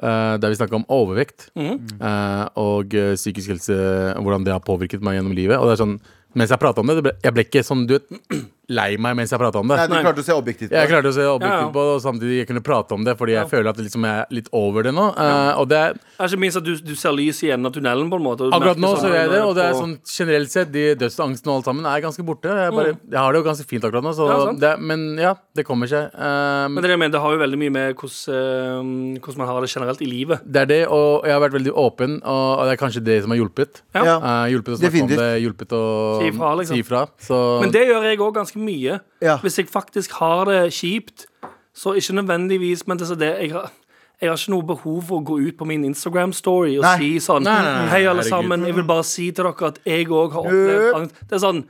Eh, 0.00 0.34
der 0.40 0.52
vi 0.52 0.58
snakka 0.58 0.78
om 0.80 0.86
overvekt 0.92 1.48
mm. 1.58 2.00
uh, 2.00 2.44
og 2.60 2.94
eh, 2.96 3.14
psykisk 3.18 3.54
helse, 3.54 3.78
hvordan 4.18 4.46
det 4.46 4.54
har 4.54 4.64
påvirket 4.64 5.04
meg 5.04 5.18
gjennom 5.18 5.36
livet. 5.36 5.58
Og 5.58 5.68
det 5.68 5.76
er 5.76 5.82
sånn, 5.84 5.98
mens 6.34 6.54
jeg 6.54 6.62
prata 6.62 6.82
om 6.82 6.90
det, 6.90 6.98
det 6.98 7.06
ble, 7.06 7.14
jeg 7.24 7.36
ble 7.36 7.46
ikke 7.46 7.64
sånn 7.66 7.86
du 7.90 7.96
vet, 7.98 8.08
lei 8.68 8.96
meg 8.96 9.16
mens 9.18 9.32
jeg 9.34 9.40
prata 9.40 9.60
om 9.60 9.68
det. 9.68 9.76
Nei, 9.76 9.86
du 9.90 10.06
klarte 10.06 10.22
å 10.22 10.26
se 10.26 10.34
objektivt 10.36 10.70
på 10.70 10.74
det. 10.74 10.80
Jeg 10.84 10.90
klarte 10.92 11.10
å 11.10 11.16
se 11.16 11.26
objektivt 11.28 11.72
på 11.74 11.82
det, 11.84 11.94
og 11.96 12.02
samtidig 12.04 12.38
jeg 12.40 12.48
kunne 12.48 12.62
prate 12.64 12.96
om 12.96 13.04
det, 13.04 13.16
fordi 13.20 13.34
jeg 13.36 13.50
føler 13.50 13.70
at 13.70 13.80
jeg 13.80 13.88
liksom 13.88 14.06
er 14.08 14.24
litt 14.34 14.48
over 14.56 14.86
det 14.88 14.92
nå. 14.96 15.06
Uh, 15.18 15.52
og 15.60 15.68
det 15.72 15.80
er 15.80 15.98
ikke 16.28 16.40
minst 16.40 16.60
at 16.60 16.64
du, 16.66 16.72
du 16.80 16.94
ser 16.98 17.12
lys 17.16 17.42
i 17.44 17.50
enden 17.54 17.68
av 17.68 17.74
tunnelen, 17.76 18.08
på 18.12 18.20
en 18.20 18.24
måte. 18.24 18.48
Akkurat 18.54 18.80
nå 18.80 18.92
ser 18.96 19.02
så 19.04 19.10
gjør 19.12 19.18
jeg 19.20 19.32
det, 19.34 19.42
og 19.44 19.54
det 19.58 19.64
er 19.68 19.76
sånn 19.78 19.94
generelt 20.08 20.52
sett 20.54 20.72
De 20.74 20.84
dødsangsten 21.04 21.50
og 21.52 21.58
alt 21.60 21.68
sammen 21.68 21.86
er 21.90 22.00
ganske 22.04 22.24
borte. 22.26 22.48
Jeg, 22.48 22.72
bare, 22.74 22.94
jeg 23.10 23.20
har 23.20 23.34
det 23.34 23.42
jo 23.42 23.46
ganske 23.48 23.68
fint 23.68 23.84
akkurat 23.88 24.04
nå, 24.04 24.14
så 24.16 24.24
Mm. 24.24 24.30
Ja, 24.34 24.52
det, 24.62 24.70
men 24.82 25.02
ja, 25.20 25.34
det 25.54 25.62
kommer 25.68 25.86
seg. 25.90 26.08
Uh, 26.16 26.64
Men 26.72 26.78
det, 26.80 26.86
det, 26.88 26.90
jeg 26.94 26.98
mener, 27.02 27.12
det 27.14 27.20
har 27.22 27.34
jo 27.34 27.38
veldig 27.42 27.58
mye 27.60 27.72
med 27.74 27.94
hvordan, 28.00 28.32
uh, 29.14 29.20
hvordan 29.20 29.40
man 29.42 29.48
har 29.50 29.60
det 29.62 29.70
generelt 29.70 30.00
i 30.02 30.08
livet. 30.08 30.40
det 30.44 30.62
er 30.64 30.68
det, 30.70 30.78
og 30.88 31.26
jeg 31.28 31.34
har 31.36 31.42
vært 31.44 31.54
veldig 31.58 31.74
åpen, 31.84 32.16
og, 32.24 32.48
og 32.58 32.64
det 32.66 32.72
er 32.74 32.80
kanskje 32.80 33.02
det 33.04 33.18
som 33.22 33.34
har 33.34 33.38
hjulpet. 33.38 33.82
Ja. 33.94 34.16
Uh, 34.16 34.46
hjulpet 34.50 34.74
å 34.74 34.78
snakke 34.80 34.90
Definitivt. 34.90 35.20
om 35.20 35.24
det, 35.24 35.42
hjulpet 35.44 35.74
å 35.76 35.82
Si 36.22 36.30
ifra, 36.32 36.50
liksom. 36.60 36.74
si 36.74 36.82
ifra. 36.82 37.02
Så 37.28 37.38
Men 37.62 37.74
det 37.76 37.84
gjør 37.90 38.08
jeg 38.08 38.20
òg 38.24 38.34
ganske 38.40 38.53
mye. 38.60 38.98
Ja. 39.24 39.38
Hvis 39.42 39.58
jeg 39.58 39.68
faktisk 39.72 40.12
har 40.20 40.44
det 40.50 40.60
kjipt, 40.74 41.26
så 41.74 41.94
ikke 41.98 42.14
nødvendigvis 42.20 42.84
Men 42.86 42.98
det 43.00 43.08
er 43.10 43.18
det, 43.18 43.30
jeg, 43.42 43.50
har, 43.52 43.72
jeg 44.20 44.30
har 44.30 44.36
ikke 44.38 44.52
noe 44.54 44.66
behov 44.68 45.00
for 45.08 45.18
å 45.18 45.24
gå 45.26 45.38
ut 45.48 45.56
på 45.58 45.66
min 45.66 45.82
Instagram-story 45.88 46.76
og 46.78 46.84
Nei. 46.86 46.92
si 47.00 47.08
sånn 47.24 47.42
Nei, 47.42 47.56
nei, 47.66 47.72
nei, 47.80 47.88
Hei, 47.90 48.02
alle 48.06 48.22
sammen. 48.28 48.66
Jeg 48.68 48.76
vil 48.76 48.86
bare 48.86 49.02
si 49.08 49.30
til 49.34 49.42
dere 49.48 49.70
at 49.72 49.80
jeg 49.84 50.06
òg 50.06 50.36
har 50.36 50.46
opplevd 50.46 51.00
angst. 51.00 51.18
Det 51.26 51.38
er 51.40 51.42
sånn 51.46 51.64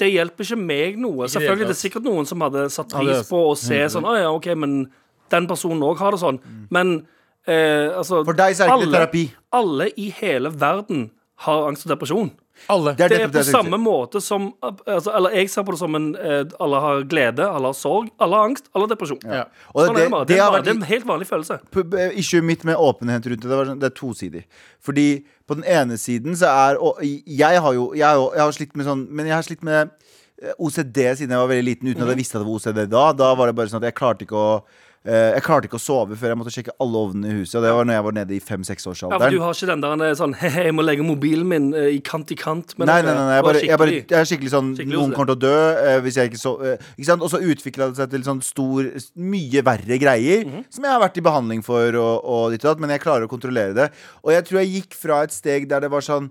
det 0.00 0.08
hjelper 0.14 0.46
ikke 0.46 0.56
meg 0.56 0.96
noe. 0.96 1.26
Ikke 1.26 1.34
Selvfølgelig 1.34 1.66
det 1.68 1.74
er 1.74 1.80
sikkert 1.82 2.06
noen 2.08 2.28
som 2.28 2.40
hadde 2.40 2.66
satt 2.72 2.92
pris 2.94 3.28
på 3.28 3.40
å 3.50 3.54
se 3.58 3.82
sånn 3.92 4.06
Å 4.08 4.14
ja, 4.16 4.30
OK, 4.32 4.48
men 4.56 4.78
den 5.30 5.48
personen 5.50 5.84
òg 5.84 6.00
har 6.00 6.16
det 6.16 6.22
sånn. 6.22 6.38
Men 6.72 6.94
eh, 7.44 7.92
altså 7.92 8.22
For 8.24 8.38
deg 8.38 8.56
så 8.56 8.64
er 8.64 8.70
det 8.70 8.76
ikke 8.78 8.86
alle, 8.86 8.94
terapi. 8.96 9.24
alle 9.60 9.90
i 10.00 10.08
hele 10.22 10.52
verden 10.56 11.10
har 11.44 11.68
angst 11.68 11.84
og 11.86 11.92
depresjon. 11.94 12.32
Alle. 12.68 12.94
Det 12.96 13.04
er 13.04 13.08
Det 13.08 13.20
er 13.20 13.28
på 13.28 13.32
det 13.38 13.46
samme 13.46 13.78
måte 13.80 14.20
som 14.20 14.52
altså, 14.62 15.12
Eller 15.16 15.30
jeg 15.30 15.50
ser 15.50 15.62
på 15.62 15.72
det 15.72 15.78
som 15.80 15.94
en 15.94 16.14
eh, 16.16 16.44
Alle 16.60 16.80
har 16.80 17.02
glede, 17.08 17.46
alle 17.46 17.66
har 17.70 17.72
sorg, 17.78 18.10
alle 18.18 18.36
har 18.36 18.44
angst, 18.50 18.68
alle 18.74 18.84
har 18.86 18.92
depresjon. 18.94 19.20
Ja. 19.24 19.44
Og 19.74 19.86
Sånn 19.86 19.96
er 19.96 19.98
det, 19.98 20.04
det, 20.04 20.10
bare. 20.10 20.24
det, 20.26 20.34
det, 20.36 20.40
er 20.44 20.62
det 20.62 20.72
er 20.72 20.76
en 20.76 20.82
helt 20.90 21.06
vanlig 21.06 21.26
følelse. 21.30 21.58
Ikke 21.76 22.10
Issuet 22.20 22.44
mitt 22.44 22.64
med 22.64 22.76
åpenhet 22.76 23.26
rundt 23.26 23.42
det, 23.42 23.48
sånn- 23.50 23.80
det 23.80 23.86
er 23.90 23.96
tosidig. 23.96 24.44
Fordi 24.80 25.24
på 25.48 25.54
den 25.54 25.64
ene 25.64 25.96
siden 25.98 26.36
så 26.36 26.46
er 26.50 26.76
Og 26.80 27.00
jeg 27.02 27.60
har 27.60 27.72
jo 27.74 27.92
Jeg 27.94 28.06
har, 28.06 28.30
jeg 28.36 28.42
har 28.44 28.52
slitt 28.52 28.76
med 28.76 28.86
sånn 28.86 29.06
Men 29.10 29.26
jeg 29.26 29.34
har 29.34 29.42
slitt 29.42 29.62
med 29.62 29.90
eh, 30.42 30.52
OCD 30.58 30.98
siden 31.16 31.30
jeg 31.30 31.38
var 31.38 31.48
veldig 31.48 31.64
liten, 31.64 31.88
uten 31.88 32.02
at 32.02 32.08
jeg 32.14 32.16
visste 32.22 32.38
at 32.38 32.44
det 32.44 32.48
var 32.48 32.54
OCD 32.60 32.86
da. 32.90 33.12
Da 33.12 33.34
var 33.34 33.46
det 33.50 33.56
bare 33.56 33.68
sånn 33.68 33.82
at 33.82 33.88
jeg 33.90 33.94
klarte 33.98 34.24
ikke 34.24 34.36
å 34.36 34.52
eh, 34.60 34.62
jeg 35.00 35.42
klarte 35.46 35.64
ikke 35.64 35.78
å 35.78 35.80
sove 35.80 36.16
før 36.20 36.28
jeg 36.34 36.36
måtte 36.36 36.52
sjekke 36.52 36.74
alle 36.84 36.98
ovnene 37.00 37.30
i 37.30 37.36
huset. 37.38 37.54
Og 37.56 37.62
det 37.64 37.70
var 37.72 37.86
når 37.88 37.94
jeg 37.96 38.04
var 38.04 38.14
nede 38.18 38.34
i 38.34 38.36
Ja, 38.36 38.42
for 38.44 38.50
fem-seksårsalderen. 38.52 39.32
Du 39.32 39.40
har 39.40 39.54
ikke 39.56 39.68
den 39.70 39.80
der 39.80 40.14
sånn 40.18 40.34
He-he, 40.42 40.64
jeg 40.68 40.74
må 40.76 40.84
legge 40.84 41.06
mobilen 41.06 41.48
min 41.48 41.70
eh, 41.72 41.86
i 41.96 42.00
kant 42.04 42.28
i 42.34 42.36
kant. 42.36 42.74
Nei, 42.76 42.86
nei, 42.86 43.14
nei, 43.16 43.36
jeg, 43.38 43.44
bare, 43.46 43.62
jeg, 43.64 43.78
bare, 43.80 43.94
jeg 44.02 44.18
er 44.20 44.28
skikkelig 44.28 44.52
sånn 44.52 44.68
Skikkelig 44.76 44.98
Noen 44.98 45.14
kommer 45.16 45.32
til 45.32 45.38
å 45.38 45.42
dø 45.46 45.54
eh, 45.86 46.00
hvis 46.04 46.18
jeg 46.20 46.30
ikke 46.32 46.42
så 46.42 46.52
eh, 46.68 46.84
Ikke 46.98 47.08
sant? 47.08 47.24
Og 47.24 47.32
så 47.32 47.40
utvikla 47.40 47.88
det 47.94 47.96
seg 48.02 48.12
til 48.12 48.26
sånn 48.28 48.42
stor 48.44 48.90
Mye 49.16 49.64
verre 49.70 50.00
greier 50.02 50.44
Mhm. 50.44 50.64
som 50.72 50.84
jeg 50.84 50.92
har 50.92 51.00
vært 51.02 51.16
i 51.16 51.24
behandling 51.24 51.62
for, 51.64 51.96
og, 51.96 52.24
og 52.24 52.44
ditt 52.52 52.64
og 52.64 52.70
datt, 52.74 52.80
men 52.84 52.92
jeg 52.94 53.00
klarer 53.02 53.24
å 53.26 53.30
kontrollere 53.30 53.74
det. 53.76 53.88
Og 54.24 54.32
jeg 54.34 54.44
tror 54.48 54.60
jeg 54.60 54.70
gikk 54.76 54.94
fra 55.00 55.22
et 55.24 55.32
steg 55.34 55.66
der 55.70 55.80
det 55.84 55.90
var 55.92 56.04
sånn 56.04 56.28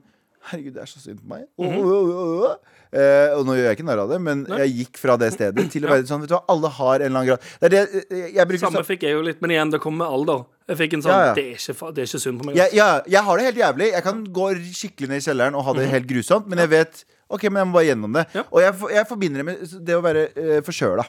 Herregud, 0.50 0.74
det 0.78 0.82
er 0.86 0.90
så 0.90 1.02
synd 1.04 1.20
på 1.20 1.28
meg. 1.34 1.44
Mhm. 1.60 1.74
Åh, 1.82 1.90
åh, 1.90 2.12
åh, 2.16 2.46
åh. 2.54 2.78
Eh, 2.90 3.36
og 3.38 3.44
nå 3.46 3.54
gjør 3.54 3.68
jeg 3.68 3.78
ikke 3.78 3.86
narr 3.86 4.00
av 4.02 4.10
det, 4.10 4.18
men 4.26 4.40
jeg 4.50 4.72
gikk 4.80 4.98
fra 4.98 5.14
det 5.22 5.28
stedet 5.36 5.68
til 5.70 5.84
å 5.86 5.92
være 5.92 6.08
sånn 6.10 6.24
Vet 6.24 6.32
du 6.32 6.34
hva, 6.34 6.40
alle 6.50 6.72
har 6.74 6.96
en 6.96 7.04
eller 7.06 7.20
annen 7.20 7.28
grad 7.28 7.44
Det 7.62 7.70
det 7.70 7.82
jeg, 7.84 8.32
jeg 8.34 8.46
bruker 8.50 8.64
Samme 8.64 8.82
fikk 8.88 9.06
jeg 9.06 9.14
jo 9.14 9.20
litt, 9.28 9.38
men 9.46 9.54
igjen, 9.54 9.74
det 9.76 9.82
kommer 9.84 10.08
med 10.08 10.16
alder. 10.18 10.42
Jeg 10.72 10.80
fikk 10.80 10.96
en 10.98 11.06
sånn 11.06 11.14
Ja, 11.14 11.28
ja. 11.28 11.36
Det, 11.38 11.44
er 11.46 11.60
ikke, 11.60 11.92
det 11.94 12.02
er 12.02 12.10
ikke 12.10 12.22
synd 12.26 12.42
på 12.42 12.50
meg. 12.50 12.58
jeg, 12.58 12.74
ja, 12.80 12.90
jeg 13.06 13.24
har 13.28 13.38
det 13.38 13.46
helt 13.52 13.62
jævlig. 13.62 13.92
Jeg 13.94 14.06
kan 14.08 14.26
gå 14.40 14.50
skikkelig 14.82 15.12
ned 15.14 15.22
i 15.22 15.28
kjelleren 15.28 15.60
og 15.60 15.66
ha 15.68 15.78
det 15.78 15.86
helt 15.94 16.10
grusomt, 16.10 16.50
men 16.50 16.66
jeg 16.66 16.74
vet 16.74 17.06
Ok, 17.30 17.46
men 17.46 17.62
jeg 17.62 17.70
må 17.70 17.76
bare 17.76 17.86
gjennom 17.86 18.16
det. 18.18 18.24
Ja. 18.34 18.42
Og 18.50 18.64
jeg, 18.64 18.74
jeg 18.90 19.06
forbinder 19.06 19.44
det 19.44 19.46
med 19.46 19.74
det 19.86 19.94
å 19.94 20.02
være 20.02 20.24
uh, 20.34 20.56
forkjøla. 20.66 21.06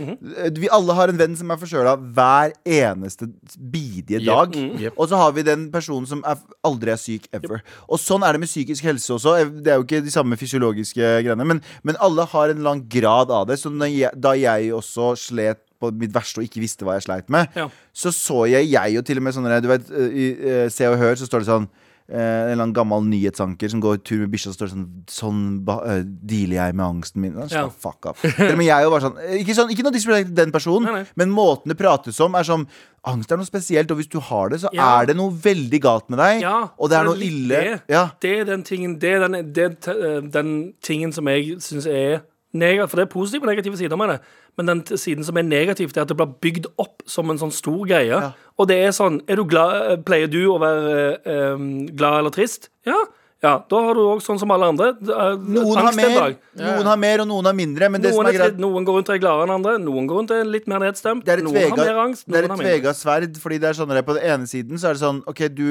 Eh, 0.00 0.50
Vi 0.60 0.68
alle 0.72 0.94
har 0.96 1.08
en 1.12 1.18
venn 1.20 1.36
som 1.36 1.50
er 1.50 1.56
forkjøla 1.60 1.94
hver 2.16 2.52
eneste 2.64 3.28
bidige 3.56 4.22
dag. 4.24 4.54
Jep. 4.80 4.94
Og 4.96 5.08
så 5.10 5.16
har 5.20 5.32
vi 5.36 5.42
den 5.46 5.68
personen 5.72 6.06
som 6.08 6.22
er, 6.26 6.36
aldri 6.66 6.92
er 6.94 7.00
syk 7.00 7.28
ever. 7.36 7.62
Og 7.88 7.98
sånn 8.00 8.24
er 8.26 8.32
det 8.36 8.40
med 8.44 8.50
psykisk 8.50 8.84
helse 8.88 9.12
også. 9.16 9.36
Eh, 9.40 9.50
Det 9.60 9.72
er 9.72 9.76
jo 9.80 9.84
ikke 9.86 10.02
de 10.04 10.10
samme 10.14 10.36
fysiologiske 10.40 11.00
greiene, 11.24 11.44
men, 11.46 11.60
men 11.82 11.96
alle 12.00 12.24
har 12.24 12.48
en 12.54 12.62
lang 12.62 12.84
grad 12.88 13.30
av 13.30 13.46
det. 13.50 13.58
Så 13.60 13.70
jeg, 13.90 14.10
da 14.16 14.32
jeg 14.38 14.72
også 14.72 15.12
slet 15.18 15.60
på 15.80 15.88
mitt 15.96 16.12
verste 16.12 16.42
og 16.42 16.44
ikke 16.44 16.60
visste 16.60 16.84
hva 16.84 16.98
jeg 16.98 17.06
sleit 17.08 17.30
med, 17.32 17.48
Ja. 17.56 17.68
så 17.96 18.10
så 18.12 18.42
jeg 18.50 18.68
jeg 18.70 18.98
og 18.98 19.04
til 19.06 19.16
og 19.16 19.22
med 19.24 19.32
sånne 19.32 19.62
Du 19.62 19.68
vet, 19.68 19.90
eh, 19.90 20.10
i 20.12 20.26
eh, 20.36 20.68
Se 20.68 20.84
og 20.86 20.98
Hør 21.00 21.14
så 21.16 21.24
står 21.26 21.40
det 21.40 21.48
sånn 21.48 21.68
en 22.10 22.50
eller 22.50 22.62
annen 22.64 22.74
gammel 22.74 23.04
nyhetsanker 23.06 23.70
som 23.70 23.80
går 23.80 24.00
tur 24.02 24.20
med 24.24 24.30
bikkja, 24.32 24.50
og 24.50 24.56
står 24.58 24.70
sånn 24.72 24.86
Sånn 25.10 25.40
eh, 25.68 26.00
dealer 26.04 26.56
jeg 26.56 26.74
med 26.74 26.84
angsten 26.86 27.20
min. 27.22 27.34
Sånn, 27.34 27.50
Ja. 27.54 27.68
Fuck 27.70 28.06
up. 28.10 28.18
Men 28.38 28.60
jeg 28.66 28.74
er 28.74 28.82
jo 28.86 28.90
var 28.90 29.00
sånn 29.04 29.18
eh, 29.22 29.36
Ikke, 29.40 29.54
sånn, 29.54 29.70
ikke 29.70 29.84
noe 29.86 29.94
disrespect 29.94 30.28
til 30.32 30.38
den 30.40 30.50
personen, 30.54 30.88
Nei, 30.90 31.02
nei. 31.02 31.06
men 31.16 31.30
måten 31.30 31.70
det 31.70 31.78
prates 31.78 32.18
om, 32.20 32.34
er 32.34 32.42
sånn 32.48 32.66
Angst 33.08 33.30
er 33.32 33.38
noe 33.40 33.48
spesielt, 33.48 33.90
og 33.90 33.96
hvis 33.96 34.10
du 34.12 34.18
har 34.20 34.50
det, 34.52 34.58
så 34.60 34.68
Ja. 34.76 35.00
er 35.00 35.06
det 35.08 35.16
noe 35.16 35.30
veldig 35.32 35.78
galt 35.80 36.10
med 36.12 36.18
deg. 36.20 36.42
Ja, 36.42 36.68
og 36.76 36.90
det 36.90 36.98
er 36.98 37.06
for 37.06 37.14
noe 37.14 37.24
ille. 37.24 37.48
Det, 37.64 37.82
Ja. 37.88 38.02
det 38.20 38.32
er 38.40 38.44
den 38.44 38.62
tingen 38.62 38.98
Det 39.00 39.14
er 39.14 39.26
den, 39.28 39.52
det, 39.54 39.70
er 39.88 40.02
eh, 40.18 40.20
den 40.28 40.74
tingen 40.84 41.12
som 41.16 41.24
jeg 41.32 41.56
syns 41.64 41.86
er 41.88 42.20
negativ. 42.52 42.90
For 42.90 43.00
det 43.00 43.06
er 43.06 43.12
positive 43.12 43.46
og 43.46 43.50
negative 43.52 43.78
sider 43.78 44.00
med 44.00 44.14
det. 44.14 44.18
Men 44.58 44.66
den 44.72 44.82
siden 44.98 45.24
som 45.24 45.38
er 45.38 45.46
negativ, 45.46 45.92
det 45.94 46.02
er 46.02 46.08
at 46.08 46.10
det 46.12 46.18
blir 46.18 46.34
bygd 46.42 46.66
opp 46.82 47.04
som 47.08 47.30
en 47.30 47.38
sånn 47.40 47.54
stor 47.54 47.86
greie. 47.86 48.10
Ja. 48.10 48.32
Og 48.58 48.68
det 48.68 48.80
er 48.82 48.92
sånn 48.96 49.20
er 49.30 49.40
du 49.40 49.46
glad, 49.48 49.76
eh, 49.92 50.02
Pleier 50.04 50.30
du 50.30 50.42
å 50.50 50.58
være 50.60 51.54
um, 51.54 51.86
glad 51.86 52.20
eller 52.20 52.34
trist? 52.34 52.68
Ja. 52.86 52.98
ja. 53.44 53.54
Da 53.70 53.82
har 53.86 53.94
du 53.94 54.02
òg 54.02 54.20
sånn 54.24 54.40
som 54.42 54.50
alle 54.50 54.68
andre. 54.74 54.90
eh, 55.00 55.46
Noen 55.54 55.80
har 55.80 55.96
mer, 55.96 56.36
noen 56.60 56.90
har 56.90 57.00
mer, 57.00 57.22
og 57.24 57.30
noen 57.30 57.50
har 57.52 57.56
mindre. 57.56 57.88
Men 57.94 58.02
det 58.02 58.12
som 58.12 58.24
Noen, 58.24 58.32
er 58.34 58.36
er 58.36 58.44
greit 58.50 58.60
noen 58.66 58.88
går 58.88 58.98
rundt 58.98 59.14
og 59.14 59.16
er 59.16 59.22
gladere 59.22 59.48
enn 59.48 59.56
andre. 59.60 59.78
Noen 59.86 60.10
går 60.10 60.20
rundt 60.20 60.34
og 60.34 60.42
er 60.42 60.52
litt 60.58 60.68
mer 60.68 60.84
nedstemt. 60.84 61.24
Det 61.24 61.36
er 61.36 61.44
et 61.44 61.48
noen 61.48 61.56
har 61.56 61.70
mindre. 61.70 61.86
mer 61.86 62.04
angst. 62.08 62.26
det 62.26 62.42
er 62.42 62.50
et 62.50 62.56
har 62.56 62.64
tvega 62.66 62.96
sverd, 62.98 63.40
fordi 63.46 63.62
det 63.62 63.70
er 63.70 63.80
sånn 63.80 63.96
at 63.96 64.04
på 64.10 64.18
den 64.18 64.28
ene 64.34 64.50
siden 64.50 64.82
så 64.82 64.90
er 64.90 64.98
det 64.98 65.04
sånn 65.06 65.22
OK, 65.30 65.46
du 65.54 65.66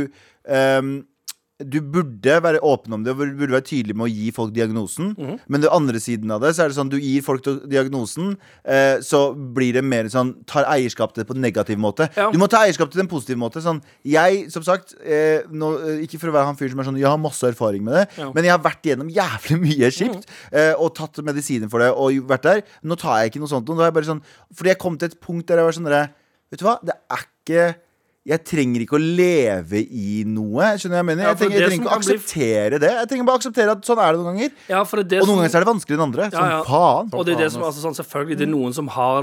ehm, 0.47 0.95
du 1.59 1.81
burde 1.83 2.37
være 2.43 2.61
åpen 2.63 2.93
om 2.95 3.01
det 3.03 3.11
og 3.11 3.19
burde 3.19 3.51
være 3.51 3.65
tydelig 3.67 3.95
med 3.97 4.07
å 4.07 4.11
gi 4.13 4.29
folk 4.31 4.53
diagnosen. 4.55 5.09
Mm. 5.17 5.33
Men 5.51 5.63
den 5.65 5.73
andre 5.75 5.99
siden 5.99 6.31
av 6.31 6.39
det, 6.43 6.53
så 6.55 6.63
er 6.63 6.71
det 6.71 6.77
sånn 6.77 6.91
du 6.91 6.95
gir 6.95 7.23
folk 7.25 7.43
diagnosen, 7.67 8.37
eh, 8.63 9.01
så 9.03 9.33
blir 9.35 9.75
det 9.75 9.83
mer 9.83 10.07
sånn 10.11 10.31
tar 10.47 10.69
eierskap 10.71 11.11
til 11.13 11.23
det 11.23 11.27
på 11.27 11.35
en 11.35 11.43
negativ 11.43 11.81
måte. 11.81 12.07
Ja. 12.15 12.29
Du 12.31 12.39
må 12.39 12.47
ta 12.51 12.61
eierskap 12.63 12.87
til 12.93 13.01
det 13.01 13.03
på 13.03 13.07
en 13.09 13.11
positiv 13.17 13.41
måte. 13.41 13.59
Sånn, 13.65 13.81
jeg, 14.07 14.45
som 14.53 14.63
sagt, 14.63 14.95
eh, 15.03 15.43
nå, 15.51 15.73
eh, 15.83 16.05
ikke 16.07 16.21
for 16.21 16.31
å 16.31 16.37
være 16.37 16.47
han 16.51 16.59
fyren 16.59 16.77
som 16.77 16.79
er 16.85 16.89
sånn 16.91 17.01
Jeg 17.01 17.09
har 17.11 17.19
masse 17.19 17.43
erfaring 17.43 17.83
med 17.83 17.93
det, 17.97 18.05
Ja. 18.21 18.31
men 18.31 18.43
jeg 18.47 18.51
har 18.55 18.63
vært 18.63 18.87
gjennom 18.87 19.11
jævlig 19.11 19.59
mye 19.67 19.91
kjipt 19.91 20.29
eh, 20.53 20.73
og 20.79 20.95
tatt 20.95 21.19
medisiner 21.27 21.69
for 21.69 21.83
det 21.83 21.91
og 21.91 22.23
vært 22.29 22.47
der. 22.47 22.63
Nå 22.83 22.95
tar 22.95 23.19
jeg 23.19 23.33
ikke 23.33 23.43
noe 23.43 23.51
sånt. 23.51 23.67
Nå 23.67 23.79
er 23.81 23.91
jeg 23.91 23.97
bare 23.99 24.11
sånn, 24.13 24.23
fordi 24.55 24.71
jeg 24.71 24.79
kom 24.79 24.97
til 24.97 25.11
et 25.11 25.19
punkt 25.19 25.47
der 25.47 25.59
jeg 25.59 25.67
var 25.67 25.77
sånn 25.79 26.09
Vet 26.49 26.63
du 26.63 26.65
hva, 26.65 26.79
det 26.81 26.95
er 27.13 27.27
ikke 27.27 27.63
jeg 28.27 28.43
trenger 28.45 28.81
ikke 28.83 28.97
å 28.97 29.01
leve 29.01 29.79
i 29.79 30.23
noe. 30.27 30.73
Skjønner 30.77 30.99
hva 30.99 30.99
jeg 30.99 31.07
mener? 31.07 31.23
Ja, 31.23 31.29
jeg 31.31 31.37
trenger, 31.39 31.55
jeg 31.55 31.69
trenger 31.69 31.85
ikke 31.85 31.89
å 31.89 31.97
akseptere 31.97 32.79
det. 32.83 32.89
Jeg 32.99 33.07
trenger 33.09 33.25
bare 33.29 33.37
å 33.37 33.39
akseptere 33.39 33.71
at 33.73 33.87
sånn 33.87 34.01
er 34.03 34.11
det 34.11 34.19
noen 34.19 34.27
ganger. 34.35 34.51
Ja, 34.69 34.81
for 34.83 34.97
det 34.99 35.05
er 35.05 35.09
det 35.09 35.19
Og 35.23 35.27
noen 35.27 35.29
som- 35.29 35.39
ganger 35.39 35.49
så 35.49 35.55
er 35.55 35.63
det 35.63 35.69
vanskeligere 35.71 35.99
enn 35.99 36.07
andre. 36.09 36.23
Ja, 36.23 36.29
Som 36.29 36.49
ja. 36.49 36.63
faen. 36.67 37.09
Og 37.13 37.25
det 37.25 37.33
er 37.33 37.39
det 37.39 37.51
som, 37.51 37.63
altså, 37.63 37.79
sånn, 37.85 37.95
selvfølgelig, 37.97 38.37
det 38.37 38.45
er 38.47 38.51
noen 38.51 38.73
som 38.75 38.87
har, 38.89 39.21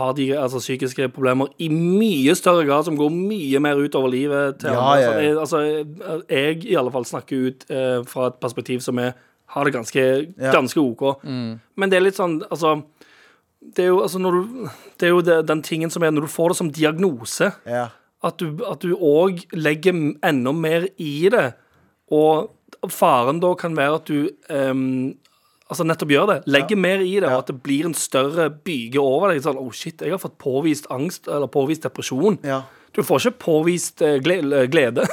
har 0.00 0.12
de 0.14 0.26
altså, 0.32 0.58
psykiske 0.64 1.12
problemer 1.12 1.48
i 1.60 1.68
mye 1.68 2.34
større 2.34 2.64
grad, 2.66 2.84
som 2.88 2.96
går 2.96 3.10
mye 3.12 3.60
mer 3.60 3.76
utover 3.76 4.10
livet 4.10 4.58
til 4.58 4.70
Ja, 4.72 4.80
andre. 4.80 5.02
ja, 5.02 5.12
ja. 5.12 5.20
Jeg, 5.20 5.36
altså, 5.36 6.26
jeg 6.28 6.64
i 6.66 6.74
alle 6.74 6.90
fall 6.90 7.04
snakker 7.04 7.46
ut 7.46 7.70
eh, 7.70 8.02
fra 8.04 8.26
et 8.32 8.40
perspektiv 8.40 8.80
som 8.82 8.98
er, 8.98 9.12
har 9.48 9.64
det 9.64 9.74
ganske, 9.74 10.34
ganske 10.40 10.76
OK. 10.82 11.22
Men 11.22 11.90
det 11.90 11.98
er 12.00 12.00
litt 12.08 12.16
sånn, 12.16 12.40
altså 12.50 12.82
det 13.62 13.84
er 13.84 13.88
jo, 13.88 14.00
altså, 14.02 14.18
når 14.18 14.32
du, 14.32 14.68
det 14.98 15.06
er 15.06 15.10
jo 15.14 15.20
den 15.42 15.62
tingen 15.62 15.90
som 15.90 16.02
er 16.02 16.10
når 16.10 16.22
du 16.26 16.32
får 16.32 16.48
det 16.50 16.56
som 16.56 16.70
diagnose, 16.70 17.52
Ja. 17.66 17.88
At 18.26 18.82
du 18.84 18.92
òg 18.96 19.44
legger 19.56 19.96
enda 20.26 20.52
mer 20.56 20.88
i 20.98 21.28
det. 21.32 21.48
Og 22.12 22.52
faren 22.92 23.40
da 23.42 23.52
kan 23.58 23.76
være 23.78 24.00
at 24.00 24.10
du 24.10 24.28
um, 24.50 25.14
Altså 25.66 25.82
nettopp 25.82 26.12
gjør 26.14 26.28
det. 26.30 26.34
Legger 26.46 26.78
mer 26.78 27.00
i 27.02 27.16
det, 27.18 27.26
og 27.26 27.40
at 27.40 27.48
det 27.50 27.56
blir 27.64 27.88
en 27.88 27.94
større 27.98 28.44
byge 28.54 29.00
over 29.02 29.32
deg. 29.32 29.40
Sånn, 29.42 29.58
oh 29.58 29.72
shit, 29.74 29.98
jeg 29.98 30.14
har 30.14 30.20
fått 30.22 30.36
påvist 30.38 30.86
angst 30.94 31.26
eller 31.26 31.50
påvist 31.50 31.82
depresjon. 31.82 32.38
Ja. 32.46 32.60
Du 32.94 33.02
får 33.02 33.24
ikke 33.24 33.42
påvist 33.42 34.04
eh, 34.06 34.20
glede. 34.22 35.08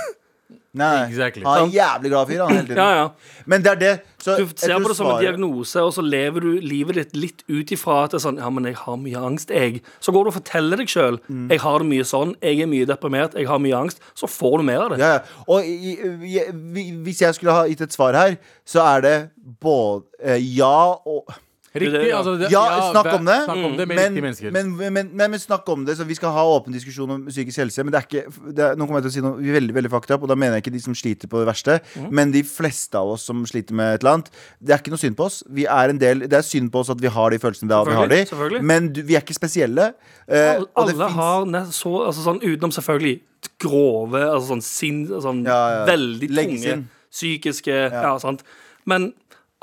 Nei. 0.73 1.05
Exactly. 1.05 1.43
Han 1.45 1.59
er 1.59 1.63
en 1.67 1.73
jævlig 1.75 2.09
glad 2.09 2.29
fyr, 2.31 2.39
han, 2.47 2.69
ja, 2.81 2.87
ja. 2.97 3.09
Men 3.45 3.61
det 3.61 3.71
er 3.71 3.79
det. 3.81 3.91
Så 4.23 4.37
Du 4.39 4.47
ser 4.57 4.79
på 4.81 4.89
det 4.89 4.95
som 4.97 5.09
en 5.11 5.19
diagnose, 5.21 5.81
og 5.83 5.91
så 5.93 6.01
lever 6.01 6.41
du 6.41 6.47
livet 6.63 6.95
ditt 6.97 7.13
litt 7.15 7.43
ut 7.51 7.73
ifra 7.75 7.99
at 8.05 8.15
det 8.15 8.17
er 8.21 8.23
sånn 8.23 8.39
Ja, 8.41 8.49
men 8.49 8.65
jeg 8.65 8.79
har 8.81 8.97
mye 8.97 9.21
angst, 9.29 9.51
jeg. 9.53 9.83
Så 10.01 10.13
går 10.15 10.25
du 10.25 10.31
og 10.31 10.37
forteller 10.39 10.81
deg 10.81 10.89
sjøl 10.89 11.19
Mm. 11.29 11.45
jeg 11.51 11.59
har 11.61 11.79
det 11.83 11.87
mye 11.91 12.07
sånn, 12.09 12.33
jeg 12.41 12.63
er 12.65 12.71
mye 12.71 12.87
deprimert, 12.89 13.35
jeg 13.37 13.47
har 13.47 13.59
mye 13.61 13.77
angst. 13.83 14.01
Så 14.17 14.25
får 14.31 14.57
du 14.59 14.63
mer 14.71 14.81
av 14.87 14.89
det. 14.95 14.99
Ja, 15.03 15.11
ja. 15.19 15.19
Og 15.47 15.63
i, 15.67 15.93
i, 15.93 16.39
i, 16.41 16.91
hvis 17.05 17.21
jeg 17.21 17.35
skulle 17.37 17.53
ha 17.53 17.67
gitt 17.69 17.81
et 17.85 17.93
svar 17.93 18.17
her, 18.17 18.37
så 18.65 18.81
er 18.95 19.01
det 19.05 19.15
både 19.61 20.03
eh, 20.23 20.41
ja 20.57 20.95
og 21.05 21.29
Riktig. 21.73 22.09
Ja. 22.09 22.17
Altså, 22.19 22.35
det, 22.37 22.49
Ja, 22.53 22.91
snakk 22.91 23.09
om 23.15 23.25
det. 23.25 23.37
Snakk 23.47 23.63
om 23.65 23.77
det 23.77 23.87
med 23.87 23.97
Men, 23.97 24.05
riktige 24.13 24.21
mennesker. 24.21 24.51
men, 24.53 24.75
men, 24.77 25.09
men, 25.17 25.31
men 25.31 25.39
snakk 25.41 25.69
om 25.73 25.85
det, 25.87 25.95
så 25.97 26.05
vi 26.05 26.15
skal 26.15 26.29
ha 26.35 26.43
åpen 26.45 26.75
diskusjon 26.75 27.09
om 27.09 27.25
psykisk 27.25 27.63
helse. 27.63 27.83
Men 27.83 27.95
det 27.95 27.99
er 28.01 28.07
ikke 28.07 28.53
det 28.53 28.65
er, 28.67 28.77
Nå 28.77 28.85
kommer 28.85 29.01
jeg 29.01 29.07
til 29.07 29.11
å 29.11 29.15
si 29.15 29.23
noe 29.25 29.55
veldig 29.57 29.75
veldig 29.79 29.91
fucked 29.93 30.13
up, 30.13 30.21
og 30.21 30.29
da 30.29 30.37
mener 30.37 30.59
jeg 30.59 30.67
ikke 30.67 30.75
de 30.75 30.83
som 30.83 30.97
sliter 30.97 31.31
på 31.31 31.41
det 31.41 31.49
verste, 31.49 31.79
men 32.13 32.31
de 32.35 32.43
fleste 32.45 32.99
av 32.99 33.15
oss 33.15 33.25
som 33.29 33.41
sliter 33.49 33.73
med 33.77 33.95
et 33.95 34.05
eller 34.05 34.19
annet. 34.19 34.31
Det 34.61 34.75
er 34.75 34.83
ikke 34.83 34.93
noe 34.93 35.01
synd 35.01 35.17
på 35.17 35.25
oss. 35.25 35.41
Vi 35.49 35.65
er 35.65 35.93
en 35.93 36.01
del, 36.01 36.25
det 36.29 36.39
er 36.39 36.45
synd 36.45 36.69
på 36.73 36.83
oss 36.83 36.93
at 36.93 37.01
vi 37.01 37.11
har 37.17 37.33
de 37.33 37.41
følelsene 37.41 37.71
da 37.73 37.81
vi 37.87 37.97
har 37.97 38.11
de, 38.11 38.61
men 38.61 38.91
du, 38.93 39.01
vi 39.01 39.17
er 39.17 39.25
ikke 39.25 39.35
spesielle. 39.37 39.93
Uh, 40.29 40.37
Alle, 40.37 40.93
alle 40.93 41.09
har 41.17 41.47
så, 41.73 41.91
altså 42.07 42.21
sånn 42.23 42.41
utenom 42.43 42.73
selvfølgelig 42.75 43.21
grove, 43.63 44.21
altså 44.21 44.53
sånn, 44.53 44.63
sinn, 44.65 44.99
sånn 45.23 45.43
Ja, 45.47 45.59
ja. 45.79 45.81
veldig 45.89 46.29
tunge 46.29 46.37
Leggesinn. 46.39 46.85
psykiske 47.11 47.79
ja. 47.91 48.13
sant. 48.21 48.45
Men 48.89 49.11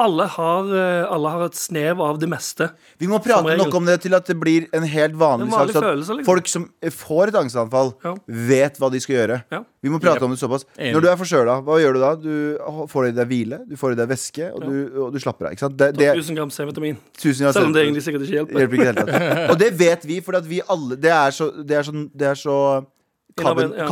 alle 0.00 0.26
har, 0.32 0.70
eh, 0.74 1.06
alle 1.12 1.32
har 1.32 1.44
et 1.46 1.56
snev 1.58 2.00
av 2.02 2.18
det 2.20 2.28
meste. 2.30 2.70
Vi 3.00 3.08
må 3.10 3.20
prate 3.22 3.44
noe 3.46 3.58
nok 3.60 3.74
om 3.78 3.88
det 3.88 3.98
til 4.04 4.16
at 4.16 4.26
det 4.28 4.36
blir 4.40 4.66
en 4.76 4.86
helt 4.88 5.16
vanlig 5.20 5.48
En 5.48 5.52
sak. 5.52 5.72
så 5.74 5.82
at 5.82 5.86
følelse, 5.86 6.16
liksom. 6.18 6.28
Folk 6.28 6.48
som 6.48 6.66
får 6.82 7.28
et 7.28 7.38
angstanfall, 7.42 7.94
Ja. 8.04 8.14
vet 8.26 8.78
hva 8.78 8.90
de 8.90 9.00
skal 9.00 9.16
gjøre. 9.16 9.42
Ja. 9.52 9.64
Vi 9.82 9.88
må 9.88 10.00
prate 10.00 10.22
om 10.22 10.30
det 10.30 10.38
såpass. 10.38 10.64
Enig. 10.78 10.94
Når 10.94 11.00
du 11.00 11.08
er 11.08 11.16
forkjøla, 11.16 11.64
hva 11.64 11.78
gjør 11.80 11.92
du 11.94 12.00
da? 12.00 12.14
Du 12.16 12.86
får 12.88 13.08
i 13.08 13.12
deg 13.12 13.28
hvile, 13.28 13.68
du 13.68 13.76
får 13.76 13.92
i 13.92 13.94
deg 13.96 14.08
væske, 14.08 14.52
og, 14.54 14.60
du, 14.60 15.04
og 15.04 15.12
du 15.12 15.18
slapper 15.18 15.46
av. 15.46 15.52
Ikke 15.52 15.66
sant? 15.66 15.76
Det, 15.76 15.94
det, 15.96 16.14
1000 16.16 16.36
gram 16.36 16.50
C-vitamin. 16.50 16.96
Selv 17.16 17.64
om 17.64 17.72
det 17.72 17.86
egentlig 17.86 18.04
sikkert 18.04 18.22
ikke 18.26 18.44
hjelper. 18.44 18.76
hjelper 18.84 19.08
ikke. 19.08 19.50
Og 19.50 19.58
det 19.58 19.78
vet 19.78 20.06
vi, 20.06 20.20
for 20.20 20.40
vi 20.40 20.60
alle 20.68 20.96
Det 20.96 21.10
er 21.10 21.30
så, 21.30 21.50
det 21.64 21.76
er 21.76 21.82
så, 21.82 21.92
det 22.16 22.26
er 22.26 22.34
så 22.34 22.56
Ja. 23.42 23.87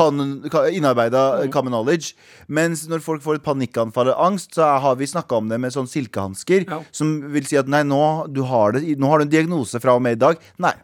innarbeida 0.70 1.22
Mm. 1.44 1.52
common 1.52 1.72
knowledge. 1.72 2.14
Mens 2.48 2.86
når 2.88 3.00
folk 3.00 3.22
får 3.22 3.34
et 3.36 3.42
panikkanfall 3.44 4.08
av 4.14 4.20
angst, 4.32 4.54
så 4.54 4.80
har 4.80 4.96
vi 4.96 5.06
snakka 5.06 5.36
om 5.36 5.48
det 5.48 5.58
med 5.60 5.72
sånn 5.72 5.86
silkehansker. 5.88 6.68
Ja. 6.68 6.82
Som 6.92 7.32
vil 7.32 7.44
si 7.44 7.56
at 7.56 7.66
nei, 7.68 7.82
nå, 7.82 8.32
du 8.32 8.42
har 8.44 8.72
det, 8.72 8.84
nå 8.98 9.06
har 9.08 9.18
du 9.18 9.24
en 9.24 9.30
diagnose 9.30 9.80
fra 9.80 9.94
og 9.96 10.02
med 10.02 10.12
i 10.18 10.20
dag. 10.26 10.38
Nei. 10.58 10.74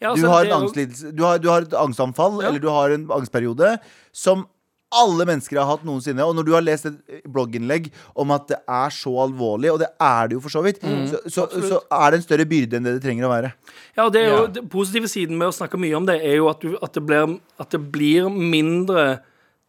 Ja, 0.00 0.14
Du 0.14 0.22
altså, 0.22 0.28
har, 0.32 0.44
en 0.44 0.50
er 0.50 0.86
jo- 1.06 1.12
du, 1.12 1.22
har, 1.22 1.38
du 1.38 1.48
har 1.48 1.60
et 1.62 1.70
angstanfall, 1.78 2.42
eller 2.42 2.58
du 2.58 2.68
har 2.68 2.90
en 2.90 3.06
angstperiode, 3.06 3.78
som 4.12 4.46
alle 4.92 5.24
mennesker 5.28 5.58
har 5.60 5.68
hatt 5.70 5.84
noensinne. 5.88 6.24
Og 6.26 6.34
når 6.36 6.46
du 6.46 6.52
har 6.54 6.64
lest 6.64 6.86
et 6.90 7.24
blogginnlegg 7.32 7.90
om 8.18 8.30
at 8.36 8.46
det 8.52 8.58
er 8.68 8.92
så 8.94 9.12
alvorlig, 9.24 9.72
og 9.72 9.80
det 9.82 9.88
er 10.00 10.28
det 10.28 10.36
jo 10.38 10.42
for 10.44 10.52
så 10.54 10.62
vidt, 10.64 10.82
Mm. 10.82 11.06
så, 11.08 11.20
så, 11.26 11.46
så 11.68 11.80
er 11.90 12.10
det 12.10 12.18
en 12.20 12.26
større 12.26 12.46
byrde 12.48 12.76
enn 12.78 12.84
det 12.88 12.94
det 12.98 13.02
trenger 13.06 13.26
å 13.28 13.32
være. 13.32 13.52
Ja, 13.96 14.06
og 14.06 14.12
det 14.14 14.22
er 14.22 14.28
jo 14.30 14.40
Ja. 14.42 14.46
Den 14.58 14.68
positive 14.68 15.08
siden 15.08 15.38
med 15.38 15.48
å 15.48 15.56
snakke 15.56 15.78
mye 15.80 15.96
om 15.96 16.06
det, 16.06 16.20
er 16.24 16.36
jo 16.36 16.48
at, 16.52 16.60
du, 16.60 16.76
at, 16.82 16.92
det, 16.92 17.02
blir, 17.06 17.38
at 17.60 17.70
det 17.70 17.80
blir 17.92 18.28
mindre 18.32 19.20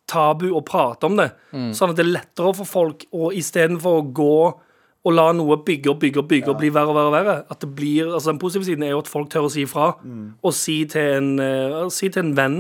tabu 0.09 0.49
å 0.51 0.61
prate 0.65 1.07
om 1.07 1.15
det. 1.17 1.29
Sånn 1.73 1.93
at 1.93 1.97
det 1.97 2.03
er 2.05 2.13
lettere 2.17 2.53
for 2.57 2.67
folk 2.67 3.05
å 3.15 3.31
istedenfor 3.31 4.01
å 4.01 4.05
gå 4.13 4.35
og 5.03 5.11
la 5.11 5.25
noe 5.35 5.57
bygge 5.67 5.89
og 5.91 5.97
bygge 5.99 6.19
og 6.21 6.27
bygge 6.31 6.51
og 6.51 6.59
bli 6.61 6.69
verre 6.71 6.91
og 6.91 6.95
verre 6.95 7.09
og 7.09 7.15
verre. 7.17 7.35
At 7.51 7.59
det 7.63 7.69
blir, 7.75 8.07
altså 8.13 8.31
Den 8.31 8.39
positive 8.39 8.63
siden 8.67 8.83
er 8.87 8.93
jo 8.93 9.01
at 9.03 9.09
folk 9.11 9.29
tør 9.31 9.47
å 9.49 9.51
si 9.51 9.65
ifra. 9.65 9.89
Og 10.43 10.53
si 10.55 10.77
til 10.91 11.17
en, 11.17 11.33
uh, 11.39 11.89
si 11.91 12.07
til 12.09 12.23
en 12.23 12.35
venn 12.37 12.57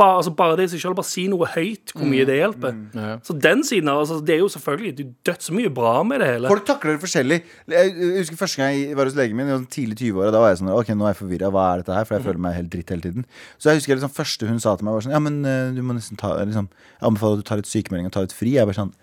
bare, 0.00 0.16
altså 0.20 0.32
bare 0.36 0.56
det 0.58 0.66
i 0.66 0.72
seg 0.72 0.82
selv, 0.84 0.96
bare 0.98 1.08
si 1.10 1.26
noe 1.30 1.48
høyt, 1.52 1.92
hvor 1.94 2.08
mye 2.08 2.24
det 2.28 2.38
hjelper. 2.38 2.78
Ja. 2.96 3.12
Så 3.26 3.36
den 3.46 3.64
siden 3.66 3.90
av 3.92 4.00
altså, 4.02 4.18
Det 4.24 4.34
er 4.34 4.40
jo 4.40 4.48
selvfølgelig 4.52 4.92
Det 4.96 5.04
er 5.04 5.12
dødsmye 5.30 5.72
bra 5.76 5.92
med 6.06 6.22
det 6.24 6.30
hele. 6.30 6.50
Folk 6.50 6.64
takler 6.68 6.96
det 6.96 7.02
forskjellig. 7.04 7.40
Jeg 7.70 7.92
husker 8.18 8.40
Første 8.40 8.62
gang 8.62 8.74
jeg 8.78 8.96
var 8.96 9.10
hos 9.10 9.18
legen 9.18 9.36
min, 9.38 9.50
i 9.50 9.56
sånn 9.58 9.68
tidlig 9.70 9.98
20-åra, 10.00 10.32
da 10.34 10.42
var 10.42 10.54
jeg 10.54 10.62
sånn 10.62 10.72
Ok, 10.72 10.94
nå 10.96 11.06
er 11.06 11.14
jeg 11.14 11.20
forvirra. 11.20 11.52
Hva 11.54 11.66
er 11.74 11.84
dette 11.84 11.98
her? 11.98 12.08
For 12.08 12.16
jeg 12.16 12.26
føler 12.28 12.44
meg 12.46 12.56
helt 12.56 12.72
dritt 12.72 12.94
hele 12.94 13.04
tiden. 13.04 13.28
Så 13.58 13.70
jeg 13.70 13.82
husker 13.82 14.00
liksom 14.00 14.16
første 14.16 14.50
hun 14.50 14.62
sa 14.62 14.74
til 14.74 14.88
meg, 14.88 14.96
var 14.96 15.06
sånn 15.06 15.16
Ja, 15.16 15.22
men 15.22 15.40
eh, 15.44 15.70
du 15.76 15.84
må 15.84 15.96
nesten 15.96 16.20
ta 16.20 16.32
liksom, 16.40 16.70
Jeg 16.96 17.06
anbefaler 17.12 17.38
at 17.38 17.44
du 17.44 17.50
tar 17.52 17.60
litt 17.60 17.70
sykemelding 17.70 18.10
og 18.10 18.16
tar 18.16 18.26
litt 18.28 18.36
fri. 18.36 18.56
Jeg 18.56 18.68
bare 18.70 18.80
sånn 18.80 18.94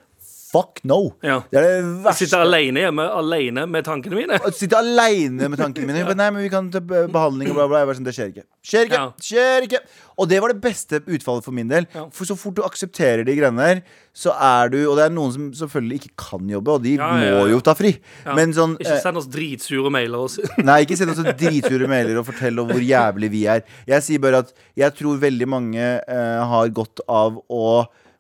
Fuck 0.47 0.79
no! 0.87 1.11
Ja. 1.25 1.41
Det 1.51 1.59
er 1.59 1.65
det 1.65 1.87
verste. 2.05 2.23
sitter 2.23 2.45
alene 2.45 2.85
hjemme 2.85 3.03
alene 3.19 3.65
med 3.67 3.83
tankene 3.83 4.15
mine. 4.15 4.37
Sitte 4.55 4.77
aleine 4.79 5.49
med 5.51 5.59
tankene 5.59 5.89
mine. 5.89 6.05
Nei, 6.15 6.27
men 6.31 6.45
vi 6.45 6.51
kan 6.53 6.69
ta 6.71 6.79
behandling 6.79 7.51
og 7.51 7.57
bla, 7.57 7.65
bla. 7.73 7.95
Sånn, 7.97 8.07
Det 8.07 8.13
skjer 8.15 8.31
ikke. 8.31 8.45
Skjer 8.63 8.87
ikke. 8.87 9.01
Ja. 9.01 9.27
Skjer 9.27 9.67
ikke. 9.67 9.81
Og 10.15 10.29
det 10.31 10.39
var 10.43 10.53
det 10.53 10.61
beste 10.63 11.01
utfallet 11.03 11.43
for 11.43 11.55
min 11.57 11.67
del. 11.71 11.89
Ja. 11.91 12.05
For 12.15 12.29
så 12.29 12.39
fort 12.39 12.55
du 12.55 12.63
aksepterer 12.63 13.27
de 13.27 13.35
greiene 13.35 13.67
der, 13.73 13.83
så 14.15 14.31
er 14.33 14.71
du 14.71 14.79
Og 14.87 14.95
det 14.97 15.09
er 15.09 15.13
noen 15.13 15.35
som 15.35 15.51
selvfølgelig 15.59 15.99
ikke 15.99 16.15
kan 16.29 16.47
jobbe, 16.49 16.79
og 16.79 16.87
de 16.87 16.95
må 16.95 17.43
jo 17.51 17.59
ta 17.59 17.75
fri. 17.77 17.97
Men 18.31 18.55
sånn 18.55 18.79
Ikke 18.79 18.95
eh, 18.95 19.03
send 19.03 19.19
oss 19.19 19.27
dritsure 19.33 19.91
mailer. 19.91 20.23
Også. 20.29 20.47
Nei, 20.69 20.79
ikke 20.87 20.95
send 20.99 21.11
oss 21.11 21.21
dritsure 21.27 21.91
mailer 21.91 22.23
og 22.23 22.27
fortell 22.31 22.63
om 22.63 22.71
hvor 22.71 22.87
jævlig 22.87 23.33
vi 23.35 23.45
er. 23.51 23.67
Jeg 23.89 24.07
sier 24.07 24.23
bare 24.23 24.45
at 24.45 24.55
jeg 24.79 24.95
tror 24.95 25.19
veldig 25.19 25.53
mange 25.59 25.93
uh, 26.07 26.43
har 26.55 26.71
godt 26.71 27.03
av 27.03 27.41
å 27.51 27.63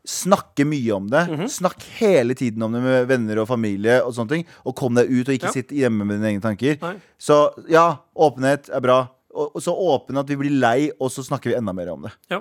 snakke 0.07 0.63
mye 0.67 0.93
om 0.95 1.09
det. 1.11 1.25
Mhm. 1.27 1.49
Snakk 1.51 1.83
hele 1.99 2.35
tiden 2.39 2.63
om 2.63 2.71
det 2.71 2.81
med 2.81 3.07
venner 3.09 3.41
og 3.43 3.47
familie 3.49 3.99
og 4.05 4.13
sånne 4.15 4.29
ting. 4.37 4.45
Og 4.65 4.75
kom 4.79 4.95
deg 4.95 5.09
ut, 5.11 5.27
og 5.27 5.35
ikke 5.35 5.49
Ja. 5.49 5.51
sitt 5.51 5.69
hjemme 5.75 6.05
med 6.07 6.17
dine 6.21 6.31
egne 6.31 6.41
tanker. 6.41 6.77
Nei. 6.81 6.95
Så 7.19 7.51
ja, 7.69 7.97
åpenhet 8.15 8.69
er 8.71 8.79
bra. 8.81 9.01
Og, 9.35 9.51
og 9.55 9.61
så 9.61 9.73
åpen 9.75 10.17
at 10.17 10.25
vi 10.31 10.35
blir 10.39 10.55
lei, 10.59 10.89
og 10.99 11.11
så 11.11 11.21
snakker 11.27 11.51
vi 11.51 11.55
enda 11.59 11.73
mer 11.75 11.91
om 11.93 12.01
det. 12.07 12.11
Ja, 12.31 12.39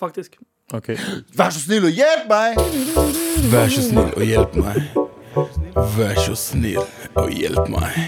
faktisk. 0.00 0.38
okay. 0.72 0.96
Vær 1.36 1.50
så 1.50 1.60
snill 1.66 1.84
og 1.84 1.92
hjelp 1.92 2.28
meg! 2.30 2.56
Vær 3.50 3.68
så 3.68 3.82
snill 3.82 4.14
og 4.14 4.24
hjelp 4.24 4.54
meg. 4.56 4.76
Vær 5.98 6.16
så 6.16 6.36
snill 6.38 6.80
og 7.16 7.30
hjelp 7.34 7.68
meg. 7.68 7.98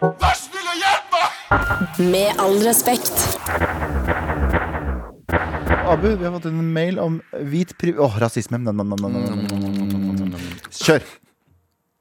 Vær 0.00 0.34
så 0.34 0.48
snill 0.48 0.66
og 0.72 0.80
hjelp 0.82 1.12
meg! 1.12 2.10
Med 2.10 2.40
all 2.42 2.58
respekt. 2.66 4.25
Abu, 5.86 6.08
vi 6.16 6.24
har 6.24 6.32
fått 6.34 6.46
en 6.50 6.72
mail 6.74 6.98
om 6.98 7.20
hvit 7.46 7.72
priv... 7.78 7.98
Åh, 8.02 8.16
rasisme. 8.20 8.58
Kjør! 10.76 11.04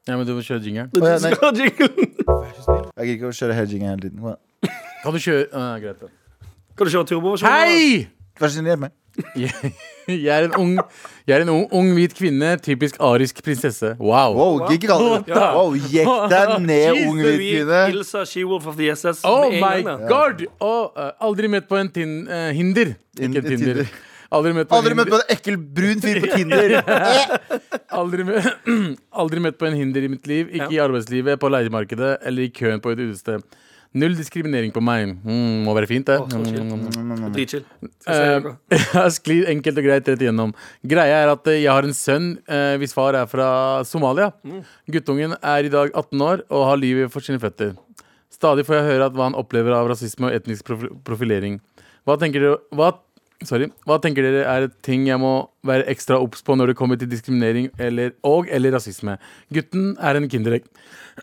Ja, 0.05 0.15
men 0.17 0.25
du 0.27 0.33
må 0.37 0.41
kjøre 0.45 0.61
jingeren. 0.65 0.89
Å, 0.93 1.05
ja, 1.05 1.17
nei. 1.21 1.31
Jeg 1.33 3.05
gidder 3.05 3.13
ikke 3.15 3.29
å 3.29 3.35
kjøre 3.37 3.57
hele 3.57 3.69
jingeren 3.71 3.95
hele 3.95 4.09
tiden. 4.09 4.19
Kan 5.03 5.15
du 5.15 5.19
kjøre 5.21 5.45
uh, 5.53 5.75
Greit. 5.81 6.01
da. 6.01 6.09
Kan 6.77 6.89
du 6.89 6.93
kjøre 6.93 7.09
turbo? 7.09 7.35
Kjøre- 7.41 7.53
Hei! 7.53 8.07
Vær 8.41 8.49
så 8.51 8.57
snill, 8.57 8.69
hjelp 8.73 8.83
meg. 8.87 8.93
Jeg, 9.39 9.51
jeg 10.25 10.27
er 10.35 10.45
en 10.49 10.55
ung 10.59 10.71
Jeg 11.27 11.37
er 11.37 11.43
en 11.45 11.49
ung, 11.53 11.63
ung 11.73 11.91
hvit 11.95 12.13
kvinne. 12.17 12.55
Typisk 12.61 12.97
arisk 13.03 13.39
prinsesse. 13.45 13.93
Wow. 13.99 14.35
Wow, 14.37 14.57
Ja. 15.31 15.45
Wow, 15.55 15.75
Jekk 15.93 16.09
deg 16.33 16.51
ned, 16.65 16.99
ung 17.09 17.21
hvit 17.21 17.39
kvinne. 17.39 17.79
Ilsa 17.95 18.25
She-Wolf 18.29 18.67
of 18.67 18.75
the 18.77 18.89
SS. 18.93 19.23
Oh 19.25 19.47
my 19.51 19.81
god! 20.09 20.43
Og, 20.59 20.91
uh, 20.99 21.11
aldri 21.29 21.49
møtt 21.55 21.67
på 21.71 21.79
en 21.79 21.89
tin, 21.95 22.17
uh, 22.27 22.49
hinder. 22.53 22.93
Ikke 23.17 23.25
en 23.31 23.49
Tinder. 23.49 23.81
Tinder. 23.85 23.95
Aldri 24.35 24.51
møtt 24.57 24.67
på 24.67 24.75
en 24.75 24.81
Aldri 24.83 24.95
møtt 24.99 25.11
på 25.13 25.19
en 25.21 25.33
ekkel 25.37 25.57
brun 25.79 26.01
fyr 26.03 26.19
på 26.23 26.31
Tinder. 26.37 26.73
Aldri, 28.01 28.25
mø- 28.27 28.41
aldri 29.23 29.43
møtt 29.45 29.57
på 29.61 29.67
en 29.69 29.77
hinder 29.79 30.05
i 30.05 30.09
mitt 30.11 30.27
liv. 30.29 30.49
Ikke 30.59 30.73
i 30.75 30.81
arbeidslivet, 30.83 31.39
på 31.39 31.51
leiemarkedet 31.53 32.17
eller 32.25 32.47
i 32.49 32.51
køen 32.53 32.81
på 32.83 32.91
et 32.93 33.03
utested. 33.05 33.45
Null 33.95 34.15
diskriminering 34.17 34.73
på 34.75 34.81
meg. 34.83 35.13
Mm, 35.23 35.63
må 35.63 35.73
være 35.77 35.87
fint, 35.87 36.09
det. 36.09 36.17
Å. 36.19 36.27
Mm. 36.27 37.29
Dritchill. 37.35 37.63
Eh, 38.11 38.49
Jeg 38.75 39.13
sklir 39.15 39.51
enkelt 39.53 39.79
og 39.79 39.87
greit 39.87 40.09
rett 40.11 40.25
igjennom. 40.25 40.51
Greia 40.83 41.21
er 41.23 41.31
at 41.31 41.47
eh, 41.47 41.61
jeg 41.61 41.71
har 41.71 41.87
en 41.87 41.95
sønn 41.95 42.33
uh, 42.51 42.75
hvis 42.81 42.95
far 42.95 43.15
er 43.15 43.29
fra 43.31 43.47
Somalia. 43.87 44.33
Guttungen 44.91 45.37
er 45.39 45.67
i 45.67 45.71
dag 45.71 45.93
18 45.93 46.25
år 46.27 46.43
og 46.49 46.67
har 46.73 46.81
livet 46.81 47.13
for 47.13 47.23
sine 47.23 47.39
føtter. 47.39 47.71
Stadig 48.35 48.65
får 48.67 48.81
jeg 48.81 48.87
høre 48.89 49.09
hva 49.15 49.29
han 49.29 49.39
opplever 49.39 49.77
av 49.77 49.87
rasisme 49.87 50.27
og 50.27 50.35
etnisk 50.35 50.73
profilering. 51.07 51.61
Hva 52.05 52.19
tenker 52.21 52.43
dere 52.43 52.59
hva, 52.75 52.91
sorry, 53.43 53.67
hva 53.87 53.97
tenker 53.99 54.23
dere 54.23 54.43
er 54.47 54.67
ting 54.85 55.07
jeg 55.09 55.19
må 55.19 55.33
være 55.65 55.87
ekstra 55.91 56.17
obs 56.21 56.43
på 56.45 56.55
når 56.55 56.71
det 56.71 56.77
kommer 56.79 56.99
til 56.99 57.09
diskriminering 57.11 57.67
eller, 57.81 58.13
og 58.25 58.47
eller 58.53 58.75
rasisme? 58.77 59.17
Gutten 59.53 59.91
er 59.99 60.19
en 60.19 60.29
kinderegg. 60.31 60.69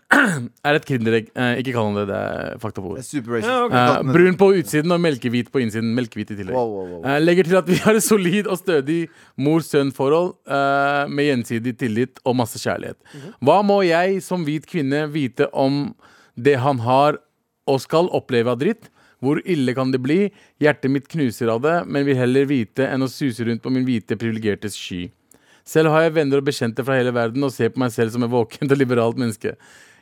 er 0.67 0.77
et 0.77 0.85
kinderegg. 0.87 1.31
Eh, 1.33 1.61
ikke 1.61 1.73
kall 1.75 1.89
han 1.89 1.97
det. 2.01 2.05
Det 2.11 2.19
er 2.19 2.61
fakta 2.61 2.83
på 2.83 2.93
ord. 2.93 3.01
Ja, 3.41 3.57
okay. 3.65 3.81
Eh, 3.81 4.13
brun 4.13 4.37
på 4.39 4.51
utsiden 4.59 4.93
og 4.93 5.01
melkehvit 5.01 5.51
på 5.53 5.63
innsiden. 5.63 5.93
Melkehvit 5.97 6.35
i 6.35 6.39
tillegg. 6.39 6.55
Wow, 6.55 6.71
wow, 6.75 6.87
wow. 6.95 7.03
Eh, 7.09 7.19
legger 7.23 7.49
til 7.49 7.59
at 7.61 7.69
vi 7.69 7.79
har 7.81 7.97
et 7.97 8.05
solid 8.05 8.49
og 8.49 8.61
stødig 8.61 9.01
mor-sønn-forhold 9.41 10.33
eh, 10.45 11.03
med 11.09 11.29
gjensidig 11.31 11.77
tillit 11.81 12.23
og 12.23 12.37
masse 12.43 12.61
kjærlighet. 12.61 12.99
Hva 13.41 13.59
må 13.65 13.81
jeg 13.87 14.21
som 14.25 14.45
hvit 14.45 14.69
kvinne 14.69 15.05
vite 15.13 15.49
om 15.49 15.85
det 16.33 16.57
han 16.61 16.81
har 16.83 17.21
og 17.69 17.79
skal 17.79 18.09
oppleve 18.13 18.51
av 18.51 18.59
dritt? 18.59 18.89
Hvor 19.23 19.39
ille 19.47 19.75
kan 19.77 19.93
det 19.93 20.01
bli? 20.03 20.27
Hjertet 20.61 20.91
mitt 20.91 21.07
knuser 21.11 21.51
av 21.53 21.61
det, 21.63 21.77
men 21.87 22.05
vil 22.07 22.19
heller 22.19 22.49
vite 22.49 22.89
enn 22.89 23.05
å 23.05 23.11
suse 23.11 23.47
rundt 23.47 23.63
på 23.63 23.71
min 23.71 23.85
hvite, 23.87 24.19
privilegerte 24.19 24.71
sky. 24.73 25.05
Selv 25.63 25.93
har 25.93 26.05
jeg 26.05 26.17
venner 26.17 26.41
og 26.41 26.47
bekjente 26.49 26.83
fra 26.83 26.97
hele 26.99 27.13
verden 27.15 27.47
og 27.47 27.53
ser 27.55 27.71
på 27.71 27.79
meg 27.79 27.93
selv 27.95 28.11
som 28.11 28.25
et 28.25 28.31
våkent 28.31 28.67
og 28.67 28.79
liberalt 28.79 29.19
menneske. 29.19 29.55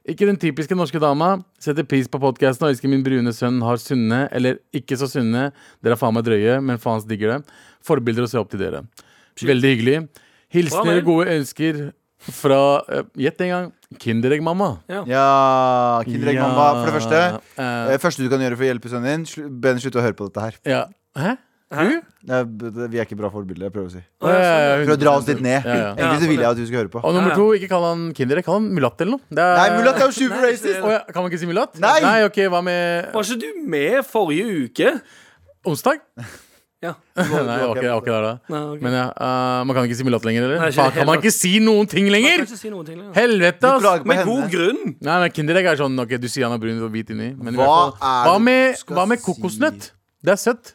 Ikke 0.09 0.25
den 0.25 0.39
typiske 0.41 0.73
norske 0.73 0.97
dama. 1.01 1.35
Setter 1.61 1.85
pris 1.85 2.09
på 2.09 2.17
podkasten 2.21 2.65
og 2.65 2.73
elsker 2.73 2.89
min 2.89 3.03
brune 3.05 3.33
sønn 3.37 3.59
har 3.61 3.77
sunne, 3.77 4.23
eller 4.33 4.57
ikke 4.73 4.97
så 4.97 5.05
sunne. 5.11 5.51
Dere 5.85 5.93
er 5.93 6.01
faen 6.01 6.15
meg 6.17 6.25
drøye, 6.25 6.57
men 6.65 6.81
faens 6.81 7.05
digger 7.05 7.35
det. 7.35 7.59
Forbilder 7.85 8.25
å 8.25 8.31
se 8.31 8.41
opp 8.41 8.49
til 8.49 8.63
dere. 8.63 8.81
Veldig 9.37 9.73
hyggelig. 9.75 9.99
Hilsener 10.51 11.03
og 11.03 11.11
gode 11.11 11.35
ønsker 11.37 11.83
fra 12.41 12.61
Gjett 12.89 13.13
Gjett 13.21 13.45
en 13.45 13.53
gang. 13.53 13.69
Kinderegg-mamma. 13.99 14.69
Ja, 15.09 16.01
Kinderegg-mamma. 16.07 16.65
For 16.79 16.85
det 16.91 16.95
første, 17.01 17.21
det 17.91 18.01
første 18.01 18.23
du 18.23 18.29
kan 18.31 18.39
gjøre 18.43 18.55
for 18.57 18.63
å 18.65 18.69
hjelpe 18.71 18.91
sønnen 18.91 19.25
din, 19.27 19.55
Ben, 19.61 19.79
slutt 19.83 19.97
å 19.99 20.03
høre 20.05 20.13
på 20.17 20.29
dette 20.31 20.41
her. 20.47 20.59
ja. 20.65 20.83
Hæ? 21.17 21.33
Hæ? 21.71 21.85
er, 22.27 22.43
vi 22.91 22.99
er 22.99 23.05
ikke 23.05 23.15
bra 23.19 23.29
forbilder, 23.31 23.69
jeg 23.69 23.71
prøver 23.71 23.87
å 23.87 23.91
si. 23.93 24.01
Å, 24.19 24.27
ja, 24.31 24.39
ja, 24.39 24.55
ja, 24.63 24.85
For 24.85 24.91
å 24.91 24.97
dra 24.99 25.11
oss 25.15 25.27
litt 25.27 25.39
ned. 25.43 25.63
Ja, 25.63 25.75
ja. 25.75 25.89
Egentlig 25.95 26.19
så 26.23 26.27
vil 26.27 26.41
jeg 26.43 26.49
at 26.49 26.57
du 26.59 26.65
skal 26.67 26.79
høre 26.81 26.91
på. 26.91 26.99
Og 27.03 27.15
nummer 27.15 27.31
Ja, 27.31 27.35
ja. 27.35 27.39
to, 27.39 27.45
ikke 27.55 27.69
kall 27.71 27.85
han 27.87 28.01
Kinderegg, 28.15 28.43
kall 28.47 28.57
han 28.59 28.67
mulatt 28.75 28.99
eller 29.03 29.15
noe. 29.15 29.23
Det 29.31 29.39
er- 29.39 29.55
Nei, 29.61 29.77
mulatt 29.79 29.95
er 30.01 30.05
jo 30.11 30.11
super 30.17 30.43
racist! 30.43 30.81
Oh, 30.83 30.91
ja. 30.91 30.99
Kan 31.07 31.23
man 31.23 31.31
ikke 31.31 31.39
si 31.39 31.47
mulatt? 31.47 31.79
Nei! 31.79 32.23
ok, 32.27 32.39
hva 32.51 32.61
med 32.63 33.11
Var 33.15 33.23
ikke 33.23 33.39
du 33.39 33.67
med 33.71 34.03
forrige 34.07 34.67
uke? 34.67 35.01
onsdag? 35.67 35.99
Ja. 36.81 36.95
Nei, 37.13 37.25
jeg 37.29 37.45
var 37.45 37.75
ikke, 37.75 37.83
jeg 37.85 37.91
var 37.93 37.99
ikke 38.01 38.13
der 38.15 38.23
da. 38.25 38.29
Nei, 38.49 38.59
ok. 38.73 38.79
Men 38.81 38.93
ja, 38.97 39.03
eh, 39.13 39.63
man 39.69 39.75
kan 39.77 39.85
ikke 39.85 39.97
si 39.99 40.05
mulatt 40.07 40.23
lenger, 40.25 40.45
eller? 40.47 40.57
Nei, 40.63 40.69
ikke 40.71 40.79
Faen, 40.81 40.93
kan 40.95 41.05
man 41.11 41.19
ikke 41.21 41.31
si 41.35 41.51
noen 41.61 41.89
ting 41.91 42.07
lenger? 42.09 42.45
si 42.49 42.71
noen 42.73 42.87
ting 42.87 42.97
lenger. 42.97 43.13
Helvete, 43.19 43.69
ass! 43.69 43.83
klager 43.83 44.01
på 44.01 44.09
Med 44.09 44.17
henne. 44.17 44.31
god 44.31 44.55
grunn. 44.55 44.95
Nei, 45.05 45.17
men 45.21 45.31
Kinderegg 45.35 45.69
er 45.69 45.77
sånn 45.83 45.99
Ok, 46.01 46.15
du 46.17 46.27
sier 46.27 46.47
han 46.49 46.55
er 46.57 46.61
brun 46.63 46.81
og 46.81 46.89
hvit 46.95 47.13
inni. 47.13 47.29
Men 47.37 47.53
i 47.53 47.57
Hva 47.61 47.67
hvert 47.69 47.99
fall- 48.01 48.09
er 48.09 48.25
hva 48.25 48.33
det 48.39 48.45
med, 48.47 48.77
skal 48.81 48.97
hva 48.97 49.05
med 49.13 49.19
si? 49.21 49.25
kokosnøtt? 49.29 49.91
Det 50.25 50.33
er 50.33 50.41
søtt. 50.41 50.73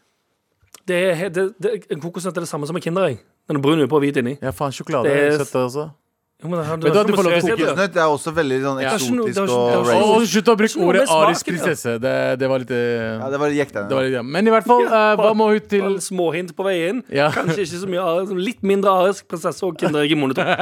Det 0.86 0.94
er, 1.08 1.14
he- 1.18 1.28
det, 1.34 1.46
det, 1.58 1.74
en 1.90 2.00
kokosnøtt 2.00 2.36
er 2.38 2.46
det 2.46 2.48
samme 2.54 2.66
som 2.70 2.76
en 2.78 2.82
Kinderegg. 2.86 3.18
Den 3.48 3.56
er 3.58 3.60
brun 3.66 3.82
på 3.90 3.98
og 3.98 4.02
hvit 4.06 4.16
inni. 4.22 4.36
Ja, 4.42 4.50
faen, 4.54 4.70
sjokolade 4.70 5.10
Det 5.10 5.16
er 5.18 5.32
er- 5.34 5.38
søtt, 5.42 5.54
altså. 5.58 5.88
Jo, 6.36 6.50
men 6.52 6.58
det 6.60 6.64
du 6.76 6.84
det 6.84 6.92
har 6.92 7.06
får 7.16 7.24
lov 7.24 7.32
til 7.32 7.38
å 7.38 7.40
søthet. 7.40 7.60
Kokosnøtt 7.62 7.94
er 7.96 8.10
også 8.12 8.32
veldig 8.36 8.56
sånn 8.60 8.80
eksotisk 8.84 9.06
Det 9.24 9.40
er 9.40 9.52
og 9.56 9.86
det 9.86 9.92
er 9.94 10.02
racist. 10.04 10.32
slutt 10.34 10.50
å 10.52 10.56
bruke 10.60 10.68
Det 10.68 10.76
er 10.76 10.88
ordet 10.88 11.04
arisk 11.16 11.48
prinsesse. 11.48 11.94
Det, 12.04 12.12
det 12.42 12.50
var 12.50 12.60
litt 12.60 12.72
eh, 12.76 13.04
Ja, 13.06 13.30
det 13.32 13.40
var 13.40 13.54
det 13.54 13.56
litt, 13.56 14.12
ja. 14.12 14.24
Men 14.36 14.50
i 14.50 14.52
hvert 14.52 14.68
fall, 14.68 14.84
eh, 14.84 15.12
hva 15.16 15.30
må 15.32 15.46
hun 15.54 15.70
til 15.72 15.96
Småhint 16.04 16.52
på 16.52 16.66
vei 16.68 16.76
inn. 16.90 17.00
Ja. 17.08 17.30
Kanskje 17.32 17.64
ikke 17.64 17.80
så 17.80 17.88
mye 17.88 18.04
arisk, 18.04 18.36
Litt 18.50 18.68
mindre 18.68 18.92
arisk 19.00 19.30
prinsesse 19.32 19.64
og 19.64 19.80
Kinderegg 19.80 20.12
i 20.12 20.20
monitor. 20.20 20.52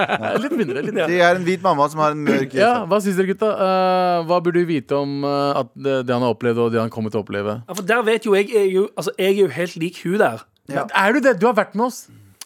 Litt 0.46 0.56
mindre. 0.62 0.86
litt 0.86 1.02
ja. 1.02 1.10
Det 1.10 1.20
er 1.26 1.42
en 1.42 1.50
hvit 1.50 1.66
mamma 1.66 1.90
som 1.90 2.06
har 2.06 2.14
en 2.14 2.22
mørk 2.22 2.54
Ja, 2.54 2.72
Hva 2.86 3.02
syns 3.02 3.18
dere, 3.18 3.34
gutta? 3.34 3.50
Uh, 3.58 4.22
hva 4.30 4.38
burde 4.46 4.62
vi 4.62 4.78
vite 4.78 4.94
om 4.94 5.26
uh, 5.26 5.58
at 5.64 5.74
det, 5.74 6.04
det 6.06 6.14
han 6.14 6.22
har 6.22 6.38
opplevd, 6.38 6.68
og 6.68 6.74
det 6.76 6.84
han 6.84 6.94
kommer 6.94 7.10
til 7.10 7.18
å 7.18 7.26
oppleve? 7.26 7.58
Ja, 7.66 7.74
for 7.74 7.90
der 7.90 8.06
vet 8.06 8.30
jo 8.30 8.38
jeg, 8.38 8.54
er 8.54 8.70
jo, 8.70 8.86
altså, 8.94 9.10
jeg 9.18 9.34
er 9.34 9.40
jo 9.42 9.54
helt 9.58 9.80
lik 9.82 10.04
hun 10.06 10.20
der. 10.22 10.46
Ja. 10.70 10.86
Er 10.94 11.18
du 11.18 11.24
det? 11.26 11.40
Du 11.42 11.50
har 11.50 11.58
vært 11.58 11.74
med 11.74 11.90
oss. 11.90 12.04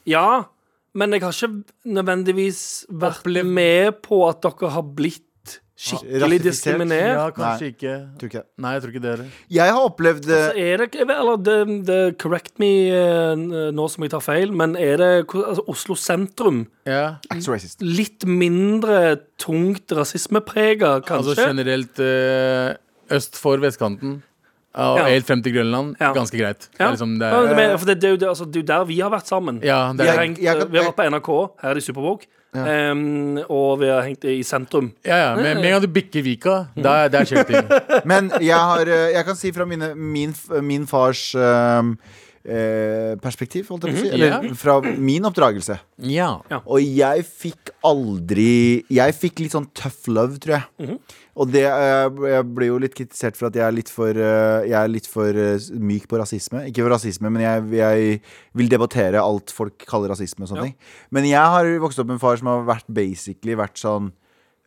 Ja, 0.08 0.48
men 0.94 1.12
jeg 1.12 1.20
har 1.22 1.32
ikke 1.32 1.64
nødvendigvis 1.86 2.86
vært 2.90 3.22
Opplevd- 3.24 3.54
med 3.54 4.02
på 4.02 4.28
at 4.28 4.40
dere 4.42 4.70
har 4.70 4.82
blitt 4.82 5.24
skikkelig 5.78 6.20
Ratifisert? 6.20 6.42
diskriminert. 6.48 7.14
Ja, 7.14 7.26
kanskje 7.30 7.68
ikke. 7.70 7.92
Tror 8.18 8.28
ikke 8.28 8.38
jeg. 8.40 8.46
Nei, 8.58 8.72
jeg 8.74 8.82
tror 8.82 8.90
ikke 8.92 9.02
det 9.04 9.10
heller. 9.12 9.28
Jeg 9.54 9.70
har 9.76 9.84
opplevd 9.86 10.24
Så 10.26 10.38
Altså, 10.38 10.58
er 10.58 10.76
det, 10.76 10.88
eller 11.14 11.36
det, 11.38 11.86
det 11.86 12.18
Correct 12.18 12.58
me 12.58 12.70
eh, 12.90 13.34
nå 13.70 13.86
som 13.88 14.02
jeg 14.02 14.10
tar 14.10 14.20
feil, 14.26 14.50
men 14.52 14.74
er 14.76 14.96
det 14.98 15.10
altså, 15.30 15.62
Oslo 15.70 15.94
sentrum 15.94 16.64
Ja. 16.84 17.18
Acts 17.30 17.48
racist. 17.48 17.80
litt 17.80 18.26
mindre 18.26 19.20
tungt 19.38 19.86
rasismeprega, 19.94 20.96
Altså 21.06 21.34
kanskje? 21.36 21.46
generelt 21.46 22.00
eh, 22.00 22.74
øst 23.14 23.36
for 23.38 23.56
vestkanten 23.62 24.22
og 24.78 24.98
Ja. 25.02 25.04
helt 25.10 25.26
frem 25.26 25.42
til 25.42 25.52
Grønland, 25.58 25.96
Ja. 26.00 26.12
ganske 26.14 26.38
greit. 26.38 26.68
Det 26.72 26.80
er 26.80 26.90
liksom, 26.94 27.18
det 27.18 27.26
Ja, 27.32 27.42
men, 27.54 27.58
er- 27.70 27.76
for 27.76 27.86
det, 27.86 28.00
det, 28.00 28.10
er 28.12 28.16
det, 28.16 28.28
altså, 28.28 28.44
det 28.46 28.56
er 28.56 28.60
jo 28.62 28.66
der 28.78 28.84
vi 28.84 28.98
har 29.00 29.10
vært 29.10 29.26
sammen. 29.26 29.60
ja, 29.62 29.92
Vi 29.92 30.02
er, 30.02 30.06
har, 30.06 30.14
Jeg- 30.14 30.18
hengt, 30.28 30.38
jeg 30.42 30.58
kan- 30.58 30.70
vi 30.72 30.78
har 30.78 30.84
vært 30.92 30.96
på 30.96 31.06
NRK 31.10 31.50
her 31.62 31.74
i 31.76 31.80
Supervåg. 31.80 32.26
Ja. 32.54 32.90
Um, 32.92 33.36
og 33.50 33.78
vi 33.80 33.86
har 33.88 34.00
hengt 34.02 34.24
i 34.24 34.42
sentrum. 34.42 34.92
ja, 35.04 35.16
ja. 35.16 35.34
Med 35.36 35.56
med 35.56 35.64
en 35.66 35.70
gang 35.72 35.82
du 35.82 35.88
bikker 35.88 36.22
Vika, 36.24 36.66
da, 36.82 37.06
der 37.08 37.24
skjer 37.24 37.44
det 37.44 37.46
ting. 37.46 37.68
Men 38.06 38.30
jeg, 38.40 38.56
har, 38.56 38.80
eh, 38.88 39.12
jeg 39.12 39.24
kan 39.26 39.36
si 39.36 39.52
fra 39.52 39.66
mine, 39.66 39.94
min, 39.94 40.34
min 40.62 40.86
fars 40.86 41.34
eh, 41.34 41.42
eh, 41.78 41.82
perspektiv, 43.22 43.66
holdt 43.68 43.88
jeg 43.88 43.94
på 43.94 43.98
å 43.98 44.04
si. 44.06 44.10
Eller 44.14 44.50
fra 44.58 44.78
min 44.96 45.26
oppdragelse. 45.28 45.78
Ja. 46.08 46.30
Og 46.64 46.78
jeg 46.80 47.24
fikk 47.26 47.72
aldri 47.84 48.84
Jeg 48.92 49.14
fikk 49.16 49.42
litt 49.42 49.54
sånn 49.56 49.66
tough 49.76 50.08
love, 50.10 50.38
tror 50.42 50.58
jeg. 50.58 50.98
Og 51.38 51.50
det 51.52 51.64
eh, 51.68 52.20
Jeg 52.32 52.46
ble 52.54 52.68
jo 52.70 52.78
litt 52.82 52.96
kritisert 52.98 53.38
for 53.38 53.48
at 53.48 53.58
jeg 53.58 53.64
er 53.64 53.74
litt 53.74 53.90
for 53.92 54.10
eh, 54.10 54.68
Jeg 54.68 54.78
er 54.80 54.92
litt 54.92 55.08
for 55.10 55.38
eh, 55.38 55.68
myk 55.78 56.08
på 56.10 56.20
rasisme. 56.20 56.64
Ikke 56.70 56.84
for 56.84 56.94
rasisme, 56.96 57.30
men 57.34 57.44
jeg, 57.44 57.66
jeg 57.78 58.20
vil 58.58 58.72
debattere 58.72 59.22
alt 59.22 59.54
folk 59.54 59.86
kaller 59.88 60.14
rasisme 60.14 60.46
og 60.46 60.52
sånne 60.52 60.70
Ja. 60.70 60.94
Men 61.14 61.28
jeg 61.28 61.54
har 61.54 61.70
vokst 61.82 62.00
opp 62.02 62.10
med 62.10 62.18
en 62.18 62.22
far 62.22 62.40
som 62.40 62.50
har 62.50 62.66
vært 62.68 62.88
basically 62.90 63.56
vært 63.58 63.78
sånn 63.80 64.12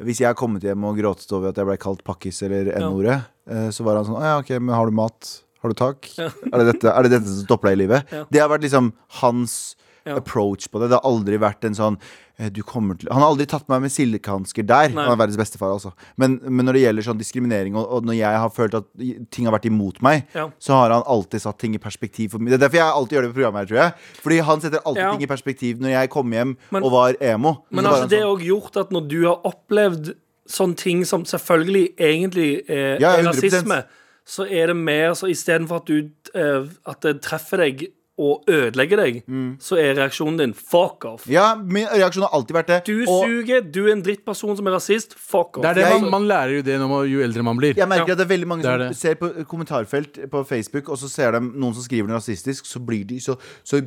Hvis 0.01 0.23
jeg 0.23 0.31
har 0.31 0.39
kommet 0.39 0.63
hjem 0.65 0.87
og 0.87 0.97
grått 0.97 1.27
over 1.35 1.51
at 1.51 1.59
jeg 1.59 1.67
ble 1.67 1.77
kalt 1.81 2.03
pakkis 2.07 2.41
eller 2.47 2.71
N-ordet, 2.79 3.19
ja. 3.45 3.69
så 3.75 3.85
var 3.85 3.99
han 3.99 4.07
sånn 4.07 4.19
Å 4.21 4.25
ja, 4.25 4.37
ok, 4.41 4.55
men 4.59 4.75
har 4.75 4.89
du 4.89 4.95
mat? 4.97 5.31
Har 5.61 5.69
du 5.69 5.75
tak? 5.77 6.09
Er, 6.17 6.57
det 6.57 6.65
dette, 6.73 6.89
er 6.89 7.03
det 7.05 7.11
dette 7.19 7.27
som 7.29 7.43
stopper 7.45 7.69
deg 7.71 7.77
i 7.77 7.81
livet? 7.83 8.11
Ja. 8.11 8.25
Det 8.31 8.41
har 8.41 8.49
vært 8.49 8.65
liksom 8.67 8.93
hans 9.21 9.75
Ja. 10.03 10.15
approach 10.17 10.65
på 10.73 10.79
det. 10.81 10.87
Det 10.89 10.97
har 10.97 11.05
aldri 11.05 11.37
vært 11.37 11.63
en 11.67 11.75
sånn 11.77 11.97
eh, 12.39 12.47
du 12.49 12.63
til 12.63 13.07
Han 13.11 13.21
har 13.21 13.27
aldri 13.29 13.45
tatt 13.45 13.67
meg 13.69 13.83
med 13.83 13.91
silkehansker 13.93 14.65
der. 14.65 14.89
Nei. 14.89 15.03
Han 15.05 15.13
er 15.13 15.19
verdens 15.19 15.37
bestefar, 15.37 15.69
altså. 15.75 15.91
Men, 16.17 16.39
men 16.41 16.65
når 16.65 16.73
det 16.73 16.81
gjelder 16.81 17.05
sånn 17.05 17.19
diskriminering, 17.21 17.75
og, 17.77 17.85
og 17.85 18.07
når 18.09 18.17
jeg 18.17 18.39
har 18.41 18.49
følt 18.49 18.73
at 18.79 18.87
ting 19.29 19.45
har 19.45 19.53
vært 19.53 19.67
imot 19.69 20.01
meg, 20.01 20.25
Ja. 20.33 20.47
så 20.57 20.73
har 20.79 20.89
han 20.89 21.03
alltid 21.05 21.43
satt 21.45 21.59
ting 21.61 21.75
i 21.77 21.77
perspektiv 21.83 22.31
for 22.33 22.39
meg. 22.41 22.49
Det 22.49 22.57
er 22.57 22.63
derfor 22.65 22.81
jeg 22.81 22.89
alltid 22.97 23.17
gjør 23.19 23.21
det 23.27 23.29
på 23.29 23.37
programmet 23.37 23.61
her, 23.61 23.69
tror 23.69 23.81
jeg. 23.83 23.93
Fordi 24.25 24.39
han 24.49 24.61
setter 24.65 24.81
alltid 24.89 25.03
Ja. 25.05 25.11
ting 25.13 25.21
i 25.21 25.31
perspektiv 25.35 25.77
når 25.85 25.89
jeg 25.93 26.09
kom 26.09 26.31
hjem 26.33 26.57
Men- 26.71 26.83
og 26.83 26.91
var 26.97 27.13
emo. 27.21 27.53
Men 27.69 27.85
altså, 27.85 28.09
det 28.09 28.19
har 28.23 28.25
sånn, 28.25 28.41
òg 28.41 28.45
gjort 28.49 28.77
at 28.81 28.89
når 28.89 29.07
du 29.07 29.19
har 29.27 29.37
opplevd 29.45 30.15
sånne 30.49 30.75
ting 30.75 31.05
som 31.05 31.23
selvfølgelig 31.29 31.93
egentlig 32.01 32.65
er, 32.67 32.97
Ja, 32.99 33.13
er 33.21 33.23
rasisme, 33.29 33.83
så 34.27 34.45
er 34.45 34.71
det 34.71 34.75
mer 34.77 35.15
så 35.17 35.29
istedenfor 35.31 35.81
at 35.81 35.89
du 35.89 36.11
eh, 36.35 36.69
At 36.87 37.01
det 37.03 37.21
treffer 37.25 37.65
deg 37.65 37.87
og 38.21 38.49
ødelegger 38.51 39.01
deg, 39.01 39.19
så 39.61 39.77
er 39.81 39.95
reaksjonen 39.97 40.39
din 40.41 40.53
fuck 40.57 41.05
off. 41.09 41.25
Mm. 41.25 41.33
Ja, 41.33 41.45
min 41.57 41.87
reaksjon 41.89 42.25
har 42.27 42.35
alltid 42.37 42.57
vært 42.57 42.71
det. 42.71 42.79
Du 42.89 43.03
og 43.05 43.25
suger, 43.25 43.63
du 43.65 43.81
er 43.87 43.93
en 43.95 44.03
drittperson 44.05 44.57
som 44.59 44.69
er 44.69 44.75
rasist. 44.77 45.15
Fuck 45.17 45.59
off. 45.59 45.65
Det 45.65 45.71
er 45.73 45.79
det 45.81 45.89
man, 45.95 46.09
man 46.13 46.27
lærer 46.29 46.57
jo 46.59 46.65
det 46.67 46.77
når 46.81 46.91
man, 46.91 47.05
jo 47.09 47.23
eldre 47.25 47.45
man 47.45 47.59
blir. 47.59 47.77
jeg 47.77 47.89
merker 47.89 48.13
Ja. 48.13 48.17
at 48.17 48.21
det 48.21 48.27
er 48.27 48.31
veldig 48.33 48.49
mange 48.49 48.63
Det 48.63 48.71
er 48.71 48.85
som 48.85 48.93
det. 48.93 48.97
ser 48.97 49.15
på 49.19 49.31
kommentarfelt 49.49 50.19
på 50.31 50.43
Facebook, 50.47 50.89
og 50.89 50.97
så 51.01 51.09
ser 51.09 51.37
de 51.37 51.41
noen 51.41 51.73
som 51.73 51.83
skriver 51.85 52.09
noe 52.09 52.19
rasistisk, 52.19 52.65
så 52.69 52.79
blir 52.83 53.05
de 53.07 53.19
så, 53.23 53.37
så 53.63 53.81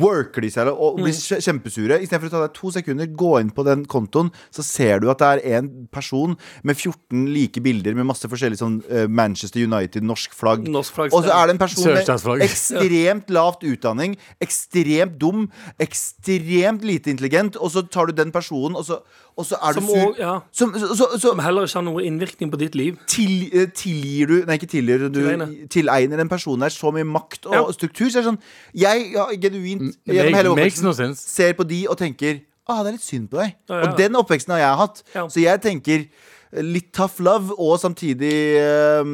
worker 0.00 0.42
de 0.42 0.50
seg 0.52 0.70
og 0.72 1.00
blir 1.00 1.12
mm. 1.12 1.42
kjempesure. 1.42 2.00
Istedenfor 2.02 2.30
å 2.30 2.34
ta 2.36 2.42
deg 2.46 2.54
to 2.56 2.72
sekunder, 2.74 3.06
gå 3.06 3.32
inn 3.40 3.52
på 3.54 3.64
den 3.66 3.84
kontoen, 3.90 4.32
så 4.54 4.64
ser 4.66 5.02
du 5.02 5.10
at 5.12 5.22
det 5.22 5.32
er 5.42 5.58
en 5.58 5.70
person 5.92 6.36
med 6.62 6.76
14 6.78 7.26
like 7.32 7.62
bilder 7.64 7.96
med 7.98 8.08
masse 8.08 8.28
forskjellig 8.28 8.60
sånn 8.60 8.80
uh, 8.90 9.06
Manchester 9.08 9.62
United, 9.62 10.04
norsk 10.06 10.34
flagg. 10.36 10.66
Norsk 10.68 10.94
flagg 10.96 11.16
Og 11.16 11.26
så 11.26 11.34
er 11.34 11.48
det 11.50 11.56
en 11.56 11.62
person 11.62 11.92
med 11.92 12.44
ekstremt 12.48 13.32
lavt 13.32 13.66
utdanning, 13.72 14.16
ekstremt 14.40 15.18
dum, 15.20 15.48
ekstremt 15.80 16.84
lite 16.84 17.10
intelligent, 17.12 17.56
og 17.56 17.70
så 17.74 17.82
tar 17.88 18.06
du 18.10 18.12
den 18.16 18.32
personen, 18.32 18.76
og 18.76 18.84
så, 18.84 18.98
og 19.36 19.46
så 19.46 19.56
er 19.62 19.72
Som 19.72 19.86
du 19.86 19.88
sur 19.92 20.06
også- 20.12 20.18
ja. 20.18 20.38
som, 20.52 20.74
så, 20.74 20.88
så, 20.96 21.06
så 21.18 21.20
Som 21.20 21.38
heller 21.38 21.62
ikke 21.66 21.74
har 21.78 21.82
noe 21.82 22.02
innvirkning 22.04 22.50
på 22.52 22.58
ditt 22.58 22.74
liv. 22.74 22.96
til, 23.06 23.48
eh, 23.52 23.66
tilgir 23.74 24.26
du 24.26 24.44
Nei, 24.46 24.54
ikke 24.58 24.66
tilgir 24.70 24.98
du 25.08 25.20
Tilegner. 25.20 25.68
tilegner 25.70 26.16
den 26.16 26.28
personen 26.28 26.60
der 26.60 26.68
så 26.68 26.90
mye 26.92 27.04
makt 27.04 27.46
og 27.46 27.54
Ja. 27.54 27.72
struktur. 27.72 28.10
Så 28.10 28.18
er 28.18 28.22
det 28.22 28.30
sånn 28.32 28.38
Jeg 28.74 29.12
ja, 29.14 29.26
genuint 29.40 29.96
gjennom 30.06 30.32
Make, 30.32 30.36
hele 30.36 30.54
makes 30.54 30.82
no 30.82 30.90
oppveksten 30.90 30.94
sense. 30.94 31.28
ser 31.28 31.52
på 31.54 31.64
de 31.68 31.86
og 31.88 31.98
tenker 31.98 32.40
Ah, 32.68 32.82
det 32.84 32.88
er 32.88 32.92
litt 32.92 33.02
synd 33.02 33.28
på 33.28 33.38
deg. 33.40 33.54
Ja, 33.68 33.74
ja. 33.74 33.90
Og 33.90 33.96
den 33.98 34.12
oppveksten 34.14 34.52
har 34.54 34.58
jeg 34.58 34.76
hatt. 34.78 35.02
Ja. 35.14 35.26
Så 35.26 35.40
jeg 35.42 35.60
tenker 35.60 36.06
litt 36.52 36.90
tough 36.92 37.22
love, 37.24 37.54
og 37.56 37.78
samtidig 37.80 38.32
eh, 38.60 39.12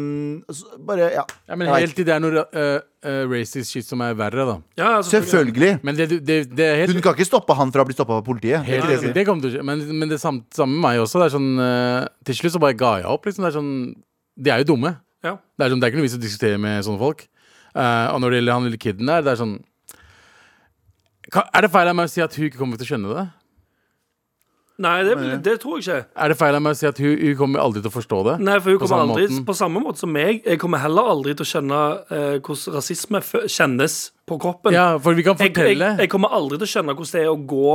bare 0.82 1.10
Ja. 1.14 1.24
Ja, 1.46 1.56
men 1.58 1.70
helt 1.70 1.94
til 1.94 2.06
det 2.08 2.14
er 2.16 2.22
noe 2.22 2.42
uh, 2.42 2.80
uh, 3.06 3.22
racist 3.30 3.70
shit 3.70 3.86
som 3.86 4.02
er 4.02 4.16
verre, 4.18 4.46
da. 4.48 4.56
Ja, 4.80 4.90
Selvfølgelig. 5.06 5.78
Men 5.86 5.98
det, 5.98 6.08
det, 6.26 6.38
det 6.50 6.66
er 6.66 6.82
helt 6.82 6.96
Hun 6.96 7.04
kan 7.04 7.14
ikke 7.14 7.28
stoppe 7.28 7.54
han 7.58 7.72
fra 7.74 7.86
å 7.86 7.88
bli 7.88 7.96
stoppa 7.96 8.18
av 8.18 8.26
politiet. 8.26 8.66
Helt 8.66 8.88
ikke 8.90 9.08
det. 9.08 9.14
Det 9.20 9.26
kommer 9.28 9.46
til 9.46 9.52
å 9.52 9.56
skje. 9.56 9.66
Men, 9.70 9.86
men 10.02 10.10
det 10.10 10.20
samme, 10.22 10.44
samme 10.54 10.74
med 10.74 10.84
meg 10.88 11.02
også. 11.06 11.22
Det 11.22 11.30
er 11.30 11.36
sånn, 11.38 11.50
til 12.26 12.40
slutt 12.42 12.56
så 12.58 12.62
bare 12.62 12.78
ga 12.78 12.96
jeg 13.02 13.10
opp. 13.10 13.28
Liksom. 13.28 13.46
Det 13.46 13.52
er 13.52 13.58
sånn, 13.60 13.74
de 14.38 14.54
er 14.54 14.64
jo 14.64 14.72
dumme. 14.74 14.96
Ja. 15.24 15.38
Det 15.38 15.66
er, 15.66 15.72
sånn, 15.72 15.80
det 15.82 15.88
er 15.88 15.92
ikke 15.92 16.00
noe 16.00 16.06
vits 16.06 16.18
å 16.18 16.22
diskutere 16.22 16.60
med 16.62 16.82
sånne 16.86 17.00
folk. 17.00 17.24
Eh, 17.78 18.06
og 18.12 18.22
når 18.22 18.30
det 18.30 18.40
gjelder 18.40 18.56
han 18.56 18.68
lille 18.68 18.80
kiden 18.80 19.10
der, 19.10 19.24
det 19.24 19.34
er 19.34 19.42
sånn 19.42 19.58
Er 21.28 21.64
det 21.64 21.68
feil 21.68 21.90
av 21.90 21.96
meg 21.98 22.08
å 22.08 22.10
si 22.10 22.22
at 22.24 22.34
hun 22.38 22.46
ikke 22.48 22.60
kommer 22.60 22.80
til 22.80 22.88
å 22.88 22.90
skjønne 22.92 23.16
det? 23.18 23.24
Nei, 24.78 24.98
det, 25.02 25.14
det 25.42 25.56
tror 25.58 25.80
jeg 25.80 25.82
ikke. 25.82 26.10
Er 26.22 26.30
det 26.30 26.36
feil 26.38 26.54
av 26.54 26.62
meg 26.62 26.76
å 26.76 26.78
si 26.78 26.86
at 26.86 27.00
hun, 27.02 27.14
hun 27.18 27.38
kommer 27.40 27.62
aldri 27.64 27.80
til 27.82 27.90
å 27.90 27.94
forstå 27.96 28.18
det? 28.28 28.34
Nei, 28.46 28.58
for 28.62 28.74
hun 28.74 28.82
kommer 28.84 29.00
aldri 29.02 29.24
måten. 29.26 29.46
På 29.48 29.56
samme 29.58 29.82
måte 29.82 30.04
som 30.04 30.12
meg. 30.14 30.44
Jeg 30.46 30.60
kommer 30.62 30.82
heller 30.84 31.10
aldri 31.14 31.34
til 31.34 31.46
å 31.46 31.50
skjønne 31.50 31.80
eh, 32.14 32.36
hvordan 32.38 32.76
rasisme 32.76 33.22
kjennes 33.50 33.96
på 34.28 34.38
kroppen. 34.38 34.76
Ja, 34.76 34.92
for 35.02 35.18
vi 35.18 35.26
kan 35.26 35.34
jeg, 35.34 35.50
jeg, 35.50 35.56
fortelle 35.56 35.90
jeg 35.98 36.12
kommer 36.12 36.36
aldri 36.38 36.60
til 36.60 36.68
å 36.68 36.72
skjønne 36.76 36.94
hvordan 36.94 37.16
det 37.16 37.24
er 37.24 37.32
å 37.32 37.40
gå 37.54 37.72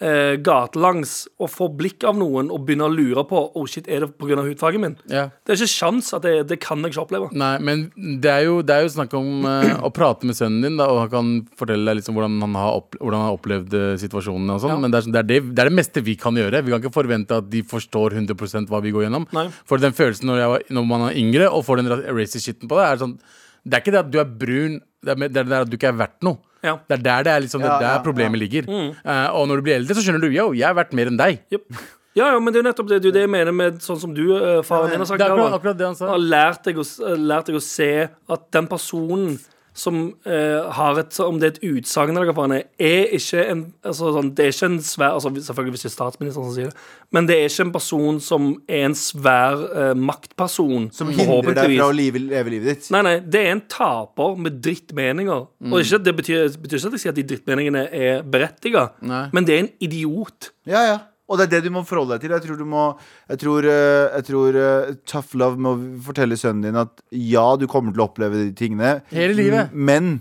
eh, 0.00 0.36
gatelangs 0.44 1.26
og 1.42 1.50
få 1.50 1.68
blikk 1.78 2.04
av 2.08 2.16
noen 2.18 2.50
og 2.54 2.64
begynne 2.66 2.86
å 2.86 2.92
lure 2.92 3.24
på 3.28 3.40
Oh 3.58 3.66
shit, 3.66 3.88
er 3.88 4.04
det 4.04 4.08
pga. 4.18 4.36
hudfargen 4.44 4.80
min. 4.84 4.96
ja. 5.10 5.28
Det 5.44 5.54
er 5.54 5.60
ikke 5.62 5.72
sjans 5.72 6.12
at 6.14 6.22
det, 6.26 6.34
det 6.50 6.58
kan 6.60 6.82
jeg 6.84 6.92
ikke 6.92 7.02
oppleve. 7.06 7.30
Nei, 7.32 7.54
men 7.64 7.86
det 8.22 8.30
er 8.30 8.44
jo, 8.46 8.58
det 8.62 8.74
er 8.76 8.84
jo 8.86 8.92
snakk 8.94 9.14
om 9.18 9.46
eh, 9.48 9.72
å 9.82 9.90
prate 9.94 10.28
med 10.28 10.36
sønnen 10.38 10.62
din, 10.66 10.76
da, 10.80 10.86
og 10.92 11.00
han 11.06 11.10
kan 11.14 11.32
fortelle 11.58 11.88
deg 11.88 12.00
liksom 12.00 12.18
hvordan 12.18 12.38
han 12.44 12.54
har, 12.60 12.76
opp, 12.82 12.98
hvordan 13.00 13.18
han 13.22 13.28
har 13.30 13.38
opplevd 13.40 13.78
eh, 13.80 13.96
situasjonene 14.04 14.54
og 14.58 14.62
sånn. 14.64 14.74
Ja. 14.76 14.78
Men 14.84 14.94
det 14.94 15.02
er, 15.02 15.10
det, 15.10 15.18
er 15.24 15.28
det, 15.32 15.40
det 15.56 15.64
er 15.64 15.72
det 15.72 15.78
meste 15.80 16.04
vi 16.06 16.14
kan 16.20 16.36
gjøre. 16.38 16.62
Vi 16.66 16.74
kan 16.74 16.82
ikke 16.84 16.94
forvente 16.94 17.40
at 17.42 17.48
de 17.50 17.64
forstår 17.66 18.18
100% 18.20 18.68
hva 18.70 18.82
vi 18.84 18.92
går 18.94 19.08
gjennom. 19.08 19.26
Nei. 19.34 19.48
For 19.68 19.82
den 19.82 19.96
følelsen 19.96 20.28
når, 20.30 20.44
var, 20.54 20.66
når 20.78 20.88
man 20.94 21.08
er 21.10 21.18
yngre 21.20 21.48
og 21.50 21.64
får 21.66 21.82
den 21.82 21.92
ra- 21.94 22.02
racist 22.18 22.46
shitten 22.46 22.68
på 22.70 22.78
deg, 22.78 22.86
er 22.94 23.02
sånn 23.06 23.18
Det 23.64 23.78
er 23.78 23.84
ikke 23.84 23.94
det 23.94 24.02
at 24.04 24.12
du 24.12 24.20
er 24.22 24.28
brun, 24.42 24.78
det 25.04 25.14
er, 25.14 25.28
det 25.28 25.44
er 25.44 25.60
at 25.62 25.70
du 25.70 25.76
ikke 25.78 25.90
er 25.90 25.98
verdt 25.98 26.26
noe. 26.26 26.40
Ja. 26.64 26.74
Det 26.88 26.96
er 26.98 27.04
der, 27.04 27.26
det 27.26 27.32
er 27.32 27.44
liksom, 27.44 27.62
det 27.62 27.68
Ja, 27.70 27.76
er 27.76 27.84
der 27.84 27.94
ja, 27.98 28.02
problemet 28.02 28.40
ligger. 28.40 28.66
Uh, 28.66 29.28
og 29.38 29.46
når 29.50 29.60
du 29.60 29.68
blir 29.68 29.76
eldre, 29.78 29.94
så 29.94 30.02
skjønner 30.02 30.24
du 30.24 30.32
yo, 30.32 30.50
jeg 30.58 30.66
er 30.66 30.74
verdt 30.78 30.96
mer 30.98 31.10
enn 31.12 31.20
deg. 31.20 31.38
Yep. 31.54 31.84
Ja, 32.18 32.32
ja, 32.32 32.38
men 32.42 32.50
det 32.50 32.58
er 32.58 32.64
jo 32.64 32.68
nettopp 32.70 32.88
det, 32.90 32.98
det, 33.04 33.12
jeg 33.22 33.30
mener 33.30 33.54
med 33.54 33.78
sånn 33.84 34.00
som 34.00 34.14
du, 34.16 34.24
uh, 34.34 34.58
faren 34.66 34.90
din, 34.90 35.02
har 35.04 35.06
sagt. 35.06 35.20
Det 35.20 35.28
er 35.28 35.36
akkurat, 35.36 35.54
akkurat 35.60 35.78
det 35.78 35.86
han 35.86 35.98
sa. 35.98 36.08
har 36.14 36.24
lært 36.24 36.66
deg, 36.66 36.80
å, 36.82 36.86
eh, 37.06 37.20
lært 37.30 37.50
deg 37.50 37.58
å 37.60 37.62
se 37.62 37.92
at 38.08 38.48
den 38.56 38.66
personen 38.70 39.36
som 39.78 39.98
eh, 40.26 40.70
har 40.74 40.98
et 41.00 41.18
Om 41.22 41.38
det 41.38 41.46
er 41.46 41.52
et 41.54 41.66
utsagn 41.78 42.16
eller 42.16 42.30
hva 42.30 42.34
faen 42.36 42.54
er, 42.56 42.64
er 42.82 43.12
ikke 43.16 43.44
en 43.44 43.62
altså, 43.86 44.12
sånn, 44.16 44.32
Det 44.36 44.46
er 44.46 44.54
ikke 44.54 44.70
en 44.72 44.78
svær 44.84 45.16
altså, 45.16 45.32
Selvfølgelig 45.46 45.76
hvis 45.76 45.84
det 45.86 45.90
er 45.90 45.94
statsministeren 45.94 46.48
som 46.48 46.56
sier 46.56 46.72
det, 46.72 46.86
men 47.14 47.28
det 47.28 47.36
er 47.38 47.46
ikke 47.48 47.66
en 47.68 47.74
person 47.76 48.18
som 48.20 48.48
er 48.68 48.86
en 48.88 48.96
svær 48.98 49.62
eh, 49.68 49.92
maktperson. 49.96 50.88
Som 50.92 51.12
hindrer 51.14 51.54
deg 51.56 51.76
fra 51.78 51.86
å 51.88 51.94
leve, 51.94 52.20
leve 52.20 52.52
livet 52.52 52.68
ditt. 52.72 52.88
Nei, 52.92 53.00
nei, 53.06 53.14
det 53.24 53.44
er 53.46 53.54
en 53.54 53.62
taper 53.70 54.36
med 54.44 54.58
drittmeninger. 54.64 55.46
Mm. 55.64 55.72
Og 55.72 55.84
ikke, 55.84 56.02
det 56.04 56.14
betyr, 56.20 56.42
det 56.52 56.64
betyr 56.64 56.80
ikke 56.80 56.90
at 56.90 56.98
jeg 56.98 57.04
sier 57.06 57.14
at 57.14 57.20
de 57.20 57.26
drittmeningene 57.32 57.86
er 57.88 58.26
berettiga, 58.28 58.90
men 59.00 59.48
det 59.48 59.56
er 59.56 59.64
en 59.64 59.72
idiot. 59.88 60.50
Ja, 60.68 60.84
ja. 60.84 60.98
Og 61.28 61.38
det 61.38 61.48
er 61.48 61.58
det 61.58 61.68
du 61.68 61.74
må 61.74 61.84
forholde 61.86 62.16
deg 62.16 62.24
til. 62.24 62.34
Jeg 62.36 62.46
tror 62.46 62.60
du 62.60 62.68
må 62.68 62.84
Jeg 63.28 63.42
tror, 63.42 63.66
eh, 63.68 64.06
jeg 64.16 64.28
tror 64.30 64.60
eh, 64.62 64.94
Tough 65.08 65.36
Love 65.36 65.60
må 65.60 65.74
fortelle 66.04 66.38
sønnen 66.40 66.64
din 66.64 66.80
at 66.80 67.02
ja, 67.12 67.50
du 67.60 67.68
kommer 67.68 67.92
til 67.92 68.04
å 68.04 68.08
oppleve 68.08 68.46
de 68.46 68.54
tingene, 68.56 68.98
Hele 69.12 69.36
livet. 69.36 69.74
men 69.74 70.18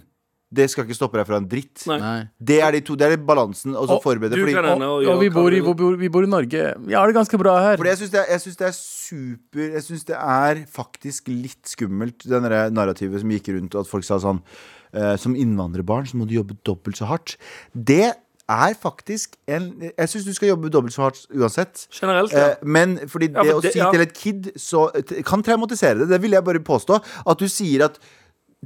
det 0.47 0.69
skal 0.71 0.85
ikke 0.85 0.95
stoppe 0.95 1.19
deg 1.19 1.27
fra 1.27 1.41
en 1.41 1.47
dritt. 1.49 1.81
Nei. 1.89 2.29
Det 2.39 2.61
er 2.63 2.71
de 2.77 2.79
to, 2.87 2.95
det 2.95 3.09
er 3.09 3.17
balansen, 3.19 3.73
og 3.75 3.89
så 3.89 3.97
Og 3.97 4.03
forberede. 4.05 4.37
Fordi, 4.39 4.53
og, 4.55 5.03
Og 5.11 5.19
vi 5.19 5.29
bor, 5.29 5.51
i, 5.51 5.59
vi, 5.99 6.09
bor, 6.09 6.23
i 6.23 6.29
Norge. 6.31 6.61
Vi 6.87 6.95
har 6.95 7.07
det 7.07 7.17
ganske 7.17 7.39
bra 7.41 7.57
her. 7.65 7.75
fordi 7.75 7.91
jeg 7.91 7.99
syns 7.99 8.13
det, 8.15 8.23
synes 8.41 8.57
det 8.61 8.67
er 8.67 8.77
super 8.77 9.65
Jeg 9.75 9.83
syns 9.83 10.07
det 10.07 10.15
er 10.15 10.63
faktisk 10.71 11.27
litt 11.27 11.67
skummelt, 11.67 12.23
det 12.23 12.39
narrativet 12.71 13.19
som 13.19 13.35
gikk 13.35 13.51
rundt, 13.57 13.75
og 13.75 13.83
at 13.83 13.91
folk 13.91 14.07
sa 14.07 14.21
sånn 14.23 14.39
uh, 14.95 15.15
Som 15.19 15.35
innvandrerbarn 15.35 16.07
så 16.07 16.15
må 16.15 16.27
du 16.27 16.37
jobbe 16.39 16.55
dobbelt 16.63 16.95
så 16.95 17.11
hardt. 17.11 17.35
Det 17.73 18.15
er 18.49 18.73
faktisk 18.79 19.35
en 19.47 19.65
Jeg 19.97 20.09
syns 20.09 20.25
du 20.25 20.33
skal 20.33 20.49
jobbe 20.53 20.69
dobbelt 20.71 20.93
så 20.95 21.01
hardt 21.07 21.25
uansett. 21.35 21.87
Generelt, 21.91 22.31
ja. 22.31 22.49
Eh, 22.51 22.55
men 22.63 22.97
fordi 23.07 23.31
Ja, 23.33 23.43
det 23.43 23.55
å 23.57 23.61
si 23.65 23.77
ja. 23.79 23.91
til 23.91 24.01
et 24.01 24.13
kid 24.13 24.51
så, 24.55 24.87
kan 25.25 25.43
traumatisere 25.43 25.99
det. 25.99 26.09
Det 26.09 26.21
vil 26.21 26.31
jeg 26.31 26.43
bare 26.43 26.59
påstå. 26.63 27.01
At 27.27 27.37
du 27.39 27.47
sier 27.47 27.85
at 27.85 27.99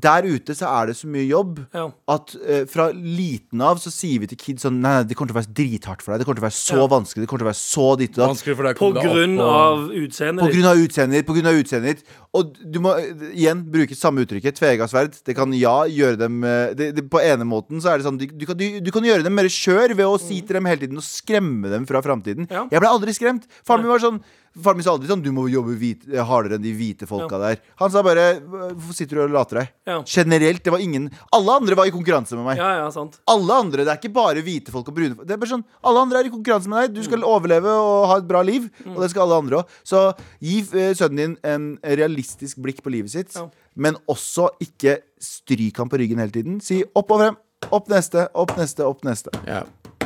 der 0.02 0.24
ute 0.24 0.54
så 0.56 0.70
er 0.72 0.86
det 0.88 0.96
så 0.96 1.08
mye 1.12 1.26
jobb 1.28 1.58
Ja. 1.76 1.90
at 2.08 2.32
eh, 2.48 2.64
fra 2.66 2.92
liten 2.96 3.60
av 3.62 3.76
så 3.78 3.92
sier 3.92 4.22
vi 4.24 4.28
til 4.32 4.38
kids 4.40 4.64
sånn 4.64 4.80
Nei, 4.80 4.94
nei, 5.02 5.04
det 5.04 5.18
kommer 5.18 5.34
til 5.34 5.36
å 5.36 5.42
være 5.42 5.54
drithardt 5.54 6.02
for 6.02 6.14
deg. 6.14 6.22
Det 6.22 6.26
kommer 6.30 6.40
til 6.40 6.46
å 6.46 6.48
være 6.48 6.62
så 6.62 6.78
Ja. 6.80 6.88
vanskelig. 6.88 7.22
Det 7.26 7.28
kommer 7.28 7.44
til 7.44 7.50
å 7.50 7.52
være 7.52 7.60
så 7.60 7.98
ditt 8.00 8.18
og 8.18 8.32
datt. 8.32 8.78
På 8.80 8.92
grunn 8.96 9.40
av 9.42 9.90
utseendet 9.92 11.18
ditt. 11.20 11.26
På 11.28 11.34
grunn 11.36 11.52
av 11.52 11.60
utseendet 11.60 11.98
ditt. 11.98 12.06
Og 12.38 12.54
du 12.64 12.80
må 12.84 12.94
eh, 12.96 13.26
igjen 13.36 13.64
bruke 13.74 13.96
samme 13.98 14.24
uttrykket, 14.24 14.56
tvega 14.56 14.88
sverd. 14.88 15.18
Det 15.28 15.36
kan 15.36 15.52
ja 15.58 15.82
gjøre 15.92 16.20
dem 16.22 16.44
eh, 16.48 16.76
det, 16.78 16.92
det, 16.96 17.06
På 17.12 17.20
ene 17.20 17.48
måten 17.48 17.82
så 17.84 17.92
er 17.92 18.00
det 18.00 18.08
sånn 18.08 18.20
du, 18.22 18.28
du, 18.32 18.46
kan, 18.48 18.60
du, 18.60 18.80
du 18.80 18.92
kan 18.96 19.08
gjøre 19.08 19.26
dem 19.28 19.36
mer 19.36 19.50
skjør 19.52 19.98
ved 19.98 20.08
å 20.08 20.20
si 20.22 20.40
til 20.40 20.60
dem 20.60 20.70
hele 20.70 20.86
tiden 20.86 21.02
og 21.02 21.08
skremme 21.08 21.72
dem 21.74 21.88
fra 21.90 22.04
framtiden. 22.06 22.48
Ja. 22.52 22.68
Jeg 22.72 22.84
ble 22.84 22.94
aldri 22.94 23.16
skremt. 23.18 23.50
Faren 23.68 23.84
min 23.84 23.92
var 23.92 24.04
sånn 24.04 24.22
Faren 24.52 24.76
min 24.76 24.84
sa 24.84 24.92
aldri 24.92 25.08
sånn 25.08 25.22
'du 25.24 25.32
må 25.32 25.46
jobbe 25.48 25.78
hvit, 25.80 26.02
hardere 26.28 26.58
enn 26.58 26.64
de 26.66 26.74
hvite 26.76 27.08
folka 27.08 27.38
der'. 27.40 27.62
Han 27.80 27.92
sa 27.92 28.02
bare 28.04 28.42
'hvorfor 28.44 28.94
sitter 28.94 29.16
du 29.16 29.22
og 29.24 29.32
later 29.32 29.62
deg'? 29.62 29.70
Ja. 29.88 30.04
Generelt. 30.04 30.64
Det 30.64 30.74
var 30.74 30.84
ingen 30.84 31.10
Alle 31.32 31.52
andre 31.56 31.74
var 31.74 31.86
i 31.88 31.92
konkurranse 31.92 32.36
med 32.36 32.44
meg. 32.44 32.58
Ja, 32.58 32.84
ja, 32.84 32.90
sant. 32.92 33.20
Alle 33.26 33.54
andre, 33.54 33.86
Det 33.86 33.88
er 33.88 33.96
ikke 33.96 34.14
bare 34.14 34.44
hvite 34.44 34.70
folk 34.70 34.90
og 34.90 34.96
brune 34.96 35.16
folk. 35.16 35.26
Det 35.26 35.34
er 35.34 35.40
bare 35.40 35.56
sånn, 35.56 35.64
Alle 35.82 36.00
andre 36.02 36.20
er 36.20 36.26
i 36.26 36.36
konkurranse 36.36 36.68
med 36.68 36.84
deg. 36.84 36.96
Du 37.00 37.04
skal 37.04 37.24
overleve 37.24 37.72
og 37.72 38.08
ha 38.12 38.18
et 38.18 38.28
bra 38.28 38.42
liv. 38.42 38.70
Og 38.86 39.00
det 39.00 39.10
skal 39.12 39.24
alle 39.24 39.40
andre 39.40 39.64
òg. 39.64 39.68
Så 39.86 40.14
gi 40.42 40.60
eh, 40.60 40.94
sønnen 40.94 41.16
din 41.16 41.38
en 41.44 41.80
realistisk 41.82 42.20
blikk 42.61 42.82
på 42.86 42.93
livet 42.93 43.13
sitt. 43.13 43.36
Ja. 43.36 43.47
Men 43.76 43.97
også 44.11 44.49
ikke 44.63 44.99
stryk 45.22 45.78
ham 45.82 45.91
på 45.91 46.01
ryggen 46.01 46.22
hele 46.22 46.34
tiden. 46.34 46.59
Si 46.63 46.82
opp 46.93 47.11
og 47.11 47.24
frem. 47.24 47.39
Opp 47.72 47.91
neste, 47.91 48.26
opp 48.34 48.55
neste, 48.57 48.88
opp 48.88 49.03
neste. 49.05 49.34
Ja. 49.45 49.61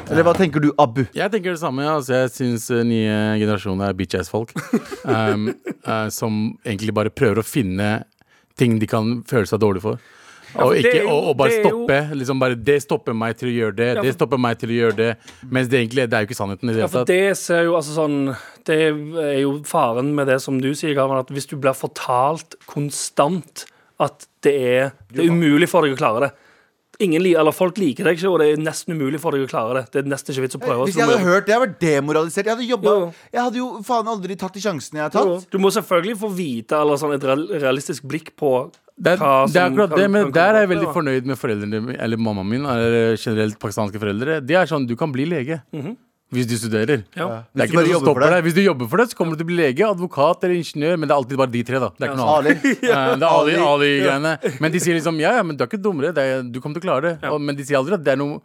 Eller 0.06 0.26
hva 0.28 0.36
tenker 0.38 0.62
du, 0.62 0.70
Abu? 0.78 1.06
Jeg 1.16 1.32
tenker 1.34 1.56
det 1.56 1.62
samme. 1.62 1.86
Altså, 1.90 2.20
jeg 2.20 2.34
syns 2.36 2.68
uh, 2.70 2.84
nye 2.86 3.16
generasjoner 3.42 3.90
er 3.90 3.98
bitch-ass-folk. 3.98 4.54
Um, 5.06 5.52
uh, 5.86 6.08
som 6.10 6.56
egentlig 6.66 6.94
bare 6.98 7.12
prøver 7.14 7.38
å 7.38 7.46
finne 7.46 8.08
ting 8.58 8.80
de 8.82 8.88
kan 8.90 9.20
føle 9.30 9.46
seg 9.46 9.62
dårlig 9.62 9.84
for. 9.84 10.00
Og, 10.64 10.78
ikke, 10.80 11.04
og, 11.04 11.30
og 11.32 11.38
bare 11.40 11.58
stoppe. 11.60 12.00
Liksom 12.16 12.42
bare, 12.42 12.58
det 12.70 12.78
stopper 12.86 13.18
meg 13.18 13.36
til 13.40 13.50
å 13.50 13.54
gjøre 13.56 13.76
det. 13.80 13.90
Det 14.06 14.14
stopper 14.16 14.42
meg 14.42 14.60
til 14.62 14.72
å 14.72 14.78
gjøre 14.80 14.98
det. 15.00 15.10
Mens 15.52 15.70
det 15.72 15.82
egentlig 15.82 16.08
det 16.08 16.18
er 16.18 16.26
jo 16.26 16.30
ikke 16.30 16.40
sannheten. 16.40 16.72
i 16.72 16.76
det 16.76 16.84
Ja, 16.86 16.90
for 16.92 17.10
det 17.10 17.22
ser 17.42 17.66
jo 17.68 17.76
altså 17.80 17.96
sånn 17.98 18.18
Det 18.66 18.80
er 18.88 19.40
jo 19.42 19.58
faren 19.68 20.14
med 20.18 20.30
det 20.32 20.40
som 20.44 20.62
du 20.62 20.72
sier, 20.74 20.96
Galvan, 20.98 21.22
at 21.26 21.34
hvis 21.34 21.50
du 21.52 21.58
blir 21.60 21.76
fortalt 21.78 22.58
konstant 22.72 23.68
at 24.02 24.26
det 24.44 24.56
er, 24.60 24.90
det 25.14 25.24
er 25.24 25.32
umulig 25.32 25.70
for 25.72 25.86
deg 25.86 25.96
å 25.96 26.00
klare 26.00 26.26
det 26.26 26.34
Ingen, 27.00 27.22
li- 27.24 27.34
eller 27.36 27.52
Folk 27.52 27.78
liker 27.78 28.08
deg 28.08 28.18
ikke, 28.18 28.30
og 28.32 28.40
det 28.40 28.48
er 28.54 28.62
nesten 28.64 28.96
umulig 28.96 29.20
for 29.20 29.36
deg 29.36 29.44
å 29.44 29.50
klare 29.52 29.82
det. 29.82 29.92
Det 29.92 30.00
er 30.06 30.10
nesten 30.14 30.32
ikke 30.34 30.46
vits 30.46 30.56
å 30.56 30.62
prøve. 30.64 30.86
Hvis 30.88 30.96
jeg 30.96 31.06
hadde 31.10 31.24
hørt 31.26 31.46
det, 31.46 31.52
jeg 31.52 31.60
hadde 31.60 31.68
vært 31.68 31.80
demoralisert. 31.84 32.46
Jeg 32.46 32.56
hadde 32.56 32.70
jobba 32.70 32.94
Jo. 32.96 33.14
Jeg 33.34 33.42
hadde 33.42 33.60
jo 33.62 33.68
faen 33.84 34.08
aldri 34.14 34.38
tatt 34.40 34.54
de 34.56 34.64
sjansene 34.64 35.02
jeg 35.02 35.06
har 35.10 35.12
Jo, 35.26 35.36
tatt. 35.40 35.50
Du 35.52 35.58
må 35.60 35.72
selvfølgelig 35.76 36.18
få 36.24 36.30
vite 36.38 36.80
eller 36.80 36.96
sånn 37.02 37.16
et 37.18 37.28
realistisk 37.62 38.04
blikk 38.08 38.32
på 38.40 38.54
Det 38.96 39.12
er, 39.12 39.18
som 39.20 39.52
det 39.52 39.60
er 39.60 39.70
akkurat 39.72 39.96
det, 40.00 40.10
men 40.12 40.24
kan 40.30 40.32
der 40.38 40.56
er 40.56 40.60
jeg 40.64 40.70
veldig 40.72 40.94
fornøyd 40.96 41.26
med 41.28 41.38
foreldrene 41.38 41.82
mine, 41.84 41.98
eller 42.00 42.18
mammaen 42.18 42.48
min, 42.48 42.64
eller 42.66 43.18
generelt 43.20 43.60
pakistanske 43.60 44.00
foreldre. 44.00 44.40
De 44.46 44.56
er 44.56 44.66
sånn, 44.72 44.88
du 44.88 44.96
kan 44.96 45.12
bli 45.12 45.26
lege. 45.28 45.60
Hvis 46.36 46.50
du 46.52 46.56
studerer. 46.60 47.04
Ja. 47.16 47.28
Det 47.56 47.64
er 47.64 47.66
Hvis 47.66 47.72
ikke 47.72 47.86
du 47.86 47.90
noe 47.90 47.96
som 47.98 48.06
stopper 48.06 48.26
det. 48.26 48.30
deg. 48.36 48.44
Hvis 48.50 48.58
du 48.58 48.62
jobber 48.66 48.92
for 48.92 49.02
det, 49.02 49.08
så 49.12 49.20
kommer 49.22 49.34
du 49.34 49.42
til 49.42 49.48
å 49.48 49.52
bli 49.54 49.60
lege, 49.62 49.88
advokat 49.88 50.46
eller 50.46 50.60
ingeniør, 50.60 51.00
men 51.00 51.08
det 51.10 51.16
er 51.16 51.24
alltid 51.24 51.42
bare 51.42 51.54
de 51.56 51.64
tre, 51.72 51.82
da. 51.86 51.90
Det 51.96 52.06
er 52.06 52.12
ikke 52.12 52.20
noe 52.22 52.36
annet. 52.36 52.62
Ali. 52.62 52.76
Eh, 52.96 53.10
Det 53.16 53.26
er 53.26 53.32
Ali, 53.32 53.58
Ali-greiene. 53.72 54.36
Men 54.62 54.72
de 54.76 54.80
sier 54.84 55.00
liksom 55.00 55.20
ja, 55.24 55.34
ja, 55.40 55.44
men 55.48 55.58
du 55.58 55.64
er 55.66 55.72
ikke 55.72 55.82
dummere. 55.82 56.14
Det 56.16 56.24
er, 56.36 56.46
du 56.46 56.62
kommer 56.62 56.78
til 56.80 56.86
å 56.86 56.88
klare 56.92 57.08
det. 57.10 57.14
Ja. 57.26 57.38
Men 57.40 57.56
de 57.58 57.66
sier 57.68 57.80
aldri 57.82 57.98
at 57.98 58.06
det 58.06 58.14
er 58.18 58.22
noe 58.22 58.40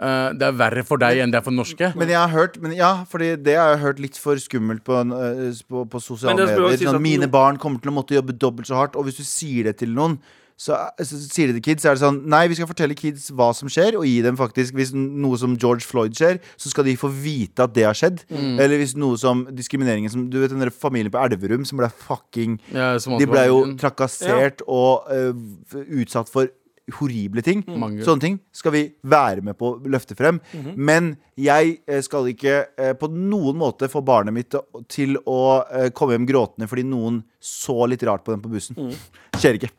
Uh, 0.00 0.30
Det 0.32 0.46
er 0.46 0.54
verre 0.56 0.80
for 0.86 0.96
deg 1.02 1.18
enn 1.20 1.32
det 1.32 1.36
er 1.40 1.44
for 1.44 1.52
norske. 1.52 1.90
Men 1.98 2.08
jeg 2.08 2.16
har 2.16 2.30
hørt 2.32 2.54
men 2.62 2.72
Ja, 2.72 3.04
fordi 3.10 3.34
det 3.36 3.56
har 3.58 3.74
jeg 3.74 3.80
hørt 3.82 3.98
litt 4.00 4.16
for 4.16 4.38
skummelt 4.40 4.80
på, 4.86 4.94
uh, 4.96 5.50
på, 5.68 5.82
på 5.92 6.00
sosiale 6.00 6.38
medier. 6.38 6.76
Si 6.80 6.86
Sånn, 6.88 7.02
mine 7.04 7.28
barn 7.28 7.58
kommer 7.60 7.82
til 7.82 7.92
å 7.92 7.96
måtte 7.98 8.16
jobbe 8.16 8.32
dobbelt 8.32 8.70
så 8.70 8.78
hardt. 8.78 8.96
Og 8.96 9.04
hvis 9.08 9.18
du 9.20 9.26
sier 9.28 9.68
det 9.68 9.74
til 9.82 9.92
noen, 9.92 10.16
så, 10.60 10.76
så 11.00 11.18
sier 11.24 11.48
de 11.48 11.56
til 11.56 11.64
kids, 11.70 11.84
så 11.84 11.90
er 11.90 11.96
det 11.96 12.02
sånn 12.02 12.18
Nei, 12.28 12.42
vi 12.50 12.58
skal 12.58 12.68
fortelle 12.68 12.96
kids 12.98 13.30
hva 13.32 13.48
som 13.56 13.70
skjer, 13.72 13.96
og 13.96 14.04
gi 14.04 14.18
dem 14.24 14.36
faktisk 14.36 14.76
Hvis 14.76 14.92
noe 14.94 15.38
som 15.40 15.56
George 15.56 15.86
Floyd 15.88 16.12
skjer, 16.16 16.40
så 16.60 16.72
skal 16.72 16.84
de 16.84 16.98
få 17.00 17.08
vite 17.14 17.64
at 17.64 17.72
det 17.76 17.86
har 17.88 17.96
skjedd. 17.96 18.20
Mm. 18.28 18.58
Eller 18.60 18.82
hvis 18.82 18.92
noe 18.98 19.16
som 19.20 19.46
diskrimineringen 19.56 20.12
som 20.12 20.28
Du 20.32 20.36
vet 20.42 20.52
den 20.52 20.60
der 20.60 20.72
familien 20.74 21.12
på 21.14 21.22
Elverum 21.22 21.64
som 21.68 21.80
ble 21.80 21.88
fucking 22.04 22.58
Ja, 22.76 22.92
som 23.00 23.16
De 23.20 23.28
ble 23.30 23.46
jo 23.48 23.62
trakassert 23.80 24.60
og 24.68 25.08
uh, 25.08 25.80
utsatt 26.02 26.28
for 26.32 26.52
horrible 26.98 27.42
ting. 27.46 27.62
Mange. 27.66 28.02
Sånne 28.06 28.20
ting 28.24 28.38
skal 28.52 28.72
vi 28.74 28.82
være 29.02 29.42
med 29.46 29.56
på 29.58 29.70
å 29.74 29.90
løfte 29.90 30.16
frem. 30.18 30.40
Mhm. 30.56 30.74
Men 30.76 31.10
jeg 31.40 31.78
eh, 31.86 32.00
skal 32.04 32.28
ikke 32.32 32.56
eh, 32.76 32.92
på 33.00 33.08
noen 33.12 33.56
måte 33.60 33.88
få 33.92 34.02
barnet 34.04 34.34
mitt 34.36 34.54
til- 34.88 35.16
å 35.26 35.38
eh, 35.70 35.88
komme 35.96 36.16
hjem 36.16 36.26
gråtende 36.28 36.68
fordi 36.68 36.84
noen 36.84 37.22
så 37.40 37.86
litt 37.88 38.02
rart 38.06 38.24
på 38.24 38.34
den 38.34 38.42
på 38.44 38.50
bussen. 38.52 38.76
Mm. 38.76 38.92
Skjer 39.40 39.58
ikke. 39.60 39.70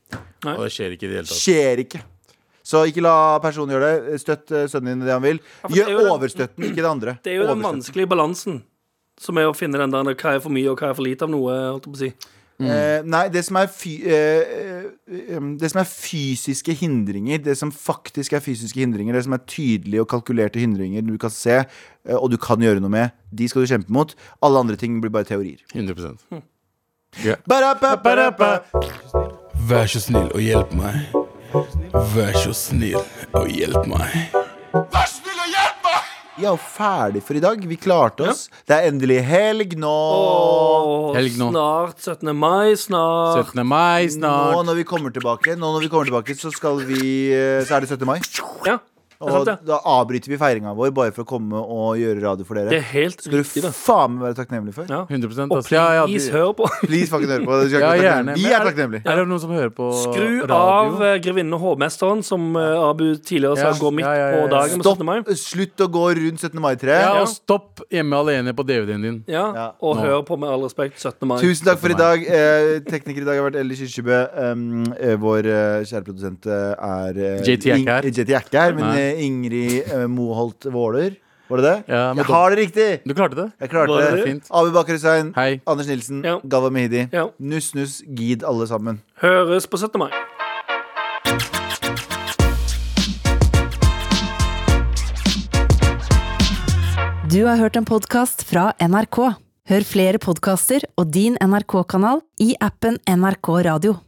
Og 0.56 0.64
det 0.66 0.72
skjer 0.74 0.96
ikke 0.98 1.06
i 1.06 1.12
det 1.12 1.20
hele 1.22 1.30
tatt. 1.30 1.38
Skjer 1.44 1.84
ikke. 1.86 2.02
Så 2.64 2.84
ikke 2.88 3.02
la 3.02 3.16
personen 3.42 3.74
gjøre 3.74 3.88
det. 4.10 4.20
Støtt 4.22 4.52
sønnen 4.70 4.94
din 4.96 5.06
i 5.06 5.10
det 5.10 5.16
han 5.18 5.24
vil. 5.26 5.40
Gjør 5.74 5.94
den- 5.98 6.12
overstøtten, 6.14 6.68
ikke 6.72 6.82
det 6.84 6.90
andre. 6.92 7.18
Det 7.24 7.34
er 7.34 7.42
jo 7.42 7.48
den 7.50 7.64
vanskelige 7.66 8.10
balansen. 8.12 8.62
Som 9.22 9.38
er 9.38 9.50
å 9.50 9.54
finne 9.58 9.78
den 9.78 9.92
der 9.94 10.16
hva 10.16 10.36
er 10.36 10.40
for 10.42 10.50
mye 10.54 10.70
og 10.72 10.80
hva 10.82 10.90
er 10.90 10.98
for 10.98 11.06
lite 11.06 11.26
av 11.28 11.30
noe. 11.34 11.54
Holdt 11.76 11.86
jeg 11.86 11.94
på 11.94 11.98
å 11.98 12.02
si. 12.02 12.14
Eh, 12.62 13.02
nei, 13.10 13.24
det 13.34 13.42
som, 13.48 13.58
er 13.58 13.70
fy, 13.74 13.96
eh, 14.06 14.92
eh, 15.10 15.48
det 15.58 15.72
som 15.72 15.80
er 15.82 15.88
fysiske 15.90 16.76
hindringer, 16.78 17.42
det 17.42 17.56
som 17.58 17.72
faktisk 17.74 18.36
er 18.38 18.44
fysiske 18.44 18.80
hindringer, 18.80 19.18
det 19.18 19.24
som 19.26 19.34
er 19.34 19.42
tydelige 19.50 20.04
og 20.04 20.10
kalkulerte 20.12 20.62
hindringer 20.62 21.02
du 21.08 21.16
kan 21.22 21.34
se, 21.34 21.64
eh, 21.64 22.16
og 22.16 22.30
du 22.32 22.38
kan 22.42 22.62
gjøre 22.62 22.84
noe 22.84 22.94
med, 22.94 23.16
de 23.34 23.50
skal 23.50 23.66
du 23.66 23.72
kjempe 23.72 23.94
mot. 23.94 24.14
Alle 24.46 24.62
andre 24.62 24.78
ting 24.78 25.02
blir 25.02 25.14
bare 25.14 25.30
teorier. 25.30 25.64
100 25.74 26.16
Ba-da-ba, 27.50 27.98
ba-da-ba. 28.00 28.52
Vær 29.68 29.90
så 29.92 30.00
snill 30.00 30.30
og 30.32 30.40
hjelp 30.42 30.72
meg. 30.80 31.18
Vær 32.14 32.38
så 32.40 32.54
snill 32.56 33.02
og 33.36 33.52
hjelp 33.52 33.84
meg. 33.90 34.16
Vær 34.72 35.10
snill 35.10 35.12
hjelp 35.12 35.26
meg! 35.26 35.31
Vi 36.42 36.48
er 36.50 36.56
jo 36.56 36.62
ferdig 36.74 37.22
for 37.22 37.38
i 37.38 37.42
dag. 37.44 37.62
Vi 37.70 37.76
klarte 37.78 38.26
oss. 38.32 38.48
Det 38.66 38.74
er 38.74 38.88
endelig 38.90 39.20
helg 39.28 39.76
nå. 39.78 39.92
Åh, 39.92 41.12
Helg 41.14 41.36
nå. 41.38 41.52
Snart 41.54 42.00
17. 42.02 42.32
mai. 42.34 42.72
Snart 42.82 43.52
17. 43.54 43.62
mai 43.68 44.08
Nå 44.08 44.16
snart. 44.16 44.66
når 44.66 44.80
vi 44.80 44.86
kommer 44.90 45.14
tilbake, 45.14 45.54
nå 45.54 45.70
når 45.76 45.86
vi 45.86 45.90
kommer 45.94 46.10
tilbake 46.10 46.34
så 46.40 46.50
skal 46.56 46.82
vi 46.88 47.30
eh, 47.30 47.62
Så 47.62 47.78
er 47.78 47.86
det 47.86 47.92
17. 47.94 48.08
mai. 48.10 48.18
Ja, 48.66 48.80
Og 49.22 49.32
sant, 49.46 49.52
ja. 49.52 49.58
da 49.72 49.80
avbryter 49.86 50.32
vi 50.34 50.38
feiringa 50.42 50.74
vår 50.78 50.92
bare 50.98 51.12
for 51.16 51.24
å 51.26 51.30
komme 51.30 51.62
og 51.62 52.00
gjøre 52.02 52.22
radio 52.24 52.48
for 52.48 52.56
dere. 52.60 52.70
Det 52.74 52.80
er 52.82 52.88
helt 52.94 53.22
Skal 53.22 53.32
du 53.38 53.42
riktig, 53.44 53.64
det. 53.66 53.74
faen 53.78 54.16
meg 54.16 54.26
være 54.30 54.38
takknemlig 54.42 54.74
for. 54.74 54.90
Ja. 54.90 55.04
100 55.10 55.46
Og 55.52 55.62
please, 55.62 55.76
Ja, 55.76 55.86
ja, 56.00 56.06
please, 56.10 56.32
hør 56.32 56.54
på. 56.58 56.70
Please 56.90 57.10
fucking 57.12 57.30
hør 57.30 57.46
på. 57.46 57.60
Du 57.70 57.78
Ja, 57.78 57.94
gjerne. 58.00 58.36
Vi 58.36 58.46
er 58.50 58.58
er- 58.60 58.66
takknemlige. 58.72 59.04
Er 59.06 59.16
det 59.22 59.28
noen 59.28 59.40
som 59.44 59.52
hører 59.52 59.70
på 59.70 59.92
Skru 60.02 60.42
radio? 60.42 60.56
av 60.56 61.02
uh, 61.02 61.16
Grevinnen 61.22 61.54
og 61.54 61.62
hovmesteren, 61.66 62.24
som 62.26 62.56
uh, 62.56 62.90
Abu 62.90 63.16
tidligere 63.18 63.58
sa 63.58 63.72
Ja, 63.72 63.78
går 63.80 63.92
midt 64.00 64.06
ja, 64.08 64.14
ja, 64.16 64.28
ja, 64.32 64.42
på 64.42 64.50
dagen 64.50 64.62
dagen 64.62 64.78
med 64.78 64.86
17. 64.86 65.06
mai. 65.06 65.36
Slutt 65.42 65.84
å 65.86 65.88
gå 65.92 66.06
rundt 66.18 66.40
17. 66.42 66.60
mai-treet. 66.62 67.02
Ja, 67.02 67.14
Ja. 67.16 67.22
og 67.22 67.28
stopp 67.32 67.82
hjemme 67.92 68.16
alene 68.18 68.54
på 68.58 68.64
DVD-en 68.68 69.02
din. 69.02 69.24
Ja, 69.28 69.46
Ja. 69.54 69.68
Og 69.82 69.98
Nå. 69.98 70.02
hør 70.06 70.22
på 70.26 70.38
Med 70.42 70.50
all 70.50 70.64
respekt 70.64 70.98
17. 71.00 71.28
mai. 71.28 71.38
Tusen 71.42 71.66
takk 71.68 71.78
for 71.80 71.92
i 71.92 71.98
dag. 71.98 72.24
Eh, 72.26 72.80
tekniker 72.88 73.22
i 73.22 73.26
dag 73.26 73.38
har 73.38 73.50
vært 73.52 73.60
Ellie 73.60 73.78
Kyrkjebø. 73.78 74.20
Um, 74.52 74.94
eh, 74.98 75.16
vår 75.22 75.46
uh, 75.46 75.84
kjære 75.86 76.04
produsent 76.08 76.46
er 76.48 77.14
JT 77.46 78.28
Jack 78.28 78.54
er 78.54 78.60
her, 78.62 78.74
men 78.74 78.86
Ingrid 79.20 79.84
eh, 79.92 80.08
Moholt 80.08 80.66
Våler. 80.72 81.18
Var 81.52 81.58
det 81.60 81.64
det? 81.68 81.84
Ja, 81.92 82.14
med 82.14 82.22
Jeg 82.24 82.26
har 82.32 82.50
det 82.50 82.58
riktig! 82.62 82.90
Du 83.04 83.14
klarte 83.14 83.36
det? 83.36 83.48
Jeg 83.60 83.70
klarte 83.74 83.92
Var 83.92 84.02
det 84.02 84.12
det. 84.12 84.18
det? 84.22 84.28
Fint. 84.30 84.48
Abu 84.52 84.72
Bakar 84.72 84.94
Hussein, 84.96 85.34
Hei. 85.36 85.60
Anders 85.68 85.88
Nilsen, 85.88 86.24
Ja. 86.24 86.38
Galva 86.48 86.70
Mehidi. 86.72 87.10
Ja. 87.12 87.28
Nuss, 87.40 87.74
nuss, 87.76 88.02
gid 88.08 88.44
alle 88.44 88.68
sammen. 88.68 89.02
Høres 89.22 89.68
på 89.68 89.78
17. 89.78 90.00
mai. 90.00 90.12
Du 97.32 97.46
har 97.48 97.56
hørt 97.62 97.78
en 97.80 97.88
podkast 97.88 98.44
fra 98.50 98.72
NRK. 98.84 99.20
Hør 99.72 99.86
flere 99.88 100.20
podkaster 100.20 100.84
og 101.00 101.12
din 101.16 101.38
NRK-kanal 101.40 102.20
i 102.44 102.54
appen 102.60 102.98
NRK 103.08 103.54
Radio. 103.70 104.02